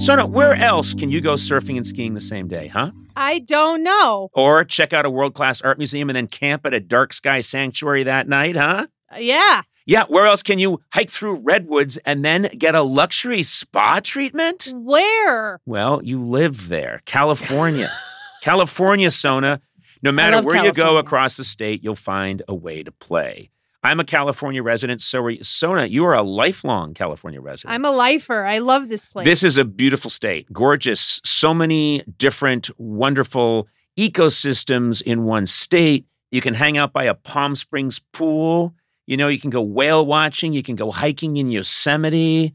Sona, 0.00 0.26
where 0.26 0.54
else 0.54 0.94
can 0.94 1.10
you 1.10 1.20
go 1.20 1.34
surfing 1.34 1.76
and 1.76 1.86
skiing 1.86 2.14
the 2.14 2.20
same 2.20 2.48
day, 2.48 2.66
huh? 2.68 2.90
I 3.14 3.38
don't 3.38 3.82
know. 3.82 4.30
Or 4.32 4.64
check 4.64 4.92
out 4.92 5.04
a 5.04 5.10
world 5.10 5.34
class 5.34 5.60
art 5.60 5.78
museum 5.78 6.08
and 6.08 6.16
then 6.16 6.26
camp 6.26 6.64
at 6.64 6.74
a 6.74 6.80
dark 6.80 7.12
sky 7.12 7.40
sanctuary 7.42 8.02
that 8.04 8.26
night, 8.26 8.56
huh? 8.56 8.86
Uh, 9.14 9.18
yeah. 9.18 9.62
Yeah, 9.86 10.04
where 10.08 10.26
else 10.26 10.42
can 10.42 10.58
you 10.58 10.80
hike 10.92 11.10
through 11.10 11.36
redwoods 11.36 11.96
and 11.98 12.24
then 12.24 12.48
get 12.56 12.74
a 12.74 12.82
luxury 12.82 13.42
spa 13.42 14.00
treatment? 14.02 14.72
Where? 14.74 15.60
Well, 15.66 16.00
you 16.02 16.24
live 16.24 16.68
there, 16.68 17.02
California. 17.04 17.92
California, 18.40 19.10
Sona. 19.10 19.60
No 20.02 20.12
matter 20.12 20.36
where 20.46 20.56
you 20.64 20.72
go 20.72 20.96
across 20.98 21.36
the 21.36 21.44
state, 21.44 21.82
you'll 21.84 21.94
find 21.94 22.42
a 22.48 22.54
way 22.54 22.82
to 22.82 22.90
play. 22.92 23.50
I'm 23.82 23.98
a 23.98 24.04
California 24.04 24.62
resident, 24.62 25.00
so 25.00 25.22
are 25.22 25.30
you- 25.30 25.42
Sona, 25.42 25.86
you 25.86 26.04
are 26.04 26.14
a 26.14 26.22
lifelong 26.22 26.92
California 26.92 27.40
resident. 27.40 27.74
I'm 27.74 27.84
a 27.86 27.90
lifer. 27.90 28.44
I 28.44 28.58
love 28.58 28.88
this 28.88 29.06
place. 29.06 29.24
This 29.24 29.42
is 29.42 29.56
a 29.56 29.64
beautiful 29.64 30.10
state, 30.10 30.52
gorgeous, 30.52 31.20
so 31.24 31.54
many 31.54 32.02
different 32.18 32.68
wonderful 32.78 33.68
ecosystems 33.98 35.00
in 35.02 35.24
one 35.24 35.46
state. 35.46 36.04
You 36.30 36.40
can 36.40 36.54
hang 36.54 36.76
out 36.76 36.92
by 36.92 37.04
a 37.04 37.14
Palm 37.14 37.54
Springs 37.56 37.98
pool. 38.12 38.74
You 39.06 39.16
know, 39.16 39.28
you 39.28 39.40
can 39.40 39.50
go 39.50 39.62
whale 39.62 40.04
watching, 40.06 40.52
you 40.52 40.62
can 40.62 40.76
go 40.76 40.92
hiking 40.92 41.36
in 41.38 41.50
Yosemite, 41.50 42.54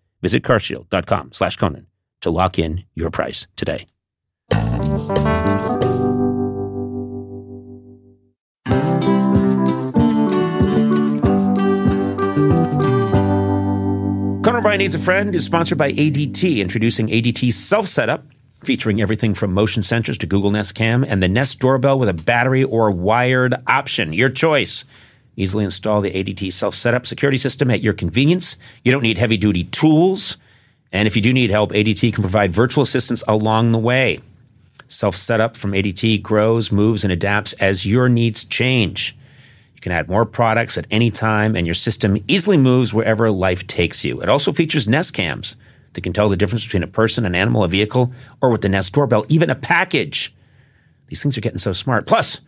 Visit 0.21 0.43
carshield.com 0.43 1.31
slash 1.31 1.57
Conan 1.57 1.87
to 2.21 2.29
lock 2.29 2.59
in 2.59 2.83
your 2.95 3.09
price 3.09 3.47
today. 3.55 3.87
Conan 14.43 14.59
O'Brien 14.59 14.79
Needs 14.79 14.95
a 14.95 14.99
Friend 14.99 15.35
is 15.35 15.45
sponsored 15.45 15.77
by 15.77 15.93
ADT, 15.93 16.57
introducing 16.57 17.07
ADT 17.07 17.53
Self 17.53 17.87
Setup, 17.87 18.25
featuring 18.63 19.01
everything 19.01 19.33
from 19.33 19.53
motion 19.53 19.83
sensors 19.83 20.17
to 20.17 20.25
Google 20.25 20.51
Nest 20.51 20.75
Cam 20.75 21.03
and 21.03 21.21
the 21.21 21.27
Nest 21.27 21.59
doorbell 21.59 21.99
with 21.99 22.09
a 22.09 22.13
battery 22.13 22.63
or 22.63 22.91
wired 22.91 23.55
option. 23.67 24.13
Your 24.13 24.29
choice. 24.29 24.83
Easily 25.35 25.63
install 25.63 26.01
the 26.01 26.11
ADT 26.11 26.51
Self 26.51 26.75
Setup 26.75 27.07
security 27.07 27.37
system 27.37 27.71
at 27.71 27.81
your 27.81 27.93
convenience. 27.93 28.57
You 28.83 28.91
don't 28.91 29.03
need 29.03 29.17
heavy 29.17 29.37
duty 29.37 29.65
tools. 29.65 30.37
And 30.91 31.07
if 31.07 31.15
you 31.15 31.21
do 31.21 31.31
need 31.31 31.51
help, 31.51 31.71
ADT 31.71 32.13
can 32.13 32.21
provide 32.21 32.51
virtual 32.51 32.81
assistance 32.81 33.23
along 33.27 33.71
the 33.71 33.77
way. 33.77 34.19
Self 34.87 35.15
setup 35.15 35.55
from 35.55 35.71
ADT 35.71 36.21
grows, 36.21 36.71
moves, 36.71 37.05
and 37.05 37.13
adapts 37.13 37.53
as 37.53 37.85
your 37.85 38.09
needs 38.09 38.43
change. 38.43 39.15
You 39.73 39.81
can 39.81 39.93
add 39.93 40.09
more 40.09 40.25
products 40.25 40.77
at 40.77 40.85
any 40.91 41.09
time, 41.09 41.55
and 41.55 41.65
your 41.65 41.73
system 41.73 42.17
easily 42.27 42.57
moves 42.57 42.93
wherever 42.93 43.31
life 43.31 43.65
takes 43.67 44.03
you. 44.03 44.21
It 44.21 44.27
also 44.27 44.51
features 44.51 44.89
Nest 44.89 45.13
cams 45.13 45.55
that 45.93 46.01
can 46.01 46.11
tell 46.11 46.27
the 46.27 46.35
difference 46.35 46.65
between 46.65 46.83
a 46.83 46.87
person, 46.87 47.25
an 47.25 47.35
animal, 47.35 47.63
a 47.63 47.69
vehicle, 47.69 48.13
or 48.41 48.49
with 48.49 48.61
the 48.61 48.69
Nest 48.69 48.93
doorbell, 48.93 49.25
even 49.29 49.49
a 49.49 49.55
package. 49.55 50.35
These 51.07 51.23
things 51.23 51.37
are 51.37 51.41
getting 51.41 51.57
so 51.57 51.71
smart. 51.71 52.05
Plus, 52.05 52.41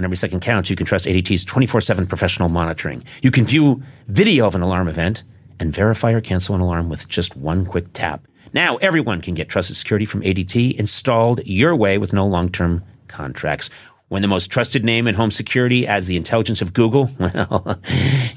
when 0.00 0.06
every 0.06 0.16
second 0.16 0.40
counts, 0.40 0.70
you 0.70 0.76
can 0.76 0.86
trust 0.86 1.04
ADT's 1.04 1.44
24 1.44 1.82
7 1.82 2.06
professional 2.06 2.48
monitoring. 2.48 3.04
You 3.22 3.30
can 3.30 3.44
view 3.44 3.82
video 4.08 4.46
of 4.46 4.54
an 4.54 4.62
alarm 4.62 4.88
event 4.88 5.22
and 5.58 5.74
verify 5.74 6.12
or 6.12 6.22
cancel 6.22 6.54
an 6.54 6.62
alarm 6.62 6.88
with 6.88 7.06
just 7.06 7.36
one 7.36 7.66
quick 7.66 7.92
tap. 7.92 8.26
Now, 8.54 8.78
everyone 8.78 9.20
can 9.20 9.34
get 9.34 9.50
trusted 9.50 9.76
security 9.76 10.06
from 10.06 10.22
ADT 10.22 10.74
installed 10.76 11.42
your 11.44 11.76
way 11.76 11.98
with 11.98 12.14
no 12.14 12.26
long 12.26 12.48
term 12.48 12.82
contracts. 13.08 13.68
When 14.08 14.22
the 14.22 14.28
most 14.28 14.50
trusted 14.50 14.84
name 14.84 15.06
in 15.06 15.14
home 15.14 15.30
security 15.30 15.86
adds 15.86 16.06
the 16.06 16.16
intelligence 16.16 16.62
of 16.62 16.72
Google, 16.72 17.10
well, 17.18 17.78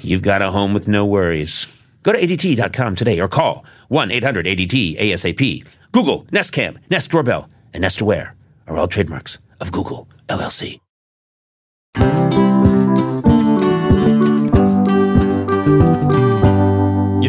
you've 0.02 0.22
got 0.22 0.42
a 0.42 0.52
home 0.52 0.74
with 0.74 0.90
no 0.90 1.06
worries. 1.06 1.66
Go 2.04 2.12
to 2.12 2.20
ADT.com 2.20 2.98
today 2.98 3.22
or 3.22 3.30
call 3.30 3.64
1 3.88 4.12
800 4.12 4.46
ADT 4.46 5.00
ASAP. 5.00 5.66
Google, 5.94 6.28
Nest 6.30 6.52
Cam, 6.52 6.78
Nest 6.90 7.10
Doorbell, 7.10 7.50
and 7.72 7.82
Nest 7.82 8.02
Aware 8.02 8.36
are 8.68 8.78
all 8.78 8.90
trademarks 8.90 9.40
of 9.62 9.72
Google 9.72 10.10
LLC. 10.28 10.83
You 11.96 12.02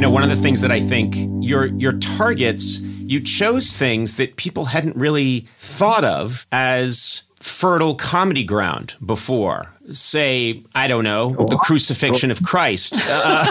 know, 0.00 0.10
one 0.10 0.22
of 0.22 0.30
the 0.30 0.36
things 0.40 0.62
that 0.62 0.70
I 0.72 0.80
think 0.80 1.16
your 1.40 1.66
your 1.66 1.92
targets, 1.94 2.80
you 2.80 3.20
chose 3.20 3.76
things 3.76 4.16
that 4.16 4.36
people 4.36 4.64
hadn't 4.66 4.96
really 4.96 5.46
thought 5.58 6.04
of 6.04 6.46
as 6.50 7.24
fertile 7.44 7.94
comedy 7.94 8.42
ground 8.42 8.94
before. 9.04 9.70
Say, 9.92 10.64
I 10.74 10.88
don't 10.88 11.04
know, 11.04 11.32
the 11.50 11.58
crucifixion 11.58 12.30
of 12.30 12.42
Christ. 12.42 12.94
Uh, 13.06 13.44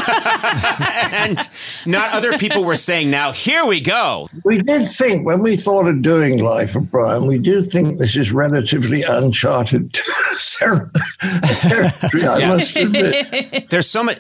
and 1.12 1.38
not 1.86 2.12
other 2.12 2.40
people 2.40 2.64
were 2.64 2.76
saying, 2.76 3.12
now 3.12 3.32
here 3.32 3.68
we 3.68 3.80
go. 3.80 4.30
We 4.44 4.58
did 4.64 4.88
think, 4.88 5.28
when 5.28 5.44
we 5.44 5.56
thought 5.56 5.88
of 5.88 6.02
doing 6.02 6.40
Life 6.44 6.76
of 6.76 6.90
Brian, 6.90 7.28
we 7.28 7.38
do 7.38 7.62
think 7.62 8.00
this 8.00 8.18
is 8.18 8.32
relatively 8.32 9.04
uncharted 9.04 9.94
territory, 10.60 12.28
I 12.28 12.48
must 12.48 12.76
admit. 12.76 13.68
There's 13.70 13.88
so 13.88 14.04
much 14.04 14.20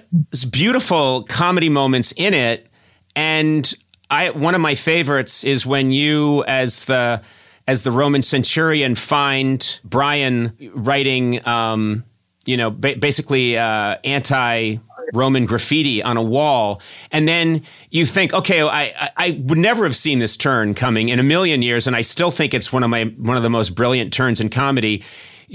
beautiful 0.52 1.24
comedy 1.24 1.70
moments 1.70 2.14
in 2.16 2.36
it. 2.36 2.70
And 3.16 3.74
I 4.12 4.30
one 4.30 4.54
of 4.54 4.62
my 4.62 4.76
favorites 4.76 5.44
is 5.44 5.66
when 5.66 5.92
you, 5.92 6.44
as 6.44 6.86
the 6.86 7.24
as 7.68 7.84
the 7.84 7.92
Roman 7.92 8.22
centurion, 8.22 8.96
find 8.96 9.80
Brian 9.84 10.58
writing, 10.74 11.46
um, 11.48 12.04
you 12.46 12.58
know, 12.58 12.70
ba- 12.72 12.96
basically 12.98 13.58
uh, 13.58 13.98
anti. 14.04 14.78
Roman 15.14 15.46
graffiti 15.46 16.02
on 16.02 16.18
a 16.18 16.24
wall, 16.24 16.82
and 17.12 17.28
then 17.28 17.64
you 17.92 18.04
think, 18.04 18.34
okay, 18.34 18.64
I, 18.64 18.84
I, 18.84 19.10
I 19.18 19.42
would 19.44 19.60
never 19.60 19.84
have 19.84 19.96
seen 19.96 20.18
this 20.18 20.36
turn 20.36 20.74
coming 20.74 21.10
in 21.10 21.20
a 21.20 21.24
million 21.24 21.62
years, 21.62 21.86
and 21.86 21.96
I 21.96 22.02
still 22.02 22.32
think 22.32 22.54
it's 22.54 22.74
one 22.74 22.84
of 22.84 22.90
my 22.90 23.04
one 23.18 23.38
of 23.38 23.44
the 23.44 23.50
most 23.50 23.76
brilliant 23.76 24.12
turns 24.12 24.42
in 24.42 24.50
comedy. 24.50 25.04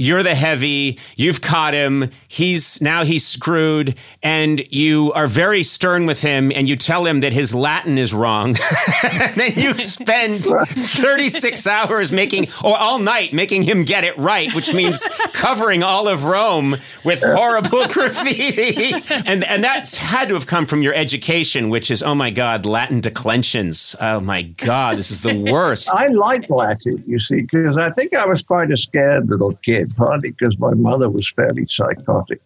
You're 0.01 0.23
the 0.23 0.37
heavy. 0.37 0.97
You've 1.17 1.41
caught 1.41 1.75
him. 1.75 2.11
He's 2.29 2.81
now 2.81 3.03
he's 3.03 3.27
screwed, 3.27 3.97
and 4.23 4.63
you 4.71 5.13
are 5.15 5.27
very 5.27 5.65
stern 5.65 6.07
with 6.07 6.23
him, 6.23 6.53
and 6.55 6.69
you 6.69 6.77
tell 6.77 7.05
him 7.05 7.19
that 7.21 7.33
his 7.33 7.53
Latin 7.53 7.99
is 7.99 8.15
wrong. 8.15 8.55
and 9.03 9.35
then 9.35 9.53
you 9.57 9.77
spend 9.77 10.45
36 10.45 11.67
hours 11.67 12.13
making, 12.13 12.47
or 12.63 12.79
all 12.79 13.01
night 13.01 13.33
making 13.33 13.65
him 13.65 13.83
get 13.83 14.05
it 14.05 14.17
right, 14.19 14.55
which 14.55 14.73
means 14.73 15.05
covering 15.33 15.83
all 15.83 16.07
of 16.07 16.23
Rome 16.23 16.77
with 17.03 17.21
horrible 17.25 17.89
graffiti. 17.89 18.95
And 19.27 19.43
and 19.43 19.65
that's 19.65 19.97
had 19.97 20.29
to 20.29 20.35
have 20.35 20.47
come 20.47 20.67
from 20.67 20.81
your 20.81 20.95
education, 20.95 21.71
which 21.71 21.91
is 21.91 22.05
oh 22.05 22.15
my 22.15 22.31
god, 22.31 22.65
Latin 22.65 23.01
declensions. 23.01 23.97
Oh 24.01 24.21
my 24.21 24.43
god, 24.43 24.97
this 24.97 25.11
is 25.11 25.23
the 25.23 25.35
worst. 25.51 25.91
I 25.93 26.07
like 26.07 26.49
Latin, 26.49 27.03
you 27.07 27.19
see, 27.19 27.43
because 27.43 27.77
I 27.77 27.91
think 27.91 28.15
I 28.15 28.27
was 28.27 28.43
quite 28.43 28.71
a 28.71 28.77
scared 28.77 29.29
little 29.29 29.55
kid, 29.57 29.88
partly 29.97 30.31
because 30.31 30.59
my 30.59 30.75
mother 30.75 31.09
was 31.11 31.31
fairly 31.31 31.65
psychotic. 31.65 32.41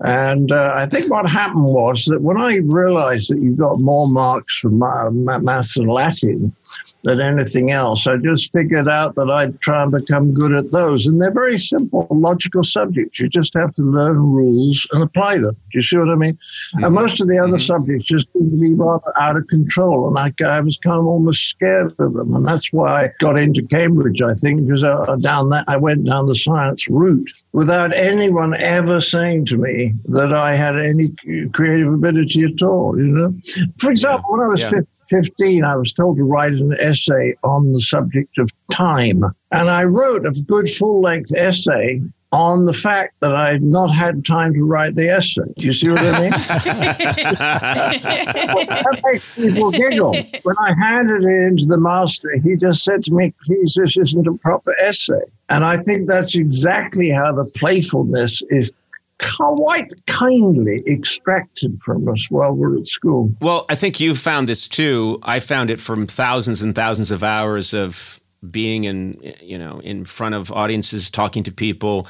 And 0.00 0.52
uh, 0.52 0.72
I 0.74 0.86
think 0.86 1.10
what 1.10 1.28
happened 1.28 1.64
was 1.64 2.04
that 2.04 2.20
when 2.20 2.38
I 2.38 2.56
realized 2.56 3.30
that 3.30 3.40
you 3.40 3.52
got 3.52 3.80
more 3.80 4.06
marks 4.06 4.58
for 4.58 4.68
ma- 4.68 5.08
ma- 5.08 5.38
maths 5.38 5.76
and 5.78 5.88
Latin 5.88 6.54
than 7.04 7.20
anything 7.20 7.70
else, 7.70 8.06
I 8.06 8.18
just 8.18 8.52
figured 8.52 8.88
out 8.88 9.14
that 9.14 9.30
I'd 9.30 9.58
try 9.58 9.82
and 9.82 9.90
become 9.90 10.34
good 10.34 10.52
at 10.52 10.70
those. 10.70 11.06
And 11.06 11.20
they're 11.20 11.32
very 11.32 11.58
simple, 11.58 12.06
logical 12.10 12.62
subjects. 12.62 13.18
You 13.18 13.30
just 13.30 13.54
have 13.54 13.72
to 13.76 13.82
learn 13.82 14.18
rules 14.18 14.86
and 14.92 15.02
apply 15.02 15.38
them. 15.38 15.54
Do 15.54 15.78
you 15.78 15.82
see 15.82 15.96
what 15.96 16.10
I 16.10 16.14
mean? 16.14 16.38
And 16.74 16.84
mm-hmm. 16.84 16.94
most 16.94 17.22
of 17.22 17.28
the 17.28 17.38
other 17.38 17.54
mm-hmm. 17.54 17.56
subjects 17.56 18.04
just 18.04 18.30
seem 18.34 18.50
to 18.50 18.56
be 18.56 18.74
rather 18.74 19.18
out 19.18 19.36
of 19.36 19.46
control. 19.48 20.08
And 20.08 20.18
I, 20.18 20.30
I 20.46 20.60
was 20.60 20.76
kind 20.76 20.98
of 20.98 21.06
almost 21.06 21.48
scared 21.48 21.94
of 21.98 22.12
them. 22.12 22.34
And 22.34 22.46
that's 22.46 22.70
why 22.70 23.04
I 23.04 23.10
got 23.18 23.38
into 23.38 23.62
Cambridge, 23.62 24.20
I 24.20 24.34
think, 24.34 24.66
because 24.66 24.84
I, 24.84 25.16
down 25.16 25.48
that, 25.50 25.64
I 25.68 25.78
went 25.78 26.04
down 26.04 26.26
the 26.26 26.34
science 26.34 26.86
route 26.90 27.30
without 27.52 27.96
anyone 27.96 28.54
ever 28.60 29.00
saying 29.00 29.46
to 29.46 29.56
me, 29.56 29.85
that 30.06 30.32
I 30.32 30.54
had 30.54 30.76
any 30.76 31.08
creative 31.52 31.92
ability 31.92 32.42
at 32.44 32.62
all, 32.62 32.98
you 32.98 33.06
know. 33.06 33.34
For 33.78 33.90
example, 33.90 34.32
when 34.32 34.40
I 34.40 34.48
was 34.48 34.60
Yeah. 34.60 34.80
15, 35.08 35.64
I 35.64 35.76
was 35.76 35.92
told 35.92 36.16
to 36.16 36.24
write 36.24 36.52
an 36.52 36.74
essay 36.80 37.34
on 37.44 37.70
the 37.72 37.80
subject 37.80 38.38
of 38.38 38.50
time. 38.72 39.22
And 39.52 39.70
I 39.70 39.84
wrote 39.84 40.26
a 40.26 40.32
good 40.46 40.68
full 40.68 41.00
length 41.00 41.32
essay 41.36 42.02
on 42.32 42.66
the 42.66 42.72
fact 42.72 43.14
that 43.20 43.32
I 43.34 43.52
had 43.52 43.62
not 43.62 43.88
had 43.90 44.24
time 44.26 44.52
to 44.54 44.64
write 44.64 44.96
the 44.96 45.08
essay. 45.08 45.42
Do 45.56 45.66
you 45.66 45.72
see 45.72 45.88
what 45.88 46.00
I 46.00 46.20
mean? 46.22 46.30
that 47.36 49.00
makes 49.04 49.24
people 49.36 49.70
giggle. 49.70 50.12
When 50.42 50.56
I 50.58 50.74
handed 50.78 51.22
it 51.22 51.46
into 51.46 51.66
the 51.66 51.78
master, 51.78 52.36
he 52.42 52.56
just 52.56 52.82
said 52.82 53.04
to 53.04 53.14
me, 53.14 53.32
please, 53.44 53.74
this 53.80 53.96
isn't 53.96 54.26
a 54.26 54.34
proper 54.34 54.74
essay. 54.80 55.22
And 55.48 55.64
I 55.64 55.76
think 55.78 56.08
that's 56.08 56.34
exactly 56.34 57.10
how 57.10 57.32
the 57.32 57.44
playfulness 57.44 58.42
is 58.50 58.72
quite 59.18 59.90
kindly 60.06 60.82
extracted 60.86 61.78
from 61.78 62.08
us 62.08 62.26
while 62.30 62.52
we're 62.52 62.78
at 62.78 62.86
school. 62.86 63.34
Well, 63.40 63.64
I 63.68 63.74
think 63.74 63.98
you 64.00 64.14
found 64.14 64.48
this 64.48 64.68
too. 64.68 65.18
I 65.22 65.40
found 65.40 65.70
it 65.70 65.80
from 65.80 66.06
thousands 66.06 66.62
and 66.62 66.74
thousands 66.74 67.10
of 67.10 67.22
hours 67.22 67.72
of 67.74 68.20
being 68.50 68.84
in, 68.84 69.34
you 69.40 69.58
know, 69.58 69.80
in 69.80 70.04
front 70.04 70.34
of 70.34 70.52
audiences, 70.52 71.10
talking 71.10 71.42
to 71.44 71.52
people, 71.52 72.06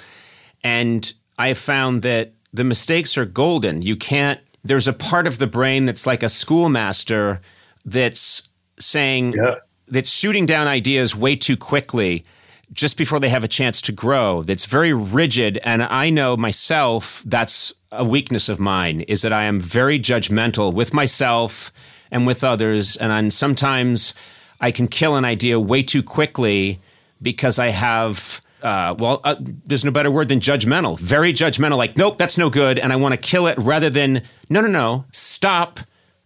and 0.65 1.13
I 1.39 1.55
found 1.55 2.03
that 2.03 2.33
the 2.53 2.65
mistakes 2.65 3.17
are 3.17 3.25
golden. 3.25 3.83
You 3.83 3.97
can't. 3.97 4.41
There's 4.65 4.89
a 4.89 4.93
part 4.93 5.27
of 5.27 5.39
the 5.39 5.47
brain 5.47 5.87
that's 5.87 6.07
like 6.07 6.23
a 6.23 6.29
schoolmaster 6.29 7.41
that's 7.85 8.49
saying 8.79 9.35
Yeah. 9.35 9.55
that's 9.87 10.11
shooting 10.11 10.45
down 10.47 10.67
ideas 10.67 11.15
way 11.15 11.37
too 11.37 11.57
quickly 11.57 12.25
just 12.73 12.97
before 12.97 13.21
they 13.21 13.29
have 13.29 13.45
a 13.45 13.49
chance 13.49 13.81
to 13.81 13.93
grow 13.93 14.43
that's 14.43 14.67
very 14.67 14.93
rigid 14.93 15.59
and 15.59 15.83
i 15.85 16.11
know 16.11 16.37
myself 16.37 17.23
that's 17.27 17.73
a 17.93 18.05
weakness 18.05 18.49
of 18.49 18.59
mine 18.59 19.03
is 19.03 19.23
that 19.23 19.33
i 19.33 19.45
am 19.45 19.61
very 19.61 19.99
judgmental 19.99 20.73
with 20.73 20.93
myself 20.93 21.73
and 22.11 22.27
with 22.27 22.43
others 22.43 22.97
and 22.97 23.13
I'm, 23.13 23.31
sometimes 23.31 24.15
i 24.61 24.71
can 24.71 24.89
kill 24.89 25.17
an 25.17 25.25
idea 25.25 25.61
way 25.61 25.83
too 25.83 26.03
quickly 26.03 26.79
because 27.23 27.59
i 27.59 27.71
have 27.71 28.41
uh, 28.63 28.95
well, 28.99 29.21
uh, 29.23 29.37
there's 29.39 29.85
no 29.85 29.93
better 29.93 30.11
word 30.11 30.29
than 30.29 30.41
judgmental. 30.41 30.99
Very 30.99 31.33
judgmental. 31.33 31.77
Like, 31.77 31.97
nope, 31.97 32.19
that's 32.19 32.37
no 32.37 32.51
good, 32.51 32.79
and 32.81 32.93
I 32.93 32.97
want 32.97 33.13
to 33.13 33.17
kill 33.17 33.47
it. 33.47 33.57
Rather 33.59 33.91
than, 33.91 34.23
no, 34.49 34.61
no, 34.61 34.67
no, 34.67 35.05
stop, 35.13 35.79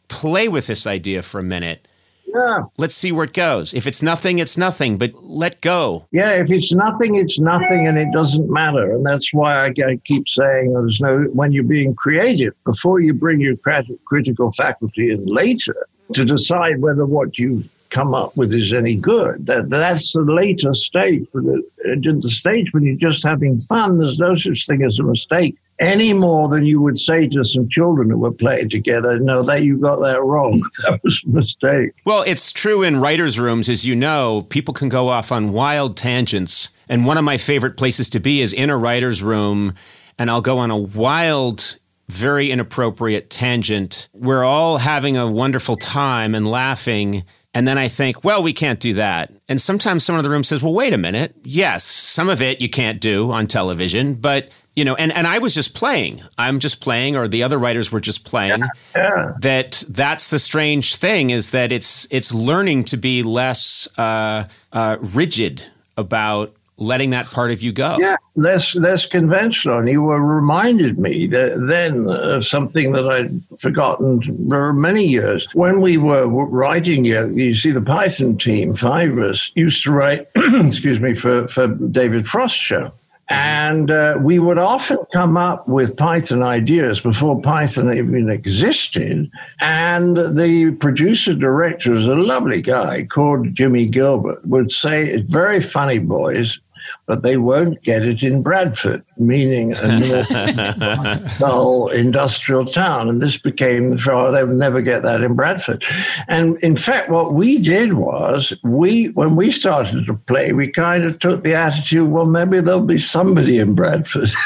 play 0.09 0.49
with 0.49 0.67
this 0.67 0.87
idea 0.87 1.23
for 1.23 1.39
a 1.39 1.43
minute, 1.43 1.87
Yeah. 2.35 2.61
Let's 2.77 2.95
see 2.95 3.13
where 3.13 3.25
it 3.25 3.33
goes. 3.33 3.75
If 3.75 3.87
it's 3.87 4.03
nothing, 4.03 4.39
it's 4.39 4.57
nothing, 4.57 4.99
but 4.99 5.13
let 5.23 5.61
go. 5.61 6.07
Yeah, 6.13 6.33
if 6.33 6.51
it's 6.51 6.73
nothing, 6.73 7.15
it's 7.15 7.39
nothing, 7.39 7.87
and 7.87 7.99
it 7.99 8.09
doesn't 8.13 8.51
matter. 8.51 8.93
And 8.93 9.05
that's 9.05 9.33
why 9.33 9.67
I, 9.67 9.73
I 9.87 9.97
keep 10.05 10.29
saying 10.29 10.73
there's 10.73 11.01
no, 11.01 11.23
when 11.33 11.53
you're 11.53 11.65
being 11.65 11.95
creative, 11.95 12.55
before 12.65 13.01
you 13.01 13.15
bring 13.15 13.41
your 13.41 13.57
critical 14.05 14.53
faculty 14.53 15.11
in 15.11 15.23
later 15.25 15.87
to 16.15 16.25
decide 16.25 16.81
whether 16.81 17.07
what 17.07 17.39
you've 17.39 17.69
come 17.91 18.15
up 18.15 18.37
with 18.37 18.55
is 18.55 18.73
any 18.73 18.95
good. 18.95 19.47
That, 19.47 19.69
that's 19.69 20.13
the 20.13 20.23
later 20.23 20.73
stage. 20.75 21.27
But 21.33 21.45
at 21.91 22.03
the 22.03 22.31
stage 22.31 22.73
when 22.73 22.85
you're 22.85 22.97
just 22.97 23.25
having 23.25 23.59
fun, 23.59 23.99
there's 23.99 24.19
no 24.19 24.35
such 24.37 24.67
thing 24.67 24.85
as 24.85 24.99
a 24.99 25.03
mistake 25.03 25.57
any 25.81 26.13
more 26.13 26.49
than 26.49 26.65
you 26.65 26.81
would 26.81 26.99
say 26.99 27.27
to 27.27 27.43
some 27.43 27.69
children 27.69 28.11
who 28.11 28.19
were 28.19 28.31
playing 28.31 28.69
together, 28.69 29.19
no, 29.19 29.43
that 29.43 29.65
you 29.65 29.79
got 29.79 29.97
that 30.01 30.23
wrong. 30.23 30.63
That 30.83 31.01
was 31.03 31.23
a 31.27 31.29
mistake. 31.31 31.91
Well, 32.05 32.23
it's 32.27 32.53
true 32.53 32.83
in 32.83 33.01
writers' 33.01 33.39
rooms, 33.39 33.69
as 33.69 33.85
you 33.85 33.95
know, 33.95 34.47
people 34.49 34.73
can 34.73 34.89
go 34.89 35.09
off 35.09 35.31
on 35.33 35.53
wild 35.53 35.97
tangents. 35.97 36.71
And 36.89 37.07
one 37.07 37.19
of 37.19 37.25
my 37.25 37.37
favorite 37.37 37.77
places 37.77 38.09
to 38.11 38.21
be 38.21 38.41
is 38.41 38.53
in 38.53 38.71
a 38.71 38.77
writer's 38.77 39.23
room, 39.23 39.75
and 40.19 40.31
I'll 40.31 40.41
go 40.41 40.59
on 40.59 40.71
a 40.71 40.77
wild, 40.77 41.77
very 42.09 42.51
inappropriate 42.51 43.31
tangent. 43.31 44.09
We're 44.13 44.45
all 44.45 44.79
having 44.79 45.17
a 45.17 45.31
wonderful 45.31 45.77
time 45.77 46.35
and 46.35 46.49
laughing. 46.49 47.25
And 47.53 47.67
then 47.67 47.79
I 47.79 47.89
think, 47.89 48.23
well, 48.23 48.43
we 48.43 48.53
can't 48.53 48.79
do 48.79 48.95
that. 48.95 49.33
And 49.49 49.61
sometimes 49.61 50.05
someone 50.05 50.21
in 50.21 50.25
the 50.25 50.31
room 50.31 50.45
says, 50.45 50.63
well, 50.63 50.73
wait 50.73 50.93
a 50.93 50.99
minute. 50.99 51.35
Yes, 51.43 51.85
some 51.85 52.29
of 52.29 52.41
it 52.41 52.61
you 52.61 52.71
can't 52.71 53.01
do 53.01 53.33
on 53.33 53.49
television, 53.49 54.15
but 54.15 54.51
you 54.77 54.85
know, 54.85 54.95
and, 54.95 55.13
and 55.13 55.27
I 55.27 55.39
was 55.39 55.53
just 55.53 55.75
playing. 55.75 56.23
I'm 56.39 56.61
just 56.61 56.81
playing, 56.81 57.17
or 57.17 57.27
the 57.27 57.43
other 57.43 57.59
writers 57.59 57.91
were 57.91 58.01
just 58.01 58.25
playing. 58.25 58.63
Yeah. 58.95 59.33
That 59.41 59.83
that's 59.89 60.31
the 60.31 60.39
strange 60.39 60.97
thing 60.97 61.31
is 61.31 61.51
that 61.51 61.73
it's 61.73 62.07
it's 62.11 62.33
learning 62.33 62.85
to 62.85 62.97
be 62.97 63.25
less 63.25 63.89
uh, 63.99 64.45
uh, 64.73 64.97
rigid 65.01 65.67
about 65.97 66.55
letting 66.81 67.11
that 67.11 67.27
part 67.27 67.51
of 67.51 67.63
you 67.63 67.73
go. 67.73 67.97
Yeah, 68.01 68.17
less 68.35 68.75
less 68.75 69.07
conventional. 69.07 69.79
And 69.79 69.89
you 69.89 70.03
were 70.03 70.21
reminded 70.21 70.99
me 70.99 71.27
that 71.29 71.67
then 71.69 72.09
of 72.09 72.45
something 72.45 72.93
that 72.93 73.07
I'd 73.07 73.61
forgotten 73.61 74.21
for 74.49 74.73
many 74.73 75.07
years. 75.07 75.47
When 75.53 75.81
we 75.81 75.99
were 75.99 76.27
writing, 76.27 77.05
you, 77.05 77.55
see, 77.55 77.71
the 77.71 77.83
Python 77.83 78.37
team, 78.37 78.73
five 78.73 79.11
used 79.55 79.85
to 79.85 79.93
write, 79.93 80.29
excuse 80.37 81.01
me, 81.01 81.15
for, 81.15 81.47
for 81.49 81.69
David 81.69 82.27
Frost 82.27 82.57
show. 82.57 82.93
And 83.31 83.93
uh, 83.93 84.17
we 84.21 84.41
would 84.41 84.59
often 84.59 84.99
come 85.13 85.37
up 85.37 85.69
with 85.69 85.97
Python 85.97 86.43
ideas 86.43 87.01
before 87.01 87.41
Python 87.41 87.97
even 87.97 88.29
existed. 88.29 89.31
And 89.61 90.17
the 90.17 90.77
producer 90.81 91.35
director 91.35 91.93
is 91.93 92.09
a 92.09 92.17
lovely 92.17 92.61
guy 92.61 93.05
called 93.05 93.55
Jimmy 93.55 93.87
Gilbert, 93.87 94.45
would 94.47 94.73
say, 94.73 95.07
It's 95.07 95.31
very 95.31 95.61
funny 95.61 95.99
boys, 95.99 96.59
but 97.07 97.23
they 97.23 97.37
won't 97.37 97.83
get 97.83 98.07
it 98.07 98.23
in 98.23 98.43
Bradford, 98.43 99.05
meaning 99.17 99.73
a 99.75 101.37
dull 101.39 101.89
industrial 101.89 102.65
town. 102.65 103.09
And 103.09 103.23
this 103.23 103.37
became 103.37 103.91
the 103.91 103.97
trial. 103.97 104.33
They 104.33 104.45
would 104.45 104.57
never 104.57 104.81
get 104.81 105.03
that 105.03 105.23
in 105.23 105.35
Bradford. 105.35 105.85
And 106.29 106.57
in 106.59 106.77
fact, 106.77 107.11
what 107.11 107.35
we 107.35 107.59
did 107.59 107.95
was 107.95 108.53
we, 108.63 109.09
when 109.11 109.37
we 109.37 109.51
started 109.51 110.07
to 110.07 110.15
play, 110.15 110.53
we 110.53 110.69
kind 110.69 111.05
of 111.05 111.19
took 111.19 111.45
the 111.45 111.55
attitude, 111.55 112.09
well, 112.09 112.27
maybe 112.27 112.61
there'll 112.61 112.81
be 112.81 112.99
somebody 112.99 113.59
in 113.59 113.75
Bradford. 113.75 114.31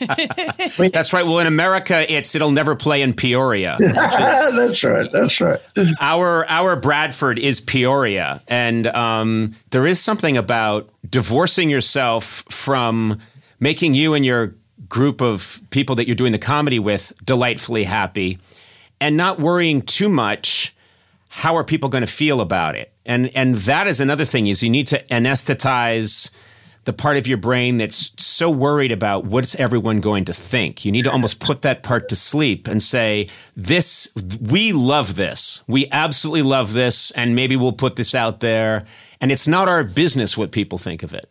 That's 0.92 1.12
right. 1.12 1.26
Well, 1.26 1.38
in 1.40 1.46
America, 1.46 2.10
it's 2.12 2.34
it'll 2.34 2.50
never 2.50 2.74
play 2.74 3.02
in 3.02 3.12
Peoria. 3.14 3.76
that's 3.78 4.82
right. 4.84 5.10
That's 5.12 5.40
right. 5.40 5.60
Our 6.00 6.46
our 6.48 6.76
Bradford 6.76 7.38
is 7.38 7.60
Peoria, 7.60 8.42
and 8.48 8.86
um, 8.86 9.09
Um, 9.10 9.56
there 9.70 9.86
is 9.86 10.00
something 10.00 10.36
about 10.36 10.90
divorcing 11.08 11.70
yourself 11.70 12.44
from 12.48 13.18
making 13.58 13.94
you 13.94 14.14
and 14.14 14.24
your 14.24 14.54
group 14.88 15.20
of 15.20 15.60
people 15.70 15.94
that 15.96 16.06
you're 16.06 16.16
doing 16.16 16.32
the 16.32 16.38
comedy 16.38 16.78
with 16.78 17.12
delightfully 17.24 17.84
happy, 17.84 18.38
and 19.00 19.16
not 19.16 19.38
worrying 19.38 19.82
too 19.82 20.08
much. 20.08 20.74
How 21.28 21.56
are 21.56 21.64
people 21.64 21.88
going 21.88 22.02
to 22.02 22.12
feel 22.12 22.40
about 22.40 22.74
it? 22.74 22.92
And 23.06 23.30
and 23.36 23.54
that 23.54 23.86
is 23.86 24.00
another 24.00 24.24
thing 24.24 24.46
is 24.46 24.62
you 24.62 24.70
need 24.70 24.86
to 24.88 25.02
anesthetize 25.10 26.30
the 26.90 26.96
part 26.96 27.16
of 27.16 27.28
your 27.28 27.36
brain 27.36 27.78
that's 27.78 28.10
so 28.20 28.50
worried 28.50 28.90
about 28.90 29.24
what's 29.24 29.54
everyone 29.54 30.00
going 30.00 30.24
to 30.24 30.34
think. 30.34 30.84
You 30.84 30.90
need 30.90 31.04
to 31.04 31.12
almost 31.12 31.38
put 31.38 31.62
that 31.62 31.84
part 31.84 32.08
to 32.08 32.16
sleep 32.16 32.66
and 32.66 32.82
say, 32.82 33.28
this, 33.54 34.08
we 34.40 34.72
love 34.72 35.14
this. 35.14 35.62
We 35.68 35.88
absolutely 35.92 36.42
love 36.42 36.72
this. 36.72 37.12
And 37.12 37.36
maybe 37.36 37.54
we'll 37.54 37.70
put 37.70 37.94
this 37.94 38.12
out 38.12 38.40
there. 38.40 38.86
And 39.20 39.30
it's 39.30 39.46
not 39.46 39.68
our 39.68 39.84
business 39.84 40.36
what 40.36 40.50
people 40.50 40.78
think 40.78 41.04
of 41.04 41.14
it. 41.14 41.30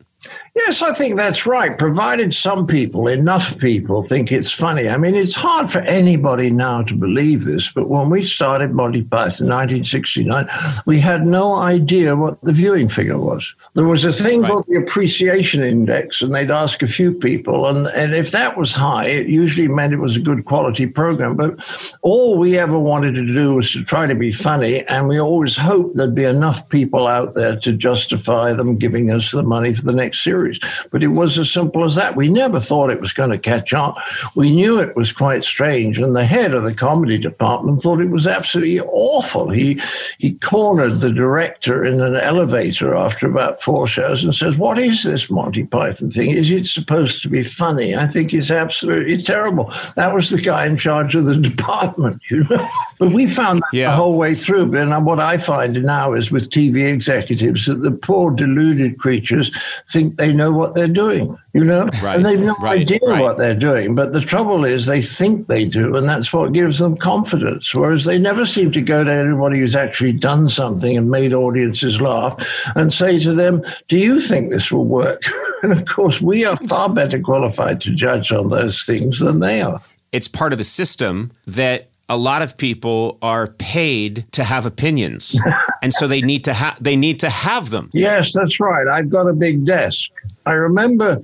Yes, 0.56 0.82
I 0.82 0.92
think 0.92 1.16
that's 1.16 1.46
right. 1.46 1.78
Provided 1.78 2.34
some 2.34 2.68
people, 2.68 3.08
enough 3.08 3.58
people, 3.58 4.02
think 4.02 4.32
it's 4.32 4.52
funny. 4.52 4.90
I 4.90 4.98
mean, 4.98 5.16
it's 5.16 5.34
hard 5.34 5.70
for 5.70 5.80
anybody 5.82 6.50
now 6.50 6.82
to 6.84 6.94
believe 6.96 7.46
this, 7.46 7.72
but 7.72 7.88
when 7.88 8.10
we 8.10 8.26
started 8.26 8.74
Monty 8.74 9.04
Python 9.04 9.48
in 9.48 9.54
1969, 9.54 10.50
we 10.86 11.00
had 11.00 11.26
no 11.26 11.56
idea 11.56 12.18
what 12.18 12.42
the 12.42 12.52
viewing 12.52 12.90
figure 12.90 13.18
was. 13.18 13.54
There 13.76 13.86
was 13.86 14.04
a 14.04 14.12
thing 14.12 14.42
Right. 14.42 14.52
called 14.52 14.66
the 14.68 14.76
appreciation 14.78 15.64
index, 15.64 16.22
and 16.22 16.34
they'd 16.34 16.52
ask 16.52 16.84
a 16.84 16.88
few 16.88 17.14
people, 17.14 17.68
and, 17.68 17.88
and 17.88 18.14
if 18.14 18.32
that 18.32 18.58
was 18.58 18.74
high, 18.74 19.06
it 19.06 19.28
usually 19.28 19.68
meant 19.70 19.94
it 19.94 19.98
was 20.00 20.18
a 20.18 20.22
good 20.22 20.44
quality 20.46 20.86
program. 20.86 21.36
But 21.38 21.94
all 22.02 22.38
we 22.38 22.58
ever 22.58 22.78
wanted 22.78 23.16
to 23.16 23.26
do 23.34 23.56
was 23.56 23.72
to 23.72 23.84
try 23.84 24.06
to 24.08 24.16
be 24.16 24.32
funny, 24.32 24.84
and 24.88 25.08
we 25.08 25.20
always 25.20 25.56
hoped 25.56 25.96
there'd 25.96 26.14
be 26.16 26.26
enough 26.26 26.68
people 26.70 27.08
out 27.08 27.36
there 27.36 27.56
to 27.58 27.72
justify 27.74 28.52
them 28.54 28.76
giving 28.76 29.12
us 29.12 29.32
the 29.32 29.44
money 29.44 29.74
for 29.74 29.84
the 29.84 29.94
next 29.94 30.09
series. 30.16 30.60
But 30.92 31.04
it 31.04 31.08
was 31.08 31.38
as 31.40 31.52
simple 31.52 31.84
as 31.86 31.96
that. 31.96 32.16
We 32.16 32.30
never 32.30 32.60
thought 32.60 32.90
it 32.90 33.02
was 33.02 33.14
going 33.14 33.30
to 33.32 33.38
catch 33.38 33.74
on. 33.74 33.96
We 34.36 34.52
knew 34.52 34.80
it 34.80 34.96
was 34.96 35.12
quite 35.12 35.44
strange, 35.44 36.00
and 36.00 36.16
the 36.16 36.26
head 36.26 36.54
of 36.54 36.64
the 36.64 36.74
comedy 36.74 37.18
department 37.18 37.80
thought 37.80 38.02
it 38.02 38.10
was 38.10 38.28
absolutely 38.28 38.80
awful. 38.82 39.50
He 39.50 39.80
he 40.18 40.34
cornered 40.34 41.02
the 41.02 41.12
director 41.14 41.84
in 41.84 42.02
an 42.02 42.16
elevator 42.16 42.96
after 42.96 43.28
about 43.28 43.62
four 43.62 43.88
shows 43.88 44.24
and 44.24 44.34
says, 44.34 44.58
"What 44.58 44.78
is 44.78 45.04
this 45.04 45.30
Monty 45.30 45.64
Python 45.64 46.10
thing? 46.12 46.30
Is 46.32 46.52
it 46.52 46.66
supposed 46.66 47.22
to 47.24 47.30
be 47.30 47.44
funny? 47.44 47.96
I 47.96 48.08
think 48.08 48.34
it's 48.34 48.52
absolutely 48.52 49.22
terrible." 49.22 49.72
That 49.96 50.14
was 50.14 50.30
the 50.30 50.42
guy 50.42 50.66
in 50.66 50.78
charge 50.78 51.16
of 51.16 51.26
the 51.26 51.36
department, 51.50 52.22
you 52.30 52.44
know. 52.50 52.68
But 52.98 53.12
we 53.14 53.28
found 53.28 53.60
that 53.60 53.78
Yeah. 53.78 53.90
the 53.92 53.96
whole 53.96 54.18
way 54.18 54.36
through. 54.36 54.76
And 54.76 55.06
what 55.06 55.20
I 55.20 55.38
find 55.38 55.82
now 55.84 56.14
is 56.14 56.32
with 56.32 56.50
TV 56.50 56.86
executives 56.92 57.66
that 57.66 57.82
the 57.82 57.92
poor 57.92 58.32
deluded 58.32 58.98
creatures 59.00 59.52
think 60.00 60.16
they 60.18 60.32
know 60.32 60.52
what 60.52 60.76
they're 60.76 60.88
doing, 60.88 61.38
you 61.54 61.64
know, 61.64 61.90
Right, 62.02 62.16
and 62.16 62.26
they've 62.26 62.40
no 62.40 62.56
right, 62.62 62.80
idea 62.80 63.00
right. 63.06 63.22
what 63.22 63.38
they're 63.38 63.56
doing. 63.56 63.96
But 63.96 64.14
the 64.14 64.22
trouble 64.22 64.64
is 64.64 64.86
they 64.86 65.02
think 65.02 65.48
they 65.48 65.66
do, 65.66 65.96
and 65.98 66.08
that's 66.08 66.32
what 66.32 66.54
gives 66.54 66.80
them 66.80 66.96
confidence. 66.96 67.76
Whereas 67.76 68.06
they 68.06 68.18
never 68.18 68.46
seem 68.46 68.72
to 68.72 68.82
go 68.82 69.04
to 69.04 69.12
anybody 69.12 69.60
who's 69.60 69.76
actually 69.76 70.14
done 70.14 70.48
something 70.48 70.96
and 70.98 71.12
made 71.12 71.34
audiences 71.34 72.00
laugh 72.02 72.34
and 72.76 72.94
say 72.94 73.20
to 73.20 73.34
them, 73.34 73.62
"Do 73.88 73.98
you 73.98 74.20
think 74.22 74.52
this 74.52 74.72
will 74.72 74.86
work?" 74.86 75.24
and 75.64 75.74
of 75.74 75.86
course, 75.86 76.22
we 76.22 76.46
are 76.46 76.58
far 76.68 76.90
better 76.90 77.20
qualified 77.20 77.82
to 77.82 77.94
judge 77.94 78.32
on 78.32 78.48
those 78.48 78.84
things 78.84 79.20
than 79.20 79.42
they 79.42 79.62
are. 79.62 79.82
It's 80.12 80.28
part 80.28 80.54
of 80.54 80.58
the 80.58 80.64
system 80.64 81.32
that 81.46 81.89
a 82.10 82.18
lot 82.18 82.42
of 82.42 82.58
people 82.58 83.18
are 83.22 83.48
paid 83.48 84.26
to 84.34 84.44
have 84.44 84.66
opinions. 84.66 85.40
and 85.82 85.94
so 85.94 86.08
they 86.08 86.22
need 86.22 86.44
to 86.44 86.54
have 86.54 86.82
they 86.84 86.96
need 86.96 87.20
to 87.20 87.30
have 87.30 87.70
them. 87.70 87.90
Yes, 87.94 88.34
that's 88.34 88.60
right. 88.60 88.88
I've 88.88 89.10
got 89.10 89.30
a 89.30 89.34
big 89.34 89.66
desk. 89.66 90.10
I 90.46 90.54
remember 90.54 91.22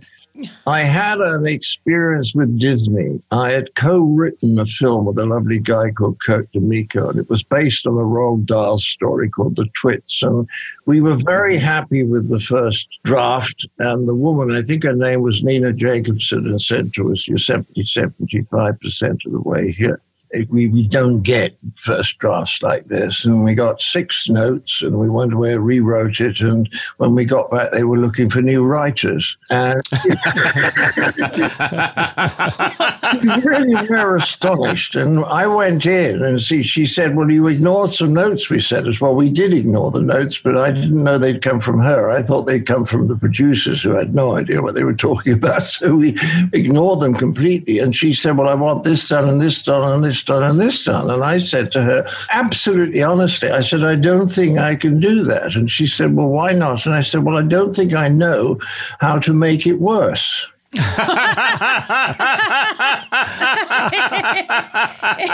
I 0.67 0.81
had 0.81 1.19
an 1.19 1.45
experience 1.47 2.36
with 2.36 2.59
Disney. 2.59 3.21
I 3.31 3.51
had 3.51 3.73
co-written 3.75 4.59
a 4.59 4.65
film 4.65 5.05
with 5.05 5.17
a 5.17 5.25
lovely 5.25 5.59
guy 5.59 5.91
called 5.91 6.21
Kirk 6.21 6.51
DeMicco, 6.51 7.09
and 7.09 7.19
it 7.19 7.29
was 7.29 7.41
based 7.41 7.88
on 7.88 7.93
a 7.93 8.03
Roald 8.03 8.45
Dahl 8.45 8.77
story 8.77 9.29
called 9.29 9.55
The 9.55 9.67
Twits. 9.79 10.21
And 10.21 10.47
we 10.86 10.99
were 10.99 11.15
very 11.15 11.57
happy 11.57 12.03
with 12.03 12.29
the 12.29 12.39
first 12.39 12.88
draft. 13.05 13.65
And 13.79 14.07
the 14.07 14.15
woman, 14.15 14.55
I 14.55 14.61
think 14.61 14.83
her 14.83 14.93
name 14.93 15.21
was 15.21 15.41
Nina 15.41 15.71
Jacobson, 15.71 16.45
and 16.45 16.61
said 16.61 16.93
to 16.95 17.11
us, 17.11 17.27
"You're 17.27 17.38
70, 17.38 17.86
75 17.86 18.79
percent 18.79 19.21
of 19.25 19.31
the 19.31 19.41
way 19.41 19.71
here." 19.71 20.01
We, 20.49 20.67
we 20.67 20.88
don't 20.88 21.21
get 21.21 21.57
first 21.76 22.17
drafts 22.17 22.61
like 22.61 22.86
this. 22.86 23.26
And 23.26 23.43
we 23.43 23.55
got 23.55 23.82
six 23.82 24.30
notes 24.30 24.82
and 24.82 24.99
we 24.99 25.09
went 25.09 25.34
away 25.34 25.53
and 25.53 25.65
rewrote 25.65 26.21
it. 26.21 26.41
And 26.41 26.69
when 26.97 27.15
we 27.15 27.26
got 27.26 27.51
back, 27.51 27.71
they 27.71 27.84
were 27.84 27.97
looking 27.97 28.30
for 28.30 28.41
new 28.41 28.63
writers. 28.63 29.38
And 29.49 29.82
really 33.45 33.76
were 33.88 34.17
astonished. 34.17 34.95
And 34.95 35.23
I 35.26 35.47
went 35.47 35.86
in 35.86 36.23
and 36.23 36.41
see, 36.41 36.63
she 36.63 36.86
said, 36.86 37.15
Well, 37.15 37.32
you 37.32 37.47
ignored 37.47 37.91
some 37.91 38.13
notes 38.13 38.49
we 38.49 38.59
sent 38.59 38.88
us. 38.88 39.01
Well, 39.01 39.15
we 39.15 39.32
did 39.32 39.53
ignore 39.53 39.91
the 39.91 40.01
notes, 40.01 40.39
but 40.39 40.57
I 40.57 40.71
didn't 40.71 41.03
know 41.03 41.17
they'd 41.17 41.41
come 41.41 41.59
from 41.59 41.80
her. 41.80 42.09
I 42.09 42.21
thought 42.21 42.47
they'd 42.47 42.65
come 42.65 42.86
from 42.86 43.07
the 43.07 43.15
producers 43.15 43.84
who 43.84 43.91
had 43.91 44.15
no 44.15 44.36
idea 44.36 44.61
what 44.61 44.76
they 44.76 44.84
were 44.84 44.95
talking 44.95 45.34
about. 45.34 45.63
So 45.76 45.97
we 45.97 46.15
ignored 46.53 47.01
them 47.01 47.13
completely. 47.13 47.80
And 47.80 47.95
she 47.95 48.13
said, 48.13 48.38
Well, 48.38 48.49
I 48.49 48.53
want 48.53 48.84
this 48.84 49.09
done 49.09 49.28
and 49.28 49.41
this 49.41 49.61
done 49.61 49.91
and 49.91 50.03
this 50.03 50.14
this 50.16 50.24
done 50.24 50.43
and 50.43 50.61
this 50.61 50.86
done. 50.86 51.09
And 51.09 51.24
I 51.24 51.39
said 51.39 51.72
to 51.74 51.82
her, 51.82 52.07
absolutely 52.32 53.03
honestly, 53.03 53.49
I 53.49 53.59
said, 53.59 53.84
I 53.84 53.95
don't 53.95 54.28
think 54.28 54.57
I 54.57 54.76
can 54.76 54.97
do 54.97 55.24
that. 55.24 55.55
And 55.55 55.70
she 55.70 55.86
said, 55.86 56.16
Well, 56.16 56.28
why 56.28 56.53
not? 56.53 56.86
And 56.86 56.95
I 56.95 57.01
said, 57.01 57.24
Well, 57.24 57.38
I 57.38 57.41
don't 57.41 57.76
think 57.76 57.93
I 57.93 58.07
know 58.07 58.57
how 58.99 59.20
to 59.20 59.34
make 59.34 59.68
it 59.68 59.82
worse. 59.82 60.47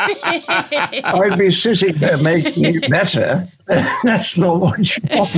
I'd 1.03 1.37
be 1.37 1.51
sitting 1.51 1.93
there 1.95 2.17
making 2.17 2.65
it 2.65 2.89
better. 2.89 3.47
That's 4.03 4.37
not 4.37 4.59
what 4.59 4.97
you 4.97 5.03
want. 5.11 5.33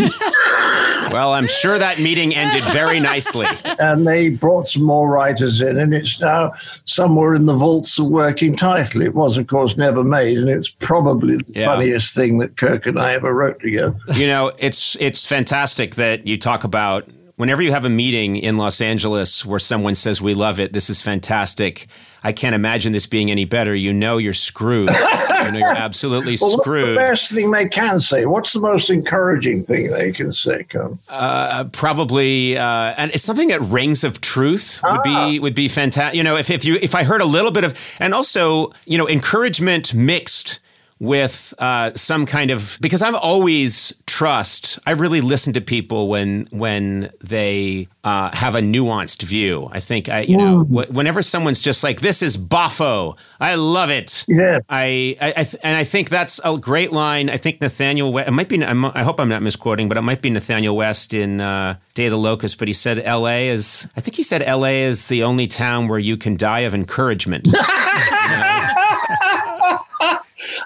Well, 1.12 1.34
I'm 1.34 1.48
sure 1.48 1.78
that 1.78 2.00
meeting 2.00 2.34
ended 2.34 2.64
very 2.74 3.00
nicely. 3.00 3.46
And 3.64 4.08
they 4.08 4.30
brought 4.30 4.68
some 4.68 4.84
more 4.84 5.12
writers 5.12 5.62
in, 5.62 5.80
and 5.80 5.94
it's 5.94 6.20
now 6.20 6.54
somewhere 6.86 7.36
in 7.36 7.46
the 7.46 7.54
vaults 7.54 8.00
of 8.00 8.08
working 8.08 8.56
title. 8.56 9.02
It 9.02 9.14
was, 9.14 9.38
of 9.38 9.48
course, 9.48 9.78
never 9.78 10.04
made, 10.04 10.38
and 10.38 10.50
it's 10.50 10.70
probably 10.72 11.38
the 11.38 11.46
Yeah. 11.50 11.66
funniest 11.68 12.16
thing 12.16 12.40
that 12.40 12.58
Kirk 12.58 12.88
and 12.88 13.00
I 13.00 13.14
ever 13.14 13.34
wrote 13.34 13.60
together. 13.60 13.96
You 14.14 14.28
know, 14.28 14.52
it's 14.58 14.98
it's 15.00 15.26
fantastic 15.28 15.96
that 15.96 16.26
you 16.26 16.38
talk 16.38 16.64
about 16.64 17.08
whenever 17.36 17.62
you 17.62 17.72
have 17.72 17.86
a 17.86 17.90
meeting 17.90 18.36
in 18.36 18.58
Los 18.58 18.82
Angeles 18.82 19.46
where 19.46 19.60
someone 19.60 19.96
says 19.96 20.22
we 20.22 20.34
love 20.34 20.60
it, 20.60 20.74
this 20.74 20.90
is 20.90 21.02
fantastic. 21.02 21.88
I 22.26 22.32
can't 22.32 22.56
imagine 22.56 22.94
this 22.94 23.06
being 23.06 23.30
any 23.32 23.44
better. 23.46 23.76
You 23.76 23.92
know 23.92 24.18
you're 24.18 24.32
screwed. 24.34 24.90
you 24.90 25.52
know 25.52 25.58
you're 25.60 25.76
absolutely 25.78 26.38
Well, 26.42 26.52
what's 26.52 26.58
the 26.58 26.62
screwed. 26.64 26.96
best 26.96 27.32
thing 27.34 27.52
they 27.52 27.66
can 27.66 28.00
say? 28.00 28.26
What's 28.26 28.54
the 28.54 28.62
most 28.62 28.90
encouraging 28.90 29.66
thing 29.66 29.90
they 29.90 30.12
can 30.14 30.32
say? 30.32 30.64
Come. 30.64 31.00
Uh, 31.10 31.66
probably, 31.66 32.58
uh, 32.58 32.94
and 32.98 33.12
it's 33.12 33.24
something 33.24 33.50
that 33.50 33.60
rings 33.62 34.06
of 34.06 34.22
truth 34.22 34.80
would 34.84 35.02
Ah. 35.06 35.30
be 35.30 35.40
would 35.40 35.56
be 35.56 35.68
fantastic. 35.68 36.16
You 36.16 36.24
know, 36.24 36.38
if 36.38 36.50
if 36.50 36.64
you 36.64 36.78
if 36.82 36.96
I 36.96 37.04
heard 37.04 37.20
a 37.20 37.26
little 37.26 37.52
bit 37.52 37.66
of, 37.66 37.78
and 38.00 38.14
also 38.14 38.72
you 38.86 38.98
know, 38.98 39.08
encouragement 39.10 39.94
mixed 39.94 40.60
with 41.04 41.54
uh, 41.60 41.92
some 41.96 42.26
kind 42.26 42.50
of 42.50 42.78
because 42.80 43.02
I've 43.02 43.14
always 43.14 43.94
trust. 44.06 44.80
I 44.88 44.92
really 44.92 45.20
listen 45.20 45.52
to 45.54 45.62
people 45.62 46.08
when 46.08 46.48
when 46.50 47.12
they 47.22 47.90
uh, 48.06 48.34
have 48.34 48.56
a 48.56 48.62
nuanced 48.62 49.22
view. 49.22 49.70
I 49.74 49.82
think 49.82 50.08
I 50.08 50.22
you 50.22 50.38
know 50.38 50.62
wh- 50.62 50.90
whenever 50.90 51.22
someone's 51.22 51.62
just 51.62 51.84
like 51.84 52.00
this 52.00 52.22
is 52.22 52.38
boffo, 52.38 53.18
I 53.42 53.56
love 53.56 53.90
it. 53.90 54.24
Yeah. 54.30 54.60
I, 54.70 55.18
I, 55.20 55.34
I 55.36 55.44
th- 55.44 55.56
and 55.62 55.76
I 55.76 55.84
think 55.84 56.10
that's 56.10 56.40
a 56.46 56.58
great 56.58 56.94
line. 56.94 57.30
I 57.30 57.36
think 57.36 57.60
Nathaniel, 57.60 58.14
West, 58.14 58.30
it 58.30 58.32
might 58.32 58.48
be. 58.48 58.64
I'm, 58.64 58.86
I 58.86 59.04
hope 59.04 59.20
I'm 59.20 59.30
not 59.30 59.42
misquoting, 59.42 59.90
but 59.90 59.98
it 59.98 60.04
might 60.04 60.22
be 60.22 60.30
Nathaniel 60.30 60.78
West 60.78 61.14
in 61.14 61.42
uh, 61.42 61.76
Day 61.96 62.06
of 62.06 62.12
the 62.12 62.18
Locust. 62.18 62.58
But 62.58 62.70
he 62.70 62.74
said 62.74 63.00
L.A. 63.00 63.50
is. 63.50 63.90
I 63.98 64.02
think 64.02 64.16
he 64.16 64.24
said 64.24 64.42
L.A. 64.42 64.84
is 64.84 65.10
the 65.10 65.24
only 65.24 65.48
town 65.48 65.90
where 65.90 66.00
you 66.00 66.16
can 66.16 66.38
die 66.38 66.62
of 66.62 66.74
encouragement. 66.74 67.50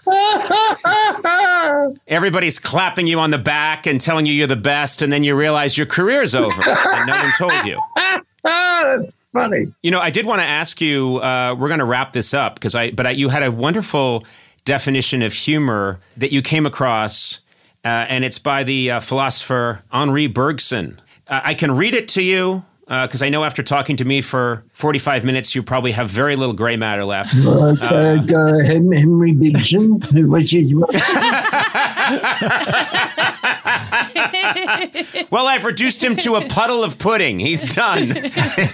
Everybody's 2.07 2.59
clapping 2.59 3.07
you 3.07 3.19
on 3.19 3.31
the 3.31 3.37
back 3.37 3.85
and 3.85 3.99
telling 3.99 4.25
you 4.25 4.33
you're 4.33 4.47
the 4.47 4.55
best, 4.55 5.01
and 5.01 5.11
then 5.11 5.23
you 5.23 5.35
realize 5.35 5.77
your 5.77 5.87
career's 5.87 6.33
over, 6.35 6.61
and 6.67 7.07
no 7.07 7.15
one 7.15 7.33
told 7.37 7.65
you. 7.65 7.79
that's 8.43 9.15
funny. 9.33 9.73
You 9.81 9.91
know, 9.91 9.99
I 9.99 10.09
did 10.09 10.25
want 10.25 10.41
to 10.41 10.47
ask 10.47 10.81
you. 10.81 11.17
Uh, 11.17 11.55
we're 11.57 11.67
going 11.67 11.79
to 11.79 11.85
wrap 11.85 12.13
this 12.13 12.33
up 12.33 12.55
because 12.55 12.75
I, 12.75 12.91
but 12.91 13.07
I, 13.07 13.11
you 13.11 13.29
had 13.29 13.43
a 13.43 13.51
wonderful 13.51 14.25
definition 14.65 15.21
of 15.21 15.33
humor 15.33 15.99
that 16.17 16.31
you 16.31 16.41
came 16.41 16.65
across, 16.65 17.39
uh, 17.83 17.87
and 17.87 18.23
it's 18.23 18.39
by 18.39 18.63
the 18.63 18.91
uh, 18.91 18.99
philosopher 18.99 19.83
Henri 19.91 20.27
Bergson. 20.27 20.99
Uh, 21.27 21.41
I 21.43 21.53
can 21.53 21.71
read 21.71 21.93
it 21.93 22.07
to 22.09 22.21
you 22.21 22.63
because 22.87 23.21
I 23.21 23.29
know 23.29 23.43
after 23.43 23.61
talking 23.63 23.97
to 23.97 24.05
me 24.05 24.21
for 24.21 24.63
forty-five 24.71 25.25
minutes, 25.25 25.53
you 25.55 25.61
probably 25.61 25.91
have 25.91 26.09
very 26.09 26.35
little 26.35 26.55
gray 26.55 26.77
matter 26.77 27.05
left. 27.05 27.35
Uh, 27.47 27.75
uh, 27.81 28.63
Hen- 28.63 28.91
Henry 28.91 29.33
which 30.13 30.53
is 30.53 30.73
well, 35.31 35.47
I've 35.47 35.63
reduced 35.65 36.03
him 36.03 36.15
to 36.17 36.35
a 36.35 36.47
puddle 36.47 36.83
of 36.83 36.97
pudding. 36.97 37.39
He's 37.39 37.65
done. 37.65 38.15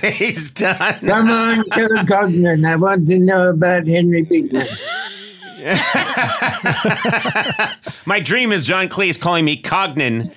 He's 0.01 0.51
done. 0.51 0.99
Come 0.99 1.29
on, 1.29 1.63
Kirk 1.69 1.91
Cognan. 2.07 2.69
I 2.69 2.75
want 2.75 3.07
to 3.07 3.19
know 3.19 3.49
about 3.49 3.87
Henry 3.87 4.25
Bigson. 4.25 4.67
My 8.05 8.19
dream 8.19 8.51
is 8.51 8.65
John 8.65 8.89
Cleese 8.89 9.19
calling 9.19 9.45
me 9.45 9.61
Cognin 9.61 10.33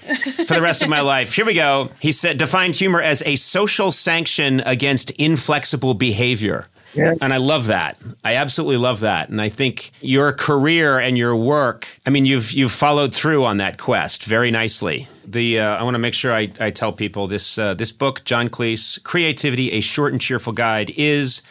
for 0.46 0.54
the 0.54 0.62
rest 0.62 0.82
of 0.82 0.88
my 0.88 1.00
life. 1.00 1.34
Here 1.34 1.44
we 1.44 1.54
go. 1.54 1.90
He 2.00 2.12
said 2.12 2.38
defined 2.38 2.76
humor 2.76 3.02
as 3.02 3.22
a 3.26 3.36
social 3.36 3.90
sanction 3.90 4.60
against 4.60 5.10
inflexible 5.12 5.94
behavior. 5.94 6.68
Yeah. 6.94 7.14
And 7.20 7.34
I 7.34 7.38
love 7.38 7.66
that. 7.66 7.98
I 8.24 8.36
absolutely 8.36 8.78
love 8.78 9.00
that. 9.00 9.28
And 9.28 9.40
I 9.40 9.48
think 9.48 9.92
your 10.00 10.32
career 10.32 10.98
and 10.98 11.18
your 11.18 11.36
work, 11.36 11.86
I 12.06 12.10
mean, 12.10 12.24
you've 12.24 12.52
you've 12.52 12.72
followed 12.72 13.14
through 13.14 13.44
on 13.44 13.58
that 13.58 13.78
quest 13.78 14.24
very 14.24 14.50
nicely. 14.50 15.08
The 15.26 15.60
uh, 15.60 15.76
I 15.76 15.82
want 15.82 15.94
to 15.94 15.98
make 15.98 16.14
sure 16.14 16.32
I, 16.32 16.50
I 16.60 16.70
tell 16.70 16.92
people 16.92 17.26
this 17.26 17.58
uh, 17.58 17.74
this 17.74 17.92
book, 17.92 18.24
John 18.24 18.48
Cleese, 18.48 19.02
Creativity: 19.02 19.72
A 19.72 19.80
Short 19.80 20.12
and 20.12 20.20
Cheerful 20.20 20.52
Guide, 20.52 20.92
is 20.96 21.42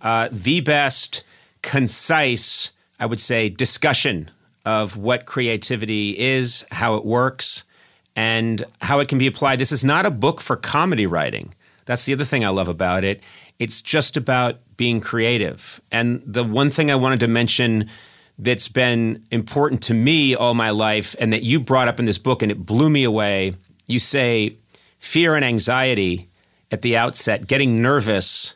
uh, 0.00 0.28
the 0.30 0.60
best 0.60 1.24
concise, 1.62 2.70
I 2.98 3.06
would 3.06 3.20
say, 3.20 3.48
discussion 3.48 4.30
of 4.64 4.96
what 4.96 5.26
creativity 5.26 6.18
is, 6.18 6.64
how 6.70 6.96
it 6.96 7.04
works, 7.04 7.64
and 8.16 8.64
how 8.80 8.98
it 9.00 9.08
can 9.08 9.18
be 9.18 9.26
applied. 9.26 9.58
This 9.58 9.72
is 9.72 9.84
not 9.84 10.06
a 10.06 10.10
book 10.10 10.40
for 10.40 10.56
comedy 10.56 11.06
writing. 11.06 11.54
That's 11.84 12.04
the 12.04 12.14
other 12.14 12.24
thing 12.24 12.44
I 12.44 12.48
love 12.48 12.68
about 12.68 13.04
it. 13.04 13.20
It's 13.58 13.80
just 13.80 14.16
about 14.16 14.58
being 14.76 15.00
creative. 15.00 15.80
And 15.92 16.22
the 16.26 16.44
one 16.44 16.70
thing 16.70 16.90
I 16.90 16.96
wanted 16.96 17.20
to 17.20 17.28
mention 17.28 17.88
that's 18.38 18.68
been 18.68 19.24
important 19.30 19.82
to 19.84 19.94
me 19.94 20.34
all 20.34 20.54
my 20.54 20.70
life 20.70 21.14
and 21.18 21.32
that 21.32 21.42
you 21.42 21.60
brought 21.60 21.88
up 21.88 21.98
in 21.98 22.04
this 22.04 22.18
book 22.18 22.42
and 22.42 22.50
it 22.50 22.66
blew 22.66 22.90
me 22.90 23.04
away, 23.04 23.54
you 23.86 23.98
say 23.98 24.56
fear 24.98 25.34
and 25.34 25.44
anxiety 25.44 26.28
at 26.70 26.82
the 26.82 26.96
outset, 26.96 27.46
getting 27.46 27.80
nervous 27.80 28.52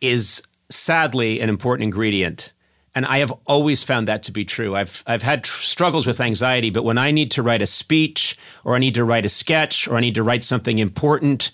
is 0.00 0.42
sadly 0.70 1.40
an 1.40 1.48
important 1.48 1.84
ingredient. 1.84 2.52
And 2.94 3.04
I 3.06 3.18
have 3.18 3.32
always 3.46 3.82
found 3.82 4.06
that 4.08 4.22
to 4.24 4.32
be 4.32 4.44
true. 4.44 4.76
I've, 4.76 5.02
I've 5.06 5.22
had 5.22 5.44
tr- 5.44 5.62
struggles 5.62 6.06
with 6.06 6.20
anxiety, 6.20 6.70
but 6.70 6.84
when 6.84 6.96
I 6.96 7.10
need 7.10 7.30
to 7.32 7.42
write 7.42 7.60
a 7.60 7.66
speech 7.66 8.38
or 8.62 8.76
I 8.76 8.78
need 8.78 8.94
to 8.94 9.04
write 9.04 9.24
a 9.24 9.28
sketch 9.28 9.88
or 9.88 9.96
I 9.96 10.00
need 10.00 10.14
to 10.14 10.22
write 10.22 10.44
something 10.44 10.78
important, 10.78 11.50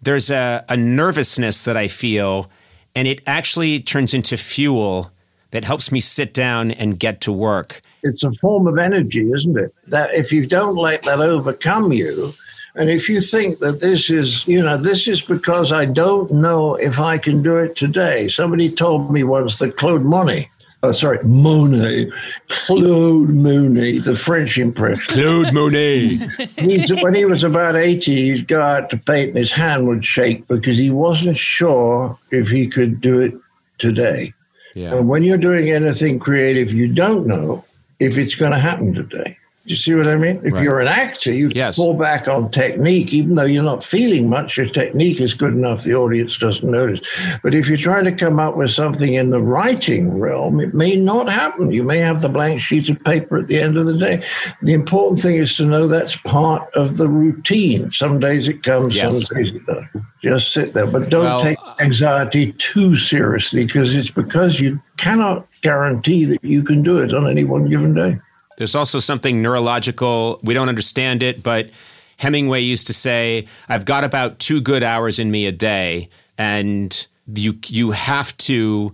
there's 0.00 0.30
a, 0.30 0.64
a 0.68 0.76
nervousness 0.76 1.64
that 1.64 1.76
I 1.76 1.88
feel, 1.88 2.50
and 2.94 3.06
it 3.06 3.20
actually 3.26 3.80
turns 3.80 4.14
into 4.14 4.36
fuel 4.38 5.10
that 5.50 5.64
helps 5.64 5.92
me 5.92 6.00
sit 6.00 6.32
down 6.32 6.70
and 6.70 6.98
get 6.98 7.20
to 7.22 7.32
work. 7.32 7.82
It's 8.02 8.22
a 8.22 8.32
form 8.32 8.66
of 8.66 8.78
energy, 8.78 9.30
isn't 9.30 9.58
it? 9.58 9.74
That 9.88 10.10
if 10.14 10.32
you 10.32 10.46
don't 10.46 10.76
let 10.76 11.02
that 11.02 11.20
overcome 11.20 11.92
you, 11.92 12.32
and 12.76 12.88
if 12.88 13.08
you 13.08 13.20
think 13.20 13.58
that 13.58 13.80
this 13.80 14.10
is, 14.10 14.46
you 14.46 14.62
know, 14.62 14.76
this 14.76 15.08
is 15.08 15.20
because 15.20 15.72
I 15.72 15.84
don't 15.84 16.30
know 16.30 16.76
if 16.76 17.00
I 17.00 17.18
can 17.18 17.42
do 17.42 17.58
it 17.58 17.76
today. 17.76 18.28
Somebody 18.28 18.70
told 18.70 19.12
me 19.12 19.24
once 19.24 19.58
that 19.58 19.76
Claude 19.76 20.04
Monet, 20.04 20.48
oh, 20.82 20.90
sorry, 20.90 21.22
Monet, 21.24 22.10
Claude 22.48 23.30
Monet, 23.30 23.98
the 23.98 24.14
French 24.14 24.58
impression. 24.58 25.14
Claude 25.14 25.52
Monet. 25.52 26.18
When 27.02 27.14
he 27.14 27.24
was 27.24 27.44
about 27.44 27.76
80, 27.76 28.14
he'd 28.14 28.48
go 28.48 28.60
out 28.60 28.90
to 28.90 28.96
paint 28.96 29.30
and 29.30 29.38
his 29.38 29.52
hand 29.52 29.86
would 29.86 30.04
shake 30.04 30.46
because 30.48 30.76
he 30.76 30.90
wasn't 30.90 31.36
sure 31.36 32.18
if 32.30 32.48
he 32.48 32.66
could 32.66 33.00
do 33.00 33.20
it 33.20 33.34
today. 33.78 34.32
Yeah. 34.74 34.94
And 34.94 35.08
when 35.08 35.22
you're 35.22 35.38
doing 35.38 35.70
anything 35.70 36.18
creative, 36.18 36.72
you 36.72 36.92
don't 36.92 37.26
know 37.26 37.64
if 37.98 38.18
it's 38.18 38.34
going 38.34 38.52
to 38.52 38.58
happen 38.58 38.94
today. 38.94 39.36
You 39.70 39.76
see 39.76 39.94
what 39.94 40.08
I 40.08 40.16
mean? 40.16 40.40
If 40.42 40.52
Right. 40.52 40.64
you're 40.64 40.80
an 40.80 40.88
actor, 40.88 41.32
you 41.32 41.48
Yes. 41.54 41.76
fall 41.76 41.94
back 41.94 42.26
on 42.26 42.50
technique, 42.50 43.14
even 43.14 43.36
though 43.36 43.44
you're 43.44 43.62
not 43.62 43.84
feeling 43.84 44.28
much. 44.28 44.56
Your 44.58 44.66
technique 44.66 45.20
is 45.20 45.32
good 45.32 45.54
enough; 45.54 45.84
the 45.84 45.94
audience 45.94 46.36
doesn't 46.36 46.68
notice. 46.68 47.00
But 47.44 47.54
if 47.54 47.68
you're 47.68 47.76
trying 47.78 48.04
to 48.06 48.12
come 48.12 48.40
up 48.40 48.56
with 48.56 48.70
something 48.70 49.14
in 49.14 49.30
the 49.30 49.40
writing 49.40 50.18
realm, 50.18 50.58
it 50.60 50.74
may 50.74 50.96
not 50.96 51.30
happen. 51.30 51.70
You 51.70 51.84
may 51.84 51.98
have 51.98 52.20
the 52.20 52.28
blank 52.28 52.60
sheet 52.60 52.88
of 52.90 53.02
paper 53.04 53.36
at 53.36 53.46
the 53.46 53.60
end 53.60 53.76
of 53.76 53.86
the 53.86 53.96
day. 53.96 54.22
The 54.62 54.72
important 54.72 55.20
thing 55.20 55.36
is 55.36 55.56
to 55.58 55.64
know 55.64 55.86
that's 55.86 56.16
part 56.16 56.68
of 56.74 56.96
the 56.96 57.06
routine. 57.08 57.90
Some 57.92 58.18
days 58.18 58.48
it 58.48 58.64
comes, 58.64 58.96
Yes. 58.96 59.12
some 59.28 59.36
days 59.36 59.54
it 59.54 59.64
doesn't. 59.66 59.88
Just 60.22 60.52
sit 60.52 60.74
there, 60.74 60.86
but 60.86 61.08
don't 61.10 61.22
Well, 61.22 61.40
take 61.40 61.58
uh, 61.64 61.74
anxiety 61.80 62.52
too 62.58 62.96
seriously 62.96 63.64
because 63.64 63.94
it's 63.94 64.10
because 64.10 64.58
you 64.60 64.80
cannot 64.98 65.46
guarantee 65.62 66.24
that 66.24 66.42
you 66.44 66.62
can 66.62 66.82
do 66.82 66.98
it 66.98 67.14
on 67.14 67.28
any 67.28 67.44
one 67.44 67.66
given 67.70 67.94
day. 67.94 68.18
There's 68.60 68.74
also 68.74 68.98
something 68.98 69.40
neurological. 69.40 70.38
We 70.42 70.52
don't 70.52 70.68
understand 70.68 71.22
it, 71.22 71.42
but 71.42 71.70
Hemingway 72.18 72.60
used 72.60 72.88
to 72.88 72.92
say, 72.92 73.46
"I've 73.70 73.86
got 73.86 74.04
about 74.04 74.38
two 74.38 74.60
good 74.60 74.82
hours 74.82 75.18
in 75.18 75.30
me 75.30 75.46
a 75.46 75.52
day, 75.52 76.10
and 76.36 77.06
you 77.34 77.58
you 77.68 77.92
have 77.92 78.36
to." 78.36 78.92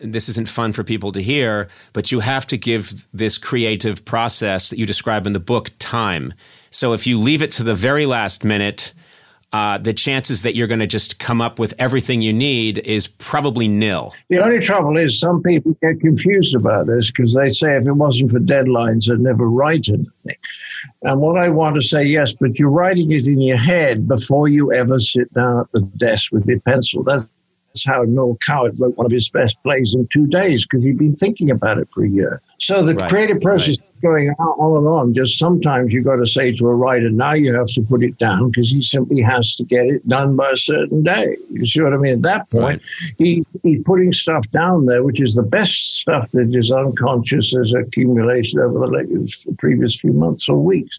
This 0.00 0.28
isn't 0.28 0.48
fun 0.48 0.72
for 0.72 0.82
people 0.82 1.12
to 1.12 1.22
hear, 1.22 1.68
but 1.92 2.10
you 2.10 2.18
have 2.18 2.44
to 2.48 2.56
give 2.56 3.06
this 3.14 3.38
creative 3.38 4.04
process 4.04 4.70
that 4.70 4.80
you 4.80 4.84
describe 4.86 5.28
in 5.28 5.32
the 5.32 5.38
book 5.38 5.70
time. 5.78 6.34
So 6.70 6.92
if 6.92 7.06
you 7.06 7.20
leave 7.20 7.40
it 7.40 7.52
to 7.52 7.62
the 7.62 7.74
very 7.74 8.04
last 8.04 8.42
minute, 8.42 8.92
uh, 9.52 9.78
the 9.78 9.94
chances 9.94 10.42
that 10.42 10.54
you're 10.54 10.66
going 10.66 10.80
to 10.80 10.86
just 10.86 11.18
come 11.18 11.40
up 11.40 11.58
with 11.58 11.72
everything 11.78 12.20
you 12.20 12.32
need 12.32 12.78
is 12.80 13.06
probably 13.06 13.66
nil. 13.66 14.14
The 14.28 14.42
only 14.42 14.58
trouble 14.58 14.96
is 14.98 15.18
some 15.18 15.42
people 15.42 15.76
get 15.80 16.00
confused 16.00 16.54
about 16.54 16.86
this 16.86 17.10
because 17.10 17.34
they 17.34 17.50
say 17.50 17.76
if 17.76 17.86
it 17.86 17.92
wasn't 17.92 18.30
for 18.30 18.40
deadlines, 18.40 19.10
I'd 19.10 19.20
never 19.20 19.48
write 19.48 19.88
anything. 19.88 20.36
And 21.02 21.20
what 21.20 21.40
I 21.40 21.48
want 21.48 21.76
to 21.76 21.82
say, 21.82 22.04
yes, 22.04 22.34
but 22.34 22.58
you're 22.58 22.70
writing 22.70 23.10
it 23.10 23.26
in 23.26 23.40
your 23.40 23.56
head 23.56 24.06
before 24.06 24.48
you 24.48 24.72
ever 24.72 24.98
sit 24.98 25.32
down 25.32 25.60
at 25.60 25.72
the 25.72 25.80
desk 25.96 26.30
with 26.32 26.44
your 26.46 26.60
pencil. 26.60 27.02
That's 27.02 27.28
that's 27.68 27.84
how 27.84 28.02
Noel 28.02 28.38
Coward 28.44 28.78
wrote 28.80 28.96
one 28.96 29.06
of 29.06 29.12
his 29.12 29.30
best 29.30 29.56
plays 29.62 29.94
in 29.94 30.08
two 30.12 30.26
days 30.26 30.64
because 30.64 30.84
he'd 30.84 30.98
been 30.98 31.14
thinking 31.14 31.50
about 31.50 31.78
it 31.78 31.88
for 31.92 32.04
a 32.04 32.08
year. 32.08 32.40
So 32.60 32.84
the 32.84 32.94
Right, 32.94 33.08
creative 33.08 33.40
process 33.40 33.76
is 33.76 33.78
going 34.02 34.30
on, 34.30 34.48
all 34.58 34.76
along. 34.76 35.14
Just 35.14 35.38
sometimes 35.38 35.92
you've 35.92 36.04
got 36.04 36.16
to 36.16 36.26
say 36.26 36.52
to 36.52 36.68
a 36.68 36.74
writer, 36.74 37.10
now 37.10 37.32
you 37.32 37.54
have 37.54 37.68
to 37.68 37.82
put 37.82 38.02
it 38.02 38.18
down 38.18 38.50
because 38.50 38.70
he 38.70 38.82
simply 38.82 39.20
has 39.22 39.54
to 39.56 39.64
get 39.64 39.86
it 39.86 40.06
done 40.08 40.36
by 40.36 40.50
a 40.50 40.56
certain 40.56 41.02
day. 41.02 41.36
You 41.50 41.66
see 41.66 41.80
what 41.80 41.92
I 41.92 41.96
mean? 41.96 42.14
At 42.14 42.22
that 42.22 42.50
point, 42.50 42.82
he, 43.18 43.44
he's 43.62 43.82
putting 43.84 44.12
stuff 44.12 44.48
down 44.50 44.86
there, 44.86 45.02
which 45.02 45.20
is 45.20 45.34
the 45.34 45.42
best 45.42 45.98
stuff 45.98 46.30
that 46.32 46.54
is 46.54 46.70
unconscious 46.70 47.54
as 47.56 47.72
accumulated 47.72 48.58
over 48.58 48.78
the 48.78 48.88
latest, 48.88 49.48
previous 49.58 50.00
few 50.00 50.12
months 50.12 50.48
or 50.48 50.56
weeks. 50.56 50.98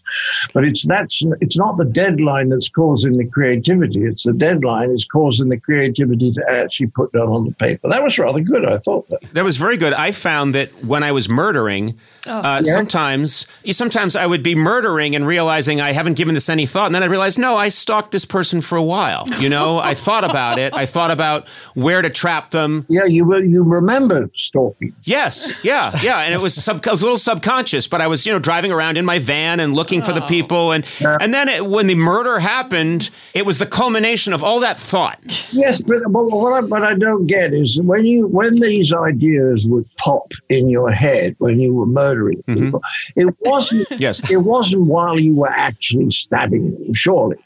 But 0.52 0.64
it's 0.64 0.86
that's 0.86 1.22
it's 1.40 1.56
not 1.56 1.76
the 1.76 1.84
deadline 1.84 2.48
that's 2.50 2.68
causing 2.68 3.16
the 3.16 3.26
creativity. 3.26 4.04
It's 4.04 4.24
the 4.24 4.32
deadline 4.32 4.90
is 4.90 5.04
causing 5.04 5.48
the 5.48 5.58
creativity 5.58 6.32
to 6.32 6.44
actually 6.50 6.88
put 6.88 7.12
down 7.12 7.28
on 7.28 7.44
the 7.44 7.52
paper. 7.52 7.88
That 7.88 8.02
was 8.02 8.18
rather 8.18 8.40
good. 8.40 8.64
I 8.64 8.78
thought 8.78 9.08
that. 9.08 9.20
That 9.32 9.44
was 9.44 9.56
very 9.56 9.76
good. 9.76 9.92
I 9.92 10.12
found 10.12 10.54
that 10.54 10.84
when 10.84 11.02
I 11.02 11.12
was 11.12 11.28
murdering, 11.50 11.98
uh, 12.26 12.62
sometimes 12.62 13.46
sometimes 13.72 14.14
I 14.14 14.24
would 14.26 14.42
be 14.42 14.54
murdering 14.54 15.16
and 15.16 15.26
realizing 15.26 15.80
I 15.80 15.92
haven't 15.92 16.14
given 16.14 16.34
this 16.34 16.48
any 16.48 16.64
thought, 16.66 16.86
and 16.86 16.94
then 16.94 17.02
I 17.02 17.06
realized 17.06 17.38
no, 17.38 17.56
I 17.56 17.70
stalked 17.70 18.12
this 18.12 18.24
person 18.24 18.60
for 18.60 18.76
a 18.76 18.82
while. 18.82 19.26
You 19.38 19.48
know, 19.48 19.78
I 19.90 19.94
thought 19.94 20.22
about 20.24 20.58
it. 20.58 20.72
I 20.74 20.86
thought 20.86 21.10
about 21.10 21.48
where 21.74 22.02
to 22.02 22.10
trap 22.10 22.50
them. 22.50 22.86
Yeah, 22.88 23.04
you 23.06 23.24
will- 23.24 23.44
you 23.44 23.62
remember 23.64 24.30
stalking. 24.34 24.94
Yes, 25.04 25.50
yeah, 25.64 25.90
yeah, 26.02 26.20
and 26.20 26.34
it 26.34 26.40
was, 26.40 26.54
sub, 26.54 26.76
it 26.78 26.86
was 26.86 27.00
a 27.02 27.04
little 27.04 27.18
subconscious, 27.18 27.86
but 27.88 28.00
I 28.00 28.06
was 28.06 28.26
you 28.26 28.32
know 28.32 28.38
driving 28.38 28.70
around 28.70 28.96
in 28.96 29.04
my 29.04 29.18
van 29.18 29.58
and 29.60 29.74
looking 29.74 30.02
for 30.02 30.12
the 30.12 30.20
people, 30.22 30.72
and 30.72 30.84
and 31.00 31.32
then 31.34 31.48
it, 31.48 31.66
when 31.66 31.86
the 31.88 31.94
murder 31.96 32.38
happened, 32.38 33.10
it 33.34 33.44
was 33.46 33.58
the 33.58 33.66
culmination 33.66 34.32
of 34.32 34.44
all 34.44 34.60
that 34.60 34.78
thought. 34.78 35.18
Yes, 35.52 35.80
but, 35.80 36.02
but 36.10 36.24
what 36.30 36.52
I, 36.52 36.60
what 36.60 36.82
I 36.84 36.94
don't 36.94 37.26
get 37.26 37.52
is 37.54 37.80
when 37.82 38.04
you 38.04 38.26
when 38.28 38.60
these 38.60 38.92
ideas 38.92 39.66
would 39.68 39.88
pop 39.96 40.32
in 40.48 40.68
your 40.68 40.90
head 40.90 41.34
when 41.40 41.58
you 41.60 41.74
were 41.74 41.86
murdering 41.86 42.42
people, 42.44 42.82
it 43.16 43.34
wasn't. 43.40 43.86
Yes. 44.00 44.20
it 44.30 44.38
wasn't 44.38 44.86
while 44.86 45.18
you 45.18 45.34
were 45.34 45.50
actually 45.50 46.10
stabbing 46.10 46.72
them. 46.72 46.92
Surely, 46.94 47.36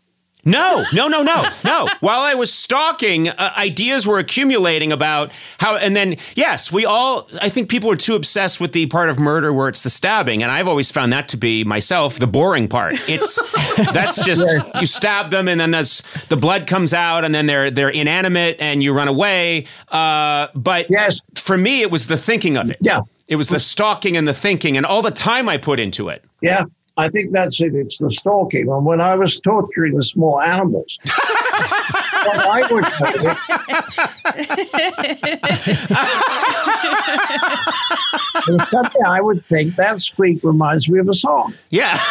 No, 0.44 0.84
no, 0.92 1.08
no, 1.08 1.22
no, 1.22 1.48
no. 1.64 1.88
While 2.00 2.20
I 2.20 2.34
was 2.34 2.52
stalking, 2.52 3.30
uh, 3.30 3.52
ideas 3.56 4.06
were 4.06 4.18
accumulating 4.18 4.92
about 4.92 5.32
how, 5.58 5.76
and 5.76 5.96
then, 5.96 6.16
yes, 6.34 6.70
we 6.70 6.84
all, 6.84 7.26
I 7.40 7.48
think 7.48 7.70
people 7.70 7.90
are 7.90 7.96
too 7.96 8.14
obsessed 8.14 8.60
with 8.60 8.72
the 8.72 8.84
part 8.86 9.08
of 9.08 9.18
murder 9.18 9.52
where 9.54 9.68
it's 9.70 9.82
the 9.82 9.88
stabbing. 9.90 10.42
And 10.42 10.52
I've 10.52 10.68
always 10.68 10.90
found 10.90 11.12
that 11.14 11.28
to 11.28 11.38
be 11.38 11.64
myself 11.64 12.18
the 12.18 12.26
boring 12.26 12.68
part. 12.68 12.92
It's, 13.08 13.38
that's 13.94 14.22
just, 14.22 14.46
you 14.78 14.86
stab 14.86 15.30
them 15.30 15.48
and 15.48 15.58
then 15.58 15.70
that's, 15.70 16.02
the 16.26 16.36
blood 16.36 16.66
comes 16.66 16.92
out 16.92 17.24
and 17.24 17.34
then 17.34 17.46
they're, 17.46 17.70
they're 17.70 17.88
inanimate 17.88 18.56
and 18.60 18.82
you 18.82 18.92
run 18.92 19.08
away. 19.08 19.64
Uh, 19.88 20.48
but 20.54 20.86
Yes. 20.90 21.20
for 21.36 21.56
me, 21.56 21.80
it 21.80 21.90
was 21.90 22.06
the 22.06 22.18
thinking 22.18 22.58
of 22.58 22.70
it. 22.70 22.76
Yeah. 22.82 23.00
It 23.28 23.36
was 23.36 23.48
the 23.48 23.60
stalking 23.60 24.16
and 24.16 24.28
the 24.28 24.34
thinking 24.34 24.76
and 24.76 24.84
all 24.84 25.02
the 25.02 25.10
time 25.10 25.48
I 25.48 25.56
put 25.56 25.80
into 25.80 26.08
it. 26.08 26.24
yeah. 26.40 26.64
I 26.96 27.08
think 27.08 27.32
that's 27.32 27.60
it. 27.60 27.74
It's 27.74 27.98
the 27.98 28.10
stalking. 28.12 28.68
And 28.68 28.84
when 28.86 29.00
I 29.00 29.16
was 29.16 29.40
torturing 29.40 29.94
the 29.94 30.02
small 30.02 30.40
animals, 30.40 30.96
what 31.04 32.38
I 32.38 32.60
would 32.70 32.84
And 38.46 38.62
suddenly 38.68 39.06
I 39.06 39.20
would 39.20 39.40
think 39.40 39.74
that 39.74 40.00
squeak 40.00 40.44
reminds 40.44 40.88
me 40.88 41.00
of 41.00 41.08
a 41.08 41.14
song. 41.14 41.54
Yeah. 41.70 41.98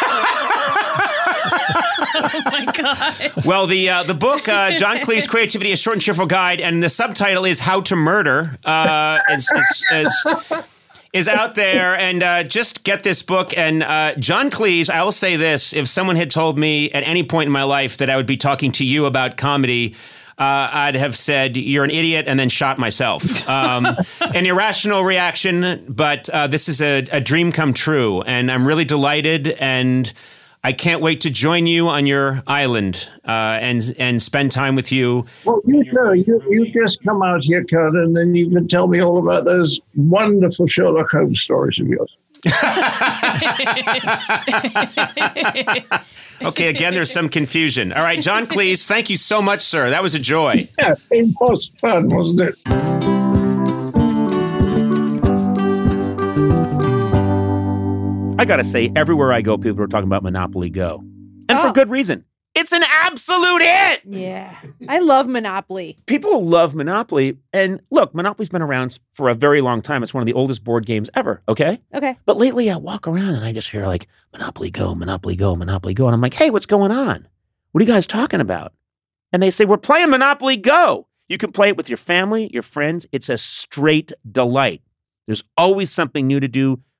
Oh 2.16 2.42
my 2.46 2.64
god. 2.66 3.44
Well, 3.44 3.66
the 3.66 3.88
uh, 3.88 4.02
the 4.04 4.14
book 4.14 4.48
uh, 4.48 4.76
John 4.78 4.98
Cleese 4.98 5.28
Creativity: 5.28 5.72
A 5.72 5.76
Short 5.76 5.94
and 5.94 6.02
Cheerful 6.02 6.26
Guide, 6.26 6.60
and 6.60 6.82
the 6.82 6.88
subtitle 6.88 7.44
is 7.44 7.58
How 7.58 7.80
to 7.82 7.96
Murder. 7.96 8.56
Uh, 8.64 9.18
is, 9.30 9.50
is, 9.54 9.84
is, 9.92 10.26
is 11.14 11.28
out 11.28 11.54
there, 11.54 11.96
and 11.96 12.22
uh, 12.22 12.42
just 12.42 12.82
get 12.82 13.04
this 13.04 13.22
book. 13.22 13.56
And 13.56 13.84
uh, 13.84 14.16
John 14.16 14.50
Cleese, 14.50 14.90
I 14.90 15.02
will 15.04 15.12
say 15.12 15.36
this: 15.36 15.72
if 15.72 15.88
someone 15.88 16.16
had 16.16 16.30
told 16.30 16.58
me 16.58 16.90
at 16.90 17.04
any 17.04 17.22
point 17.22 17.46
in 17.46 17.52
my 17.52 17.62
life 17.62 17.96
that 17.98 18.10
I 18.10 18.16
would 18.16 18.26
be 18.26 18.36
talking 18.36 18.72
to 18.72 18.84
you 18.84 19.06
about 19.06 19.38
comedy. 19.38 19.94
Uh, 20.36 20.68
I'd 20.72 20.96
have 20.96 21.14
said 21.16 21.56
you're 21.56 21.84
an 21.84 21.92
idiot 21.92 22.24
and 22.26 22.40
then 22.40 22.48
shot 22.48 22.76
myself. 22.76 23.48
Um, 23.48 23.86
an 24.20 24.44
irrational 24.44 25.04
reaction, 25.04 25.84
but 25.88 26.28
uh, 26.28 26.48
this 26.48 26.68
is 26.68 26.82
a, 26.82 27.06
a 27.12 27.20
dream 27.20 27.52
come 27.52 27.72
true, 27.72 28.20
and 28.22 28.50
I'm 28.50 28.66
really 28.66 28.84
delighted 28.84 29.48
and. 29.48 30.12
I 30.64 30.72
can't 30.72 31.02
wait 31.02 31.20
to 31.20 31.30
join 31.30 31.66
you 31.66 31.88
on 31.88 32.06
your 32.06 32.42
island 32.46 33.06
uh, 33.28 33.58
and 33.60 33.94
and 33.98 34.22
spend 34.22 34.50
time 34.50 34.74
with 34.74 34.90
you. 34.90 35.26
Well, 35.44 35.60
you 35.66 35.84
know, 35.92 36.12
you, 36.12 36.42
you 36.48 36.72
just 36.72 37.04
come 37.04 37.22
out 37.22 37.44
here, 37.44 37.62
Kurt, 37.64 37.94
and 37.94 38.16
then 38.16 38.34
you 38.34 38.48
can 38.48 38.66
tell 38.66 38.88
me 38.88 39.00
all 39.00 39.18
about 39.18 39.44
those 39.44 39.78
wonderful 39.94 40.66
Sherlock 40.66 41.10
Holmes 41.10 41.42
stories 41.42 41.78
of 41.78 41.88
yours. 41.88 42.16
Okay, 46.42 46.68
again, 46.68 46.92
there's 46.92 47.12
some 47.12 47.28
confusion. 47.28 47.92
All 47.92 48.02
right, 48.02 48.20
John 48.20 48.46
Cleese, 48.46 48.86
thank 48.86 49.08
you 49.08 49.16
so 49.16 49.40
much, 49.40 49.60
sir. 49.60 49.90
That 49.90 50.02
was 50.02 50.14
a 50.14 50.18
joy. 50.18 50.68
Yeah, 50.78 50.94
it 51.12 51.34
was 51.40 51.68
fun, 51.80 52.08
wasn't 52.08 52.40
it? 52.40 52.93
I 58.44 58.46
gotta 58.46 58.62
say, 58.62 58.92
everywhere 58.94 59.32
I 59.32 59.40
go, 59.40 59.56
people 59.56 59.82
are 59.82 59.86
talking 59.86 60.06
about 60.06 60.22
Monopoly 60.22 60.68
Go, 60.68 60.98
and 61.48 61.58
for 61.60 61.68
Oh. 61.68 61.72
good 61.72 61.88
reason. 61.88 62.26
It's 62.54 62.72
an 62.72 62.82
absolute 62.86 63.62
hit. 63.62 64.02
Yeah. 64.04 64.54
I 64.86 64.98
love 64.98 65.26
Monopoly. 65.26 65.96
People 66.04 66.44
love 66.44 66.74
Monopoly, 66.74 67.38
and 67.54 67.80
look, 67.90 68.14
Monopoly's 68.14 68.50
been 68.50 68.60
around 68.60 69.00
for 69.14 69.30
a 69.30 69.34
very 69.34 69.62
long 69.62 69.80
time. 69.80 70.02
It's 70.02 70.12
one 70.12 70.20
of 70.20 70.26
the 70.26 70.34
oldest 70.34 70.62
board 70.62 70.84
games 70.84 71.08
ever. 71.14 71.40
Okay. 71.48 71.80
Okay. 71.94 72.18
But 72.26 72.36
lately, 72.36 72.70
I 72.70 72.76
walk 72.76 73.08
around 73.08 73.34
and 73.34 73.46
I 73.46 73.52
just 73.54 73.70
hear 73.70 73.86
like 73.86 74.08
Monopoly 74.34 74.70
Go, 74.70 74.94
Monopoly 74.94 75.36
Go, 75.36 75.56
Monopoly 75.56 75.94
Go. 75.94 76.06
And 76.06 76.14
I'm 76.14 76.20
like, 76.20 76.34
hey, 76.34 76.50
what's 76.50 76.66
going 76.66 76.92
on? 76.92 77.26
What 77.72 77.80
are 77.82 77.86
you 77.86 77.90
guys 77.92 78.06
talking 78.06 78.42
about? 78.42 78.74
And 79.32 79.42
they 79.42 79.50
say, 79.50 79.64
we're 79.64 79.78
playing 79.78 80.10
Monopoly 80.10 80.58
Go. 80.58 81.06
You 81.30 81.38
can 81.38 81.50
play 81.50 81.70
it 81.70 81.78
with 81.78 81.88
your 81.88 81.96
family, 81.96 82.50
your 82.52 82.62
friends. 82.62 83.06
It's 83.10 83.30
a 83.30 83.38
straight 83.38 84.12
delight. 84.30 84.82
There's 85.26 85.42
always 85.56 85.90
something 85.90 86.26
new 86.26 86.40
to 86.40 86.48
do. 86.48 86.80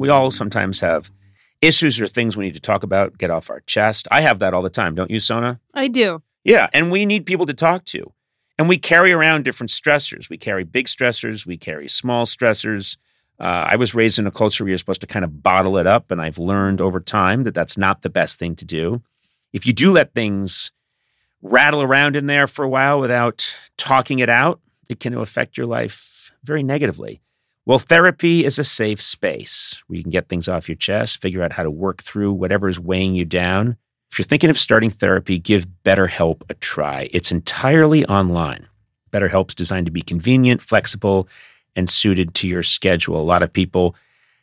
We 0.00 0.08
all 0.08 0.30
sometimes 0.30 0.80
have 0.80 1.10
issues 1.60 2.00
or 2.00 2.06
things 2.06 2.34
we 2.34 2.46
need 2.46 2.54
to 2.54 2.60
talk 2.60 2.82
about, 2.82 3.18
get 3.18 3.30
off 3.30 3.50
our 3.50 3.60
chest. 3.60 4.08
I 4.10 4.22
have 4.22 4.38
that 4.38 4.54
all 4.54 4.62
the 4.62 4.70
time, 4.70 4.94
don't 4.94 5.10
you, 5.10 5.20
Sona? 5.20 5.60
I 5.74 5.88
do. 5.88 6.22
Yeah, 6.42 6.68
and 6.72 6.90
we 6.90 7.04
need 7.04 7.26
people 7.26 7.44
to 7.44 7.52
talk 7.52 7.84
to. 7.84 8.10
And 8.58 8.66
we 8.66 8.78
carry 8.78 9.12
around 9.12 9.44
different 9.44 9.68
stressors. 9.68 10.30
We 10.30 10.38
carry 10.38 10.64
big 10.64 10.86
stressors, 10.86 11.44
we 11.44 11.58
carry 11.58 11.86
small 11.86 12.24
stressors. 12.24 12.96
Uh, 13.38 13.66
I 13.68 13.76
was 13.76 13.94
raised 13.94 14.18
in 14.18 14.26
a 14.26 14.30
culture 14.30 14.64
where 14.64 14.70
you're 14.70 14.78
supposed 14.78 15.02
to 15.02 15.06
kind 15.06 15.22
of 15.22 15.42
bottle 15.42 15.76
it 15.76 15.86
up, 15.86 16.10
and 16.10 16.18
I've 16.18 16.38
learned 16.38 16.80
over 16.80 16.98
time 16.98 17.44
that 17.44 17.52
that's 17.52 17.76
not 17.76 18.00
the 18.00 18.08
best 18.08 18.38
thing 18.38 18.56
to 18.56 18.64
do. 18.64 19.02
If 19.52 19.66
you 19.66 19.74
do 19.74 19.90
let 19.90 20.14
things 20.14 20.72
rattle 21.42 21.82
around 21.82 22.16
in 22.16 22.24
there 22.24 22.46
for 22.46 22.64
a 22.64 22.70
while 22.70 23.00
without 23.00 23.54
talking 23.76 24.20
it 24.20 24.30
out, 24.30 24.60
it 24.88 24.98
can 24.98 25.12
affect 25.12 25.58
your 25.58 25.66
life 25.66 26.32
very 26.42 26.62
negatively. 26.62 27.20
Well, 27.66 27.78
therapy 27.78 28.44
is 28.44 28.58
a 28.58 28.64
safe 28.64 29.02
space 29.02 29.82
where 29.86 29.98
you 29.98 30.02
can 30.02 30.10
get 30.10 30.28
things 30.28 30.48
off 30.48 30.68
your 30.68 30.76
chest, 30.76 31.20
figure 31.20 31.42
out 31.42 31.52
how 31.52 31.62
to 31.62 31.70
work 31.70 32.02
through 32.02 32.32
whatever 32.32 32.68
is 32.68 32.80
weighing 32.80 33.14
you 33.14 33.24
down. 33.24 33.76
If 34.10 34.18
you're 34.18 34.24
thinking 34.24 34.50
of 34.50 34.58
starting 34.58 34.90
therapy, 34.90 35.38
give 35.38 35.66
BetterHelp 35.84 36.42
a 36.48 36.54
try. 36.54 37.08
It's 37.12 37.30
entirely 37.30 38.04
online. 38.06 38.66
BetterHelp's 39.12 39.54
designed 39.54 39.86
to 39.86 39.92
be 39.92 40.02
convenient, 40.02 40.62
flexible, 40.62 41.28
and 41.76 41.88
suited 41.88 42.34
to 42.34 42.48
your 42.48 42.62
schedule. 42.62 43.20
A 43.20 43.22
lot 43.22 43.42
of 43.42 43.52
people 43.52 43.94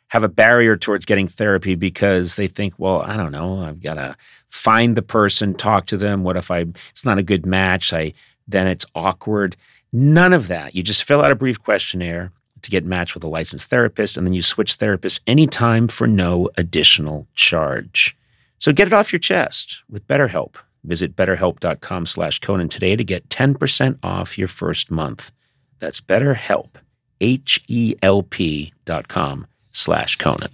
have 0.08 0.22
a 0.22 0.28
barrier 0.28 0.76
towards 0.76 1.04
getting 1.04 1.28
therapy 1.28 1.74
because 1.74 2.36
they 2.36 2.46
think, 2.46 2.74
well, 2.78 3.02
I 3.02 3.16
don't 3.16 3.32
know, 3.32 3.62
I've 3.62 3.82
got 3.82 3.94
to 3.94 4.16
find 4.48 4.96
the 4.96 5.02
person, 5.02 5.54
talk 5.54 5.86
to 5.86 5.96
them. 5.96 6.22
What 6.22 6.36
if 6.36 6.50
I 6.50 6.66
it's 6.90 7.04
not 7.04 7.18
a 7.18 7.22
good 7.22 7.44
match? 7.44 7.92
I 7.92 8.14
then 8.46 8.66
it's 8.66 8.86
awkward. 8.94 9.56
None 9.92 10.32
of 10.32 10.48
that. 10.48 10.74
You 10.74 10.82
just 10.82 11.04
fill 11.04 11.20
out 11.20 11.30
a 11.30 11.36
brief 11.36 11.62
questionnaire 11.62 12.32
to 12.62 12.70
get 12.70 12.84
matched 12.84 13.14
with 13.14 13.24
a 13.24 13.28
licensed 13.28 13.70
therapist, 13.70 14.16
and 14.16 14.26
then 14.26 14.34
you 14.34 14.42
switch 14.42 14.78
therapists 14.78 15.20
anytime 15.26 15.88
for 15.88 16.06
no 16.06 16.48
additional 16.56 17.26
charge. 17.34 18.16
So 18.58 18.72
get 18.72 18.86
it 18.86 18.92
off 18.92 19.12
your 19.12 19.20
chest 19.20 19.82
with 19.88 20.06
BetterHelp. 20.06 20.54
Visit 20.84 21.16
betterhelp.com 21.16 22.06
slash 22.06 22.38
Conan 22.40 22.68
today 22.68 22.96
to 22.96 23.04
get 23.04 23.28
10% 23.28 23.98
off 24.02 24.38
your 24.38 24.48
first 24.48 24.90
month. 24.90 25.32
That's 25.80 26.00
BetterHelp, 26.00 26.70
H-E-L-P 27.20 28.72
dot 28.84 29.08
com 29.08 29.46
slash 29.72 30.16
Conan. 30.16 30.50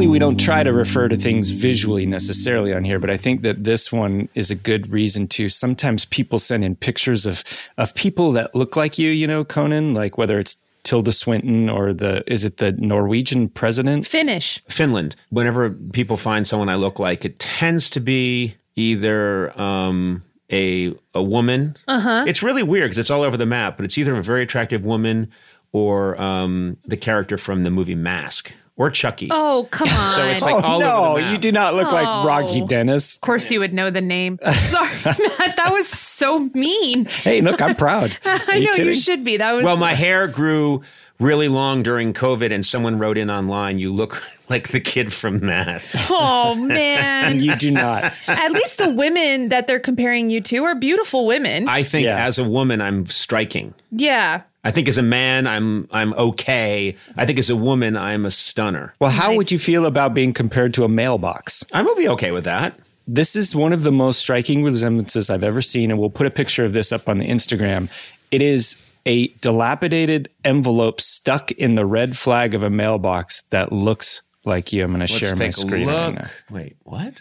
Normally, 0.00 0.12
we 0.12 0.18
don't 0.18 0.40
try 0.40 0.62
to 0.62 0.72
refer 0.72 1.08
to 1.08 1.16
things 1.18 1.50
visually 1.50 2.06
necessarily 2.06 2.72
on 2.72 2.84
here, 2.84 2.98
but 2.98 3.10
I 3.10 3.18
think 3.18 3.42
that 3.42 3.64
this 3.64 3.92
one 3.92 4.30
is 4.34 4.50
a 4.50 4.54
good 4.54 4.90
reason 4.90 5.28
to. 5.28 5.50
Sometimes 5.50 6.06
people 6.06 6.38
send 6.38 6.64
in 6.64 6.74
pictures 6.74 7.26
of 7.26 7.44
of 7.76 7.94
people 7.94 8.32
that 8.32 8.54
look 8.54 8.76
like 8.76 8.98
you, 8.98 9.10
you 9.10 9.26
know, 9.26 9.44
Conan, 9.44 9.92
like 9.92 10.16
whether 10.16 10.38
it's 10.38 10.56
Tilda 10.84 11.12
Swinton 11.12 11.68
or 11.68 11.92
the 11.92 12.24
is 12.26 12.46
it 12.46 12.56
the 12.56 12.72
Norwegian 12.72 13.50
president? 13.50 14.06
Finish. 14.06 14.62
Finland. 14.70 15.16
Whenever 15.28 15.68
people 15.68 16.16
find 16.16 16.48
someone 16.48 16.70
I 16.70 16.76
look 16.76 16.98
like, 16.98 17.26
it 17.26 17.38
tends 17.38 17.90
to 17.90 18.00
be 18.00 18.54
either 18.76 19.52
um, 19.60 20.22
a 20.50 20.94
a 21.14 21.22
woman. 21.22 21.76
Uh-huh. 21.88 22.24
It's 22.26 22.42
really 22.42 22.62
weird 22.62 22.86
because 22.86 22.96
it's 22.96 23.10
all 23.10 23.22
over 23.22 23.36
the 23.36 23.44
map, 23.44 23.76
but 23.76 23.84
it's 23.84 23.98
either 23.98 24.16
a 24.16 24.22
very 24.22 24.44
attractive 24.44 24.82
woman 24.82 25.30
or 25.72 26.18
um, 26.18 26.78
the 26.86 26.96
character 26.96 27.36
from 27.36 27.64
the 27.64 27.70
movie 27.70 27.94
Mask 27.94 28.50
or 28.80 28.90
Chucky. 28.90 29.28
Oh, 29.30 29.68
come 29.70 29.88
on. 29.88 30.14
So 30.16 30.24
it's 30.24 30.40
like 30.42 30.64
oh 30.64 30.66
all 30.66 30.80
no, 30.80 30.86
over 30.86 30.96
the 30.96 31.06
oh, 31.06 31.18
map. 31.18 31.32
you 31.32 31.38
do 31.38 31.52
not 31.52 31.74
look 31.74 31.92
like 31.92 32.06
Oh. 32.08 32.26
Rocky 32.26 32.64
Dennis. 32.64 33.16
of 33.16 33.20
course 33.20 33.50
you 33.50 33.60
would 33.60 33.74
know 33.74 33.90
the 33.90 34.00
name. 34.00 34.38
Sorry, 34.52 34.88
Matt. 35.04 35.56
That 35.56 35.68
was 35.70 35.86
so 35.86 36.50
mean. 36.54 37.04
Hey, 37.04 37.42
look, 37.42 37.60
I'm 37.60 37.76
proud. 37.76 38.16
I 38.24 38.42
Are 38.48 38.56
you 38.56 38.66
know 38.66 38.72
you 38.84 38.94
should 38.94 39.22
be. 39.22 39.36
That 39.36 39.52
was 39.52 39.64
Well, 39.66 39.76
my 39.76 39.92
hair 39.92 40.26
grew 40.28 40.82
really 41.20 41.46
long 41.48 41.82
during 41.84 42.12
COVID, 42.12 42.52
and 42.52 42.66
someone 42.66 42.98
wrote 42.98 43.16
in 43.18 43.30
online, 43.30 43.78
"You 43.78 43.92
look 43.92 44.22
like 44.48 44.68
the 44.70 44.80
kid 44.80 45.12
from 45.12 45.44
Mask." 45.44 45.96
Oh 46.10 46.54
man. 46.56 47.40
You 47.40 47.54
do 47.56 47.70
not. 47.70 48.12
At 48.26 48.50
least 48.52 48.78
the 48.78 48.90
women 48.90 49.50
that 49.50 49.66
they're 49.68 49.78
comparing 49.80 50.30
you 50.30 50.40
to 50.42 50.64
are 50.64 50.74
beautiful 50.74 51.26
women. 51.26 51.68
I 51.68 51.82
think 51.84 52.04
Yeah. 52.06 52.24
as 52.26 52.38
a 52.38 52.44
woman, 52.44 52.80
I'm 52.80 53.06
striking. 53.06 53.74
yeah. 53.92 54.42
I 54.62 54.70
think 54.72 54.88
as 54.88 54.98
a 54.98 55.02
man, 55.02 55.46
I'm 55.46 55.88
I'm 55.90 56.12
okay. 56.14 56.94
I 57.16 57.24
think 57.24 57.38
as 57.38 57.48
a 57.48 57.56
woman, 57.56 57.96
I'm 57.96 58.26
a 58.26 58.30
stunner. 58.30 58.92
Well, 59.00 59.10
how 59.10 59.28
Nice. 59.28 59.36
would 59.38 59.50
you 59.52 59.58
feel 59.58 59.86
about 59.86 60.12
being 60.12 60.34
compared 60.34 60.74
to 60.74 60.84
a 60.84 60.88
mailbox? 60.88 61.64
I 61.72 61.80
would 61.82 61.96
be 61.96 62.08
okay 62.08 62.30
with 62.30 62.44
that. 62.44 62.74
This 63.08 63.34
is 63.36 63.56
one 63.56 63.72
of 63.72 63.84
the 63.84 63.90
most 63.92 64.18
striking 64.20 64.62
resemblances 64.62 65.30
I've 65.30 65.42
ever 65.44 65.62
seen, 65.62 65.90
and 65.90 65.98
we'll 65.98 66.10
put 66.10 66.26
a 66.26 66.30
picture 66.30 66.62
of 66.66 66.74
this 66.74 66.92
up 66.92 67.08
on 67.08 67.16
the 67.18 67.26
Instagram. 67.26 67.88
It 68.30 68.42
is 68.42 68.76
a 69.06 69.28
dilapidated 69.40 70.28
envelope 70.44 71.00
stuck 71.00 71.50
in 71.52 71.74
the 71.74 71.86
red 71.86 72.16
flag 72.16 72.54
of 72.54 72.62
a 72.62 72.70
mailbox 72.70 73.42
that 73.50 73.72
looks 73.72 74.22
like 74.44 74.72
you. 74.72 74.84
I'm 74.84 74.90
going 74.90 75.00
to 75.00 75.06
share 75.06 75.36
my 75.36 75.50
screen 75.50 75.86
right 75.88 76.14
now. 76.14 76.28
Wait, 76.50 76.76
what? 76.82 77.14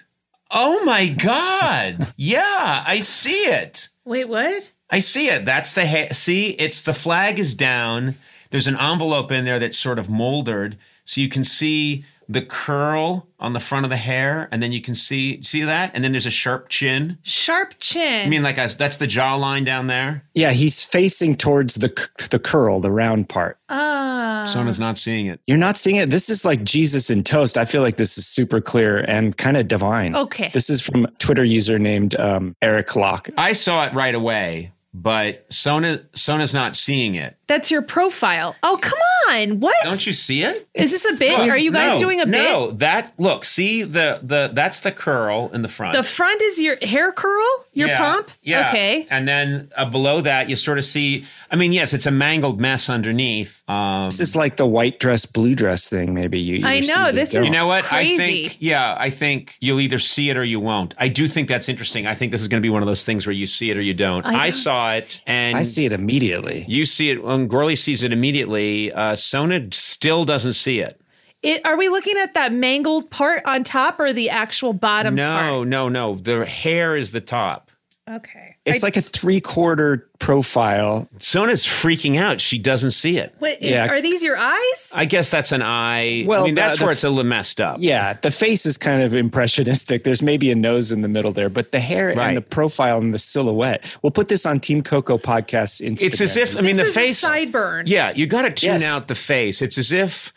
Oh 0.52 0.84
my 0.84 1.08
god! 1.10 2.14
yeah, 2.18 2.84
I 2.86 3.00
see 3.00 3.44
it. 3.44 3.90
Wait, 4.06 4.28
what? 4.28 4.72
I 4.90 5.00
see 5.00 5.30
it. 5.30 5.46
That's 5.46 5.74
the 5.74 5.88
ha- 5.88 6.14
see. 6.14 6.50
It's 6.52 6.82
the 6.82 6.94
flag 6.94 7.38
is 7.38 7.54
down. 7.54 8.16
There's 8.50 8.68
an 8.68 8.78
envelope 8.78 9.32
in 9.32 9.46
there 9.46 9.60
that's 9.60 9.78
sort 9.78 10.00
of 10.00 10.10
molded, 10.10 10.78
so 11.06 11.22
you 11.22 11.30
can 11.30 11.44
see 11.44 12.04
the 12.32 12.44
curl 12.44 13.28
on 13.40 13.54
the 13.54 13.60
front 13.60 13.86
of 13.86 13.90
the 13.90 13.98
hair, 13.98 14.48
and 14.52 14.62
then 14.62 14.72
you 14.72 14.82
can 14.82 14.94
see 14.94 15.42
see 15.44 15.64
that, 15.64 15.92
and 15.96 16.04
then 16.04 16.12
there's 16.12 16.28
a 16.28 16.32
sharp 16.32 16.70
chin. 16.70 17.18
Sharp 17.24 17.74
chin. 17.80 18.28
I 18.28 18.30
mean, 18.30 18.44
like 18.44 18.58
a, 18.60 18.70
that's 18.78 18.98
the 18.98 19.08
jawline 19.08 19.66
down 19.66 19.88
there. 19.88 20.24
Yeah, 20.36 20.52
he's 20.52 20.84
facing 20.84 21.36
towards 21.36 21.76
the 21.76 21.90
the 22.30 22.38
curl, 22.40 22.80
the 22.80 22.92
round 22.92 23.28
part. 23.30 23.58
ah. 23.70 24.46
Sona's 24.46 24.80
not 24.80 24.98
seeing 24.98 25.26
it. 25.28 25.42
You're 25.48 25.58
not 25.58 25.78
seeing 25.78 25.98
it. 25.98 26.12
This 26.12 26.30
is 26.30 26.46
like 26.46 26.64
Jesus 26.64 27.10
in 27.10 27.24
toast. 27.24 27.58
I 27.58 27.66
feel 27.66 27.82
like 27.82 27.98
this 27.98 28.18
is 28.18 28.26
super 28.26 28.62
clear 28.62 29.00
and 29.00 29.36
kind 29.36 29.58
of 29.58 29.68
divine. 29.68 30.16
Okay. 30.16 30.50
This 30.54 30.70
is 30.70 30.82
from 30.82 31.06
a 31.06 31.12
Twitter 31.20 31.44
user 31.44 31.78
named 31.78 32.16
um, 32.20 32.56
Eric 32.62 32.96
Locke. 32.96 33.30
I 33.38 33.52
saw 33.54 33.86
it 33.86 33.94
right 33.94 34.16
away, 34.16 34.72
but 34.94 35.46
Sona 35.50 36.02
Sona's 36.14 36.54
not 36.54 36.76
seeing 36.78 37.16
it. 37.16 37.36
That's 37.48 37.70
your 37.70 37.82
profile. 37.82 38.56
Oh, 38.64 38.80
come 38.82 39.00
on. 39.30 39.60
What? 39.60 39.76
Don't 39.84 40.06
you 40.06 40.14
see 40.14 40.44
it? 40.44 40.68
Is 40.74 40.92
this 40.92 41.06
a 41.06 41.14
bit? 41.18 41.38
Look, 41.38 41.50
Are 41.50 41.58
you 41.58 41.72
guys 41.72 41.94
no, 41.94 42.00
doing 42.00 42.22
a 42.22 42.26
bit? 42.26 42.32
No, 42.44 42.72
that 42.72 43.14
look. 43.18 43.46
See 43.46 43.84
the 43.84 44.20
the 44.24 44.52
that's 44.54 44.82
the 44.82 44.92
curl 44.92 45.50
in 45.54 45.62
the 45.62 45.68
front. 45.68 45.96
The 45.96 46.04
front 46.04 46.42
is 46.42 46.60
your 46.60 46.78
hair 46.82 47.12
curl? 47.12 47.46
Your 47.74 47.90
yeah, 47.90 47.98
pump? 47.98 48.32
Yeah. 48.42 48.70
Okay. 48.70 49.08
And 49.10 49.28
then 49.28 49.72
uh, 49.76 49.86
below 49.86 50.22
that, 50.22 50.50
you 50.50 50.56
sort 50.56 50.78
of 50.78 50.86
see. 50.86 51.26
I 51.52 51.56
mean, 51.56 51.72
yes, 51.74 51.94
it's 51.94 52.06
a 52.06 52.12
mangled 52.12 52.60
mess 52.60 52.90
underneath. 52.90 53.64
Um, 53.70 54.06
This 54.10 54.20
is 54.20 54.36
like 54.36 54.58
the 54.58 54.66
white 54.66 55.00
dress, 55.00 55.26
blue 55.26 55.56
dress 55.56 55.90
thing. 55.90 56.14
Maybe 56.14 56.40
you. 56.40 56.66
I 56.66 56.76
either 56.76 56.82
see 56.88 56.94
know, 56.94 57.12
this 57.12 57.34
is- 57.34 57.46
you 57.46 57.52
know 57.52 57.68
what? 57.68 57.92
I 57.92 58.18
think. 58.18 58.58
Yeah, 58.60 58.96
I 59.00 59.10
think 59.10 59.56
you'll 59.60 59.80
either 59.80 60.00
see 60.00 60.30
it 60.30 60.38
or 60.38 60.44
you 60.44 60.60
won't. 60.60 60.94
I 60.98 61.08
do 61.08 61.28
think 61.28 61.48
that's 61.48 61.70
interesting. 61.70 62.08
I 62.08 62.16
think 62.16 62.32
this 62.32 62.42
is 62.42 62.48
going 62.48 62.62
to 62.62 62.66
be 62.66 62.70
one 62.70 62.82
of 62.82 62.88
those 62.88 63.04
things 63.04 63.26
where 63.26 63.34
you 63.34 63.46
see 63.48 63.70
it 63.72 63.78
or 63.78 63.82
you 63.82 63.94
don't. 63.94 64.26
I 64.26 64.48
I, 64.48 64.50
saw 64.52 64.94
it, 64.94 65.22
and 65.28 65.56
I 65.58 65.64
see 65.64 65.86
it 65.86 65.94
immediately. 65.94 66.66
You 66.68 66.86
see 66.86 67.12
it. 67.12 67.24
When 67.24 67.48
Gourley 67.48 67.78
sees 67.78 68.04
it 68.04 68.12
immediately, 68.12 68.92
uh, 68.92 69.16
Sona 69.20 69.68
still 69.72 70.26
doesn't 70.26 70.54
see 70.54 70.80
it. 70.80 71.00
It, 71.42 71.66
are 71.66 71.78
we 71.78 71.88
looking 71.88 72.18
at 72.18 72.34
that 72.34 72.52
mangled 72.52 73.10
part 73.12 73.44
on 73.46 73.64
top 73.64 74.00
or 74.00 74.12
the 74.12 74.30
actual 74.30 74.74
bottom 74.74 75.16
no, 75.16 75.38
part? 75.38 75.68
no, 75.68 75.88
no. 75.88 76.16
The 76.16 76.46
hair 76.46 76.98
is 76.98 77.12
the 77.12 77.22
top. 77.22 77.69
Okay. 78.10 78.56
It's 78.66 78.84
I- 78.84 78.88
like 78.88 78.98
a 78.98 79.02
three 79.02 79.40
quarter 79.40 80.08
profile. 80.18 81.08
Sona's 81.20 81.64
freaking 81.66 82.18
out. 82.18 82.42
She 82.42 82.58
doesn't 82.58 82.92
see 82.92 83.18
it. 83.18 83.34
What, 83.40 83.62
Yeah. 83.62 83.88
Are 83.88 84.02
these 84.02 84.24
your 84.24 84.36
eyes? 84.38 84.90
I 84.94 85.06
guess 85.06 85.30
that's 85.30 85.52
an 85.52 85.62
eye. 85.62 86.24
Well, 86.28 86.42
I 86.42 86.46
mean, 86.46 86.56
the- 86.56 86.62
that's 86.62 86.80
the 86.80 86.86
where 86.86 86.92
it's 86.92 87.04
a 87.04 87.10
little 87.10 87.24
messed 87.24 87.62
up. 87.62 87.78
Yeah, 87.80 88.14
the 88.22 88.32
face 88.32 88.66
is 88.66 88.78
kind 88.78 89.04
of 89.04 89.16
impressionistic. 89.16 90.04
There's 90.04 90.22
maybe 90.22 90.52
a 90.52 90.56
nose 90.56 90.92
in 90.92 91.02
the 91.02 91.08
middle 91.08 91.32
there, 91.32 91.50
but 91.50 91.72
the 91.72 91.80
hair 91.80 92.08
Right. 92.16 92.30
and 92.30 92.38
the 92.38 92.42
profile 92.42 92.98
and 92.98 93.14
the 93.14 93.20
silhouette. 93.20 93.84
We'll 94.02 94.12
put 94.12 94.28
this 94.28 94.46
on 94.46 94.60
Team 94.60 94.82
Coco 94.82 95.18
podcast 95.18 95.82
Instagram. 95.88 96.04
It's 96.04 96.22
as 96.22 96.36
if 96.38 96.58
I 96.58 96.62
mean 96.62 96.78
this 96.78 96.94
the 96.96 97.02
is 97.02 97.20
face. 97.20 97.24
a 97.24 97.28
sideburn. 97.28 97.84
Yeah, 97.86 98.12
you 98.12 98.26
got 98.28 98.42
to 98.44 98.52
tune 98.52 98.72
Yes. 98.72 98.86
out 98.86 99.08
the 99.08 99.16
face. 99.16 99.62
It's 99.62 99.78
as 99.78 99.92
if 99.92 100.34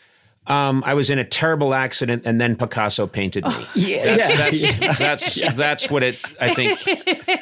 um, 0.47 0.83
I 0.85 0.93
was 0.93 1.09
in 1.09 1.19
a 1.19 1.23
terrible 1.23 1.73
accident 1.73 2.23
and 2.25 2.39
then 2.39 2.55
Picasso 2.55 3.07
painted 3.07 3.45
me. 3.45 3.65
yeah, 3.75 4.15
That's 4.15 4.61
yeah. 4.61 4.77
that's 4.77 4.97
that's, 5.37 5.55
that's 5.55 5.89
what 5.89 6.03
it. 6.03 6.19
I 6.39 6.53
think 6.53 6.85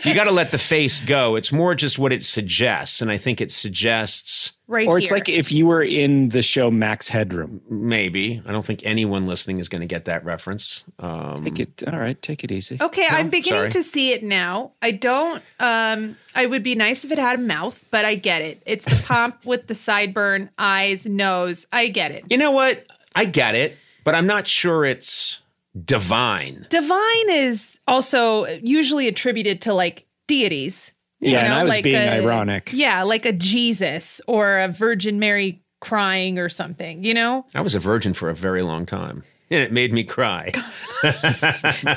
you 0.05 0.13
got 0.13 0.25
to 0.25 0.31
let 0.31 0.51
the 0.51 0.57
face 0.57 0.99
go. 0.99 1.35
It's 1.35 1.51
more 1.51 1.75
just 1.75 1.97
what 1.97 2.11
it 2.13 2.23
suggests, 2.23 3.01
and 3.01 3.11
I 3.11 3.17
think 3.17 3.41
it 3.41 3.51
suggests 3.51 4.53
Right 4.71 4.87
or 4.87 4.99
it's 4.99 5.09
here. 5.09 5.17
like 5.17 5.27
if 5.27 5.51
you 5.51 5.65
were 5.67 5.83
in 5.83 6.29
the 6.29 6.41
show 6.41 6.71
Max 6.71 7.09
Headroom. 7.09 7.59
maybe. 7.69 8.41
I 8.45 8.53
don't 8.53 8.65
think 8.65 8.81
anyone 8.85 9.27
listening 9.27 9.57
is 9.59 9.67
going 9.67 9.81
to 9.81 9.85
get 9.87 10.05
that 10.05 10.23
reference. 10.23 10.85
Um, 10.99 11.43
Take 11.43 11.59
it. 11.59 11.83
All 11.91 11.99
right, 11.99 12.19
take 12.21 12.45
it 12.45 12.51
easy. 12.53 12.77
Okay, 12.79 13.05
I'm 13.05 13.29
beginning 13.29 13.59
sorry. 13.59 13.71
to 13.71 13.83
see 13.83 14.13
it 14.13 14.23
now. 14.23 14.71
I 14.81 14.91
don't 14.91 15.43
um 15.59 16.15
I 16.33 16.45
would 16.45 16.63
be 16.63 16.73
nice 16.75 17.03
if 17.03 17.11
it 17.11 17.17
had 17.17 17.37
a 17.39 17.41
mouth, 17.41 17.83
but 17.91 18.05
I 18.05 18.15
get 18.15 18.41
it. 18.41 18.63
It's 18.65 18.85
the 18.85 19.03
pomp 19.05 19.45
with 19.45 19.67
the 19.67 19.73
sideburn, 19.73 20.47
eyes, 20.57 21.05
nose. 21.05 21.65
I 21.73 21.89
get 21.89 22.11
it. 22.11 22.23
you 22.29 22.37
know 22.37 22.51
what? 22.51 22.85
I 23.13 23.25
get 23.25 23.55
it, 23.55 23.75
but 24.05 24.15
I'm 24.15 24.25
not 24.25 24.47
sure 24.47 24.85
it's 24.85 25.41
divine. 25.85 26.65
Divine 26.69 27.29
is 27.29 27.77
also 27.87 28.45
usually 28.63 29.07
attributed 29.09 29.61
to 29.63 29.73
like 29.73 30.05
deities. 30.27 30.91
You 31.21 31.31
Yeah, 31.31 31.39
and 31.39 31.49
know, 31.49 31.55
I 31.57 31.63
was 31.63 31.69
like 31.69 31.83
being 31.83 31.95
a- 31.95 32.21
ironic. 32.21 32.71
Yeah, 32.73 33.03
like 33.03 33.25
a 33.25 33.31
Jesus 33.31 34.19
or 34.27 34.59
a 34.59 34.67
Virgin 34.67 35.19
Mary 35.19 35.61
crying 35.79 36.37
or 36.37 36.49
something, 36.49 37.03
you 37.03 37.13
know? 37.13 37.45
I 37.55 37.61
was 37.61 37.73
a 37.75 37.79
virgin 37.79 38.13
for 38.13 38.29
a 38.29 38.35
very 38.35 38.61
long 38.61 38.85
time, 38.85 39.23
and 39.49 39.63
it 39.63 39.71
made 39.71 39.93
me 39.93 40.03
cry. 40.03 40.51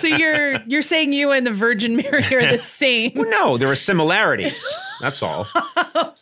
So 0.01 0.07
you're 0.07 0.61
you're 0.67 0.81
saying 0.83 1.13
you 1.13 1.31
and 1.31 1.47
the 1.47 1.51
Virgin 1.51 1.97
Mary 1.97 2.25
are 2.35 2.51
the 2.51 2.59
same. 2.63 3.13
no, 3.15 3.59
there 3.59 3.71
are 3.71 3.75
similarities. 3.77 4.65
That's 5.01 5.23
all. 5.23 5.47
Oh, 5.97 6.13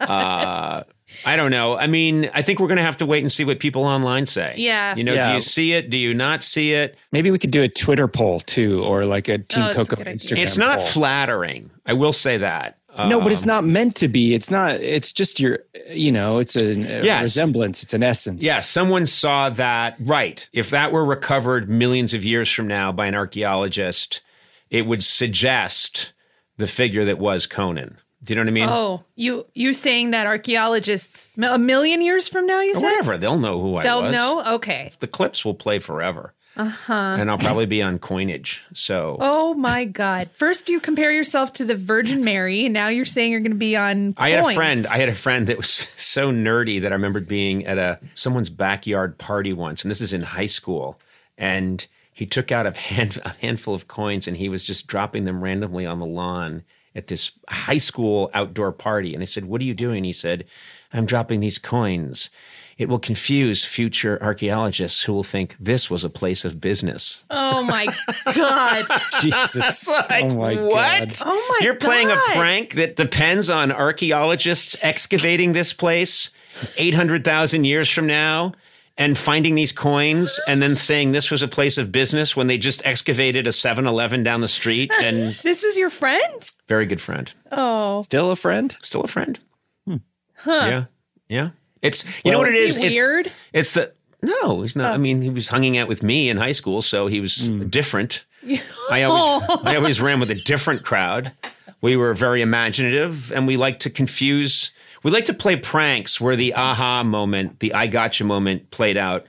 Uh, 0.00 0.82
I 1.24 1.36
don't 1.36 1.50
know. 1.50 1.76
I 1.76 1.86
mean, 1.86 2.30
I 2.34 2.42
think 2.42 2.60
we're 2.60 2.68
going 2.68 2.76
to 2.76 2.82
have 2.82 2.96
to 2.98 3.06
wait 3.06 3.22
and 3.22 3.32
see 3.32 3.44
what 3.44 3.58
people 3.58 3.82
online 3.84 4.26
say. 4.26 4.54
Yeah. 4.56 4.94
You 4.96 5.04
know, 5.04 5.14
Yeah. 5.14 5.28
do 5.30 5.34
you 5.34 5.40
see 5.40 5.72
it? 5.72 5.90
Do 5.90 5.96
you 5.96 6.12
not 6.14 6.42
see 6.42 6.72
it? 6.72 6.96
Maybe 7.12 7.30
we 7.30 7.38
could 7.38 7.50
do 7.50 7.62
a 7.62 7.68
Twitter 7.68 8.08
poll 8.08 8.40
too, 8.40 8.84
or 8.84 9.04
like 9.04 9.28
a 9.28 9.38
Team 9.38 9.64
Oh, 9.64 9.72
Coco. 9.72 9.96
Instagram. 9.96 10.38
It's 10.38 10.56
not 10.56 10.78
poll. 10.78 10.86
flattering. 10.88 11.70
I 11.86 11.92
will 11.94 12.12
say 12.12 12.36
that. 12.38 12.78
no, 13.08 13.20
but 13.20 13.30
it's 13.30 13.42
Um, 13.42 13.48
not 13.48 13.64
meant 13.64 13.94
to 13.96 14.08
be. 14.08 14.34
It's 14.34 14.50
not. 14.50 14.80
It's 14.80 15.12
just 15.12 15.38
your. 15.38 15.58
You 15.90 16.10
know, 16.10 16.38
it's 16.38 16.56
a, 16.56 16.70
a 16.70 17.04
Yes. 17.04 17.22
resemblance. 17.22 17.82
It's 17.82 17.92
an 17.92 18.02
essence. 18.02 18.42
Yeah, 18.42 18.60
someone 18.60 19.04
saw 19.04 19.50
that. 19.50 19.96
Right. 20.00 20.48
If 20.54 20.70
that 20.70 20.92
were 20.92 21.04
recovered 21.04 21.68
millions 21.68 22.14
of 22.14 22.24
years 22.24 22.50
from 22.50 22.66
now 22.66 22.92
by 22.92 23.06
an 23.06 23.14
archaeologist, 23.14 24.22
it 24.70 24.86
would 24.86 25.02
suggest 25.04 26.12
the 26.56 26.66
figure 26.66 27.04
that 27.04 27.18
was 27.18 27.46
Conan. 27.46 27.98
Do 28.24 28.32
you 28.32 28.36
know 28.36 28.42
what 28.42 28.48
I 28.48 28.52
mean? 28.52 28.68
Oh, 28.68 29.04
you 29.14 29.46
you 29.54 29.72
saying 29.72 30.10
that 30.10 30.26
archaeologists 30.26 31.28
a 31.40 31.58
million 31.58 32.00
years 32.00 32.28
from 32.28 32.46
now? 32.46 32.60
You 32.62 32.72
Or 32.72 32.74
said 32.74 32.82
whatever. 32.82 33.18
They'll 33.18 33.38
know 33.38 33.60
who 33.60 33.76
I 33.76 33.82
they'll 33.82 34.02
was. 34.02 34.12
know. 34.12 34.44
Okay. 34.54 34.92
The 35.00 35.06
clips 35.06 35.44
will 35.44 35.54
play 35.54 35.78
forever. 35.78 36.32
Uh 36.56 36.64
huh. 36.64 37.16
And 37.18 37.30
I'll 37.30 37.36
probably 37.36 37.66
be 37.66 37.82
on 37.82 37.98
coinage. 37.98 38.62
So 38.72 39.18
Oh 39.20 39.52
my 39.52 39.84
God! 39.84 40.30
First, 40.30 40.70
you 40.70 40.80
compare 40.80 41.12
yourself 41.12 41.52
to 41.54 41.66
the 41.66 41.74
Virgin 41.74 42.24
Mary, 42.24 42.64
and 42.64 42.72
now 42.72 42.88
you're 42.88 43.04
saying 43.04 43.30
you're 43.30 43.40
going 43.42 43.50
to 43.50 43.56
be 43.58 43.76
on. 43.76 44.14
I 44.16 44.30
had 44.30 44.40
a 44.44 44.54
friend. 44.54 44.86
I 44.86 44.96
had 44.96 45.10
a 45.10 45.14
friend 45.14 45.46
that 45.48 45.58
was 45.58 45.68
so 45.70 46.32
nerdy 46.32 46.80
that 46.80 46.92
I 46.92 46.94
remembered 46.94 47.28
being 47.28 47.66
at 47.66 47.76
a 47.76 48.00
someone's 48.14 48.48
backyard 48.48 49.18
party 49.18 49.52
once, 49.52 49.84
and 49.84 49.90
this 49.90 50.00
is 50.00 50.14
in 50.14 50.22
high 50.22 50.46
school. 50.46 50.98
And 51.36 51.86
he 52.10 52.24
took 52.24 52.50
out 52.50 52.66
a, 52.66 52.70
hand, 52.70 53.20
a 53.26 53.34
handful 53.42 53.74
of 53.74 53.86
coins, 53.86 54.26
and 54.26 54.38
he 54.38 54.48
was 54.48 54.64
just 54.64 54.86
dropping 54.86 55.26
them 55.26 55.42
randomly 55.42 55.84
on 55.84 55.98
the 55.98 56.06
lawn 56.06 56.64
at 56.96 57.06
this 57.06 57.32
high 57.48 57.78
school 57.78 58.30
outdoor 58.34 58.72
party. 58.72 59.14
And 59.14 59.22
I 59.22 59.26
said, 59.26 59.44
"What 59.44 59.60
are 59.60 59.64
you 59.64 59.74
doing?" 59.74 60.04
He 60.04 60.12
said, 60.12 60.44
"I'm 60.92 61.06
dropping 61.06 61.40
these 61.40 61.58
coins. 61.58 62.30
It 62.78 62.88
will 62.90 62.98
confuse 62.98 63.64
future 63.64 64.18
archaeologists 64.22 65.02
who 65.02 65.14
will 65.14 65.22
think 65.22 65.56
this 65.58 65.88
was 65.90 66.04
a 66.04 66.10
place 66.10 66.44
of 66.44 66.60
business." 66.60 67.24
Oh 67.30 67.62
my 67.62 67.86
God! 68.34 68.86
Jesus. 69.20 69.86
Like, 69.88 70.24
oh 70.24 70.34
my 70.34 70.54
what? 70.56 71.08
god. 71.08 71.18
Oh 71.24 71.46
my! 71.50 71.64
You're 71.64 71.74
playing 71.74 72.10
a 72.10 72.16
prank 72.32 72.74
that 72.74 72.96
depends 72.96 73.50
on 73.50 73.70
archaeologists 73.70 74.76
excavating 74.82 75.52
this 75.52 75.72
place 75.72 76.30
800,000 76.76 77.64
years 77.64 77.90
from 77.90 78.06
now 78.06 78.52
and 78.98 79.16
finding 79.18 79.54
these 79.54 79.72
coins 79.72 80.38
and 80.46 80.62
then 80.62 80.76
saying 80.76 81.12
this 81.12 81.30
was 81.30 81.42
a 81.42 81.48
place 81.48 81.78
of 81.78 81.92
business 81.92 82.34
when 82.34 82.46
they 82.46 82.58
just 82.58 82.84
excavated 82.86 83.46
a 83.46 83.50
7-Eleven 83.50 84.22
down 84.22 84.40
the 84.40 84.48
street 84.48 84.90
and 85.02 85.34
This 85.42 85.62
was 85.62 85.76
your 85.76 85.90
friend? 85.90 86.50
very 86.68 86.86
good 86.86 87.00
friend. 87.00 87.32
Oh, 87.52 88.02
Still 88.02 88.30
a 88.30 88.36
friend? 88.36 88.76
Still 88.82 89.02
a 89.02 89.08
friend. 89.08 89.38
Hmm. 89.86 89.96
huh? 90.36 90.50
Yeah. 90.66 90.84
Yeah. 91.28 91.50
It's 91.82 92.04
you 92.24 92.32
know 92.32 92.38
what 92.38 92.48
it 92.48 92.54
Is 92.54 92.76
is? 92.76 92.76
he 92.76 92.86
It's- 92.86 92.96
weird? 92.96 93.32
It's 93.52 93.74
the 93.74 93.92
no, 94.22 94.62
he's 94.62 94.74
not. 94.74 94.92
I 94.92 94.94
oh. 94.94 94.98
mean, 94.98 95.22
he 95.22 95.28
was 95.28 95.48
hanging 95.48 95.76
out 95.78 95.88
with 95.88 96.02
me 96.02 96.28
in 96.28 96.36
high 96.36 96.52
school, 96.52 96.82
so 96.82 97.06
he 97.06 97.20
was 97.20 97.48
hmm. 97.48 97.68
different. 97.68 98.24
I 98.90 99.02
always, 99.02 99.60
I 99.64 99.74
oh. 99.74 99.76
always 99.76 100.00
ran 100.00 100.20
with 100.20 100.30
a 100.30 100.34
different 100.34 100.84
crowd. 100.84 101.32
We 101.80 101.96
were 101.96 102.14
very 102.14 102.42
imaginative, 102.42 103.30
and 103.32 103.46
we 103.46 103.56
liked 103.56 103.82
to 103.82 103.90
confuse. 103.90 104.70
We 105.06 105.12
like 105.12 105.26
to 105.26 105.34
play 105.34 105.54
pranks 105.54 106.20
where 106.20 106.34
the 106.34 106.52
aha 106.54 107.04
moment, 107.04 107.60
the 107.60 107.72
I 107.74 107.86
gotcha 107.86 108.24
moment, 108.24 108.72
played 108.72 108.96
out. 108.96 109.24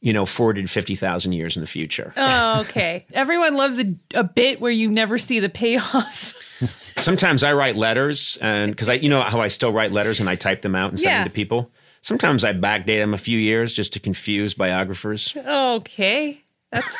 You 0.00 0.12
know, 0.12 0.26
forty 0.26 0.60
to 0.62 0.66
fifty 0.66 0.96
thousand 0.96 1.34
years 1.34 1.56
in 1.56 1.60
the 1.60 1.68
future. 1.68 2.12
Oh, 2.16 2.62
okay. 2.62 3.06
Everyone 3.12 3.54
loves 3.54 3.78
a, 3.78 3.94
a 4.12 4.24
bit 4.24 4.60
where 4.60 4.72
you 4.72 4.88
never 4.90 5.18
see 5.18 5.38
the 5.38 5.48
payoff. 5.48 6.34
Sometimes 6.98 7.44
I 7.44 7.52
write 7.52 7.76
letters, 7.76 8.38
and 8.40 8.72
because 8.72 8.88
I, 8.88 8.94
you 8.94 9.08
know, 9.08 9.20
how 9.22 9.40
I 9.40 9.46
still 9.46 9.72
write 9.72 9.92
letters 9.92 10.18
and 10.18 10.28
I 10.28 10.34
type 10.34 10.62
them 10.62 10.74
out 10.74 10.90
and 10.90 10.98
send 10.98 11.10
Yeah. 11.12 11.18
them 11.18 11.28
to 11.28 11.34
people. 11.34 11.70
Sometimes 12.02 12.42
I 12.44 12.52
backdate 12.52 12.98
them 13.00 13.14
a 13.14 13.18
few 13.18 13.38
years 13.38 13.72
just 13.72 13.92
to 13.92 14.00
confuse 14.00 14.52
biographers. 14.54 15.32
Okay, 15.36 16.42
that's 16.72 16.96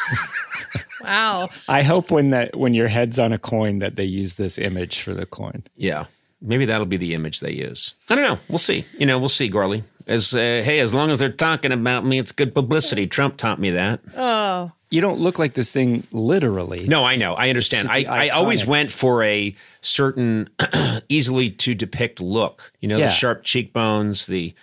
wow. 1.03 1.49
I 1.69 1.83
hope 1.83 2.13
when 2.13 2.31
that 2.31 2.55
when 2.57 2.75
your 2.75 2.87
head's 2.87 3.19
on 3.19 3.33
a 3.33 3.39
coin 3.39 3.81
that 3.81 3.97
they 3.97 4.05
use 4.05 4.35
this 4.35 4.57
image 4.57 5.01
for 5.01 5.15
the 5.15 5.27
coin. 5.27 5.65
Yeah. 5.75 6.05
Maybe 6.43 6.65
that'll 6.65 6.87
be 6.87 6.97
the 6.97 7.13
image 7.15 7.41
they 7.41 7.53
use. 7.53 7.95
I 8.09 8.15
don't 8.15 8.25
know. 8.25 8.39
We'll 8.49 8.59
see. 8.59 8.87
You 8.99 9.05
know, 9.07 9.19
we'll 9.19 9.29
see, 9.29 9.51
Gourley. 9.51 9.83
As 10.07 10.33
uh, 10.35 10.39
hey, 10.39 10.81
as 10.81 10.95
long 10.95 11.11
as 11.11 11.19
they're 11.19 11.31
talking 11.31 11.71
about 11.71 12.05
me, 12.05 12.19
it's 12.19 12.33
good 12.33 12.55
publicity. 12.55 13.07
Trump 13.07 13.37
taught 13.37 13.61
me 13.61 13.71
that. 13.71 14.01
Oh, 14.17 14.73
You 14.89 15.01
don't 15.03 15.21
look 15.21 15.39
like 15.39 15.55
this 15.55 15.71
thing 15.71 16.07
literally. 16.13 16.89
No, 16.89 17.05
I 17.05 17.17
know. 17.17 17.35
I 17.35 17.51
understand. 17.51 17.89
I, 17.91 18.05
I 18.05 18.29
always 18.31 18.65
went 18.67 18.91
for 18.91 19.23
a 19.23 19.55
certain 19.83 20.49
easily 21.09 21.51
to 21.51 21.75
depict 21.75 22.21
look. 22.21 22.73
You 22.81 22.89
know, 22.89 22.97
Yeah. 22.97 23.07
the 23.07 23.13
sharp 23.13 23.45
cheekbones, 23.45 24.27
the 24.27 24.55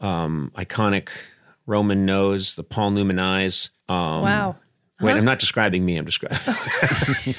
um, 0.00 0.52
iconic 0.56 1.08
Roman 1.66 2.06
nose, 2.06 2.54
the 2.54 2.62
Paul 2.64 2.92
Newman 2.92 3.18
eyes. 3.18 3.70
Um, 3.88 4.22
wow. 4.22 4.56
Wait, 5.00 5.12
I'm 5.12 5.24
not 5.24 5.40
describing 5.40 5.84
me. 5.84 5.96
I'm 5.96 6.04
describing 6.04 7.34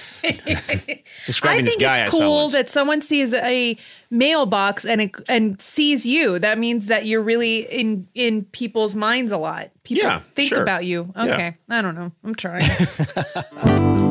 describing 1.25 1.65
this 1.65 1.77
guy 1.77 1.99
I 1.99 2.05
it's 2.05 2.11
cool 2.11 2.49
that 2.49 2.69
someone 2.69 3.01
sees 3.01 3.33
a 3.33 3.77
mailbox 4.11 4.83
and 4.85 5.01
it, 5.01 5.15
and 5.29 5.61
sees 5.61 6.05
you. 6.05 6.37
That 6.37 6.59
means 6.59 6.87
that 6.87 7.05
you're 7.05 7.21
really 7.23 7.59
in 7.59 8.07
in 8.13 8.43
people's 8.45 8.93
minds 8.95 9.31
a 9.31 9.37
lot. 9.37 9.69
People 9.83 10.03
Yeah, 10.03 10.19
think 10.35 10.49
sure. 10.49 10.61
about 10.61 10.85
you. 10.85 11.11
Yeah. 11.15 11.23
Okay, 11.23 11.57
I 11.69 11.81
don't 11.81 11.95
know. 11.95 12.11
I'm 12.23 12.35
trying. 12.35 12.69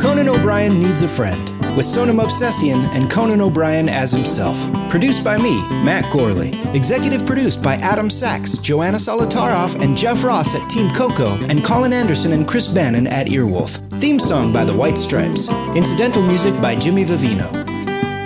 Conan 0.00 0.28
O'Brien 0.28 0.80
Needs 0.80 1.02
a 1.02 1.08
Friend, 1.08 1.76
with 1.76 1.84
Sona 1.84 2.12
Movsesian 2.12 2.76
and 2.94 3.10
Conan 3.10 3.40
O'Brien 3.40 3.88
as 3.88 4.12
himself. 4.12 4.56
Produced 4.90 5.24
by 5.24 5.36
me, 5.36 5.60
Matt 5.82 6.04
Gourley. 6.12 6.54
Executive 6.72 7.26
produced 7.26 7.64
by 7.64 7.74
Adam 7.76 8.08
Sachs, 8.08 8.58
Joanna 8.58 8.98
Solotaroff, 8.98 9.74
and 9.82 9.96
Jeff 9.96 10.22
Ross 10.22 10.54
at 10.54 10.70
Team 10.70 10.94
Coco, 10.94 11.34
and 11.48 11.64
Colin 11.64 11.92
Anderson 11.92 12.32
and 12.32 12.46
Chris 12.46 12.68
Bannon 12.68 13.08
at 13.08 13.26
Earwolf. 13.26 13.80
Theme 14.00 14.20
song 14.20 14.52
by 14.52 14.64
the 14.64 14.74
White 14.74 14.96
Stripes. 14.96 15.48
Incidental 15.74 16.22
music 16.22 16.58
by 16.60 16.76
Jimmy 16.76 17.04
Vivino. 17.04 17.52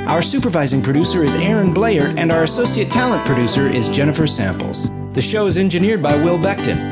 Our 0.08 0.20
supervising 0.20 0.82
producer 0.82 1.24
is 1.24 1.34
Aaron 1.36 1.72
Bleyaert, 1.72 2.18
and 2.18 2.30
our 2.30 2.42
associate 2.42 2.90
talent 2.90 3.24
producer 3.24 3.66
is 3.66 3.88
Jennifer 3.88 4.26
Samples. 4.26 4.90
The 5.14 5.22
show 5.22 5.46
is 5.46 5.56
engineered 5.56 6.02
by 6.02 6.16
Will 6.16 6.38
Beckton. 6.38 6.91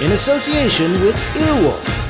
in 0.00 0.12
association 0.12 0.92
with 1.02 1.14
Earwolf. 1.36 2.04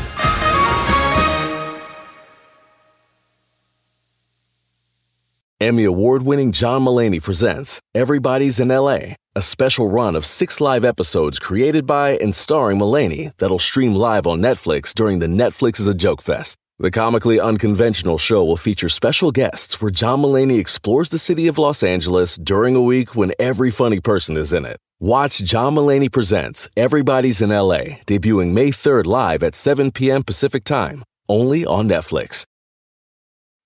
Emmy 5.61 5.85
award 5.85 6.23
winning 6.23 6.53
John 6.53 6.85
Mulaney 6.85 7.23
presents 7.23 7.81
Everybody's 7.95 8.61
in 8.61 8.69
LA, 8.69 9.15
a 9.35 9.41
special 9.41 9.91
run 9.91 10.17
of 10.17 10.27
six 10.27 10.61
live 10.61 10.85
episodes 10.85 11.39
created 11.39 11.87
by 11.87 12.19
and 12.19 12.35
starring 12.35 12.79
Mulaney 12.79 13.33
that'll 13.39 13.59
stream 13.59 13.95
live 13.95 14.27
on 14.27 14.41
Netflix 14.41 14.93
during 14.93 15.21
the 15.21 15.27
Netflix 15.27 15.81
is 15.81 15.87
a 15.87 15.95
Joke 15.95 16.21
Fest. 16.21 16.59
The 16.81 16.91
comically 16.91 17.39
unconventional 17.39 18.19
show 18.19 18.45
will 18.45 18.57
feature 18.57 18.89
special 18.89 19.31
guests 19.31 19.81
where 19.81 19.93
John 19.93 20.23
Mulaney 20.23 20.59
explores 20.59 21.09
the 21.09 21.21
city 21.21 21.47
of 21.47 21.57
Los 21.57 21.85
Angeles 21.85 22.35
during 22.35 22.75
a 22.75 22.81
week 22.81 23.15
when 23.15 23.33
every 23.39 23.71
funny 23.71 24.01
person 24.01 24.37
is 24.37 24.53
in 24.53 24.65
it. 24.65 24.77
Watch 24.99 25.39
John 25.39 25.77
Mulaney 25.77 26.11
Presents 26.11 26.69
Everybody's 26.77 27.41
in 27.41 27.51
LA, 27.51 28.03
debuting 28.09 28.55
May 28.55 28.71
3rd 28.71 29.07
live 29.07 29.45
at 29.45 29.55
7 29.55 29.93
p.m. 29.93 30.25
Pacific 30.25 30.65
Time, 30.65 31.05
only 31.29 31.65
on 31.65 31.89
Netflix. 31.89 32.45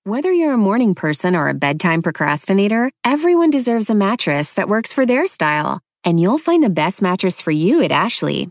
Whether 0.04 0.30
you're 0.30 0.54
a 0.54 0.58
morning 0.58 0.94
person 0.94 1.34
or 1.34 1.48
a 1.48 1.54
bedtime 1.54 2.02
procrastinator, 2.02 2.90
everyone 3.04 3.48
deserves 3.48 3.88
a 3.88 3.94
mattress 3.94 4.52
that 4.52 4.68
works 4.68 4.92
for 4.92 5.06
their 5.06 5.26
style. 5.26 5.80
And 6.04 6.20
you'll 6.20 6.36
find 6.36 6.62
the 6.62 6.68
best 6.68 7.00
mattress 7.00 7.40
for 7.40 7.52
you 7.52 7.82
at 7.82 7.90
Ashley. 7.90 8.50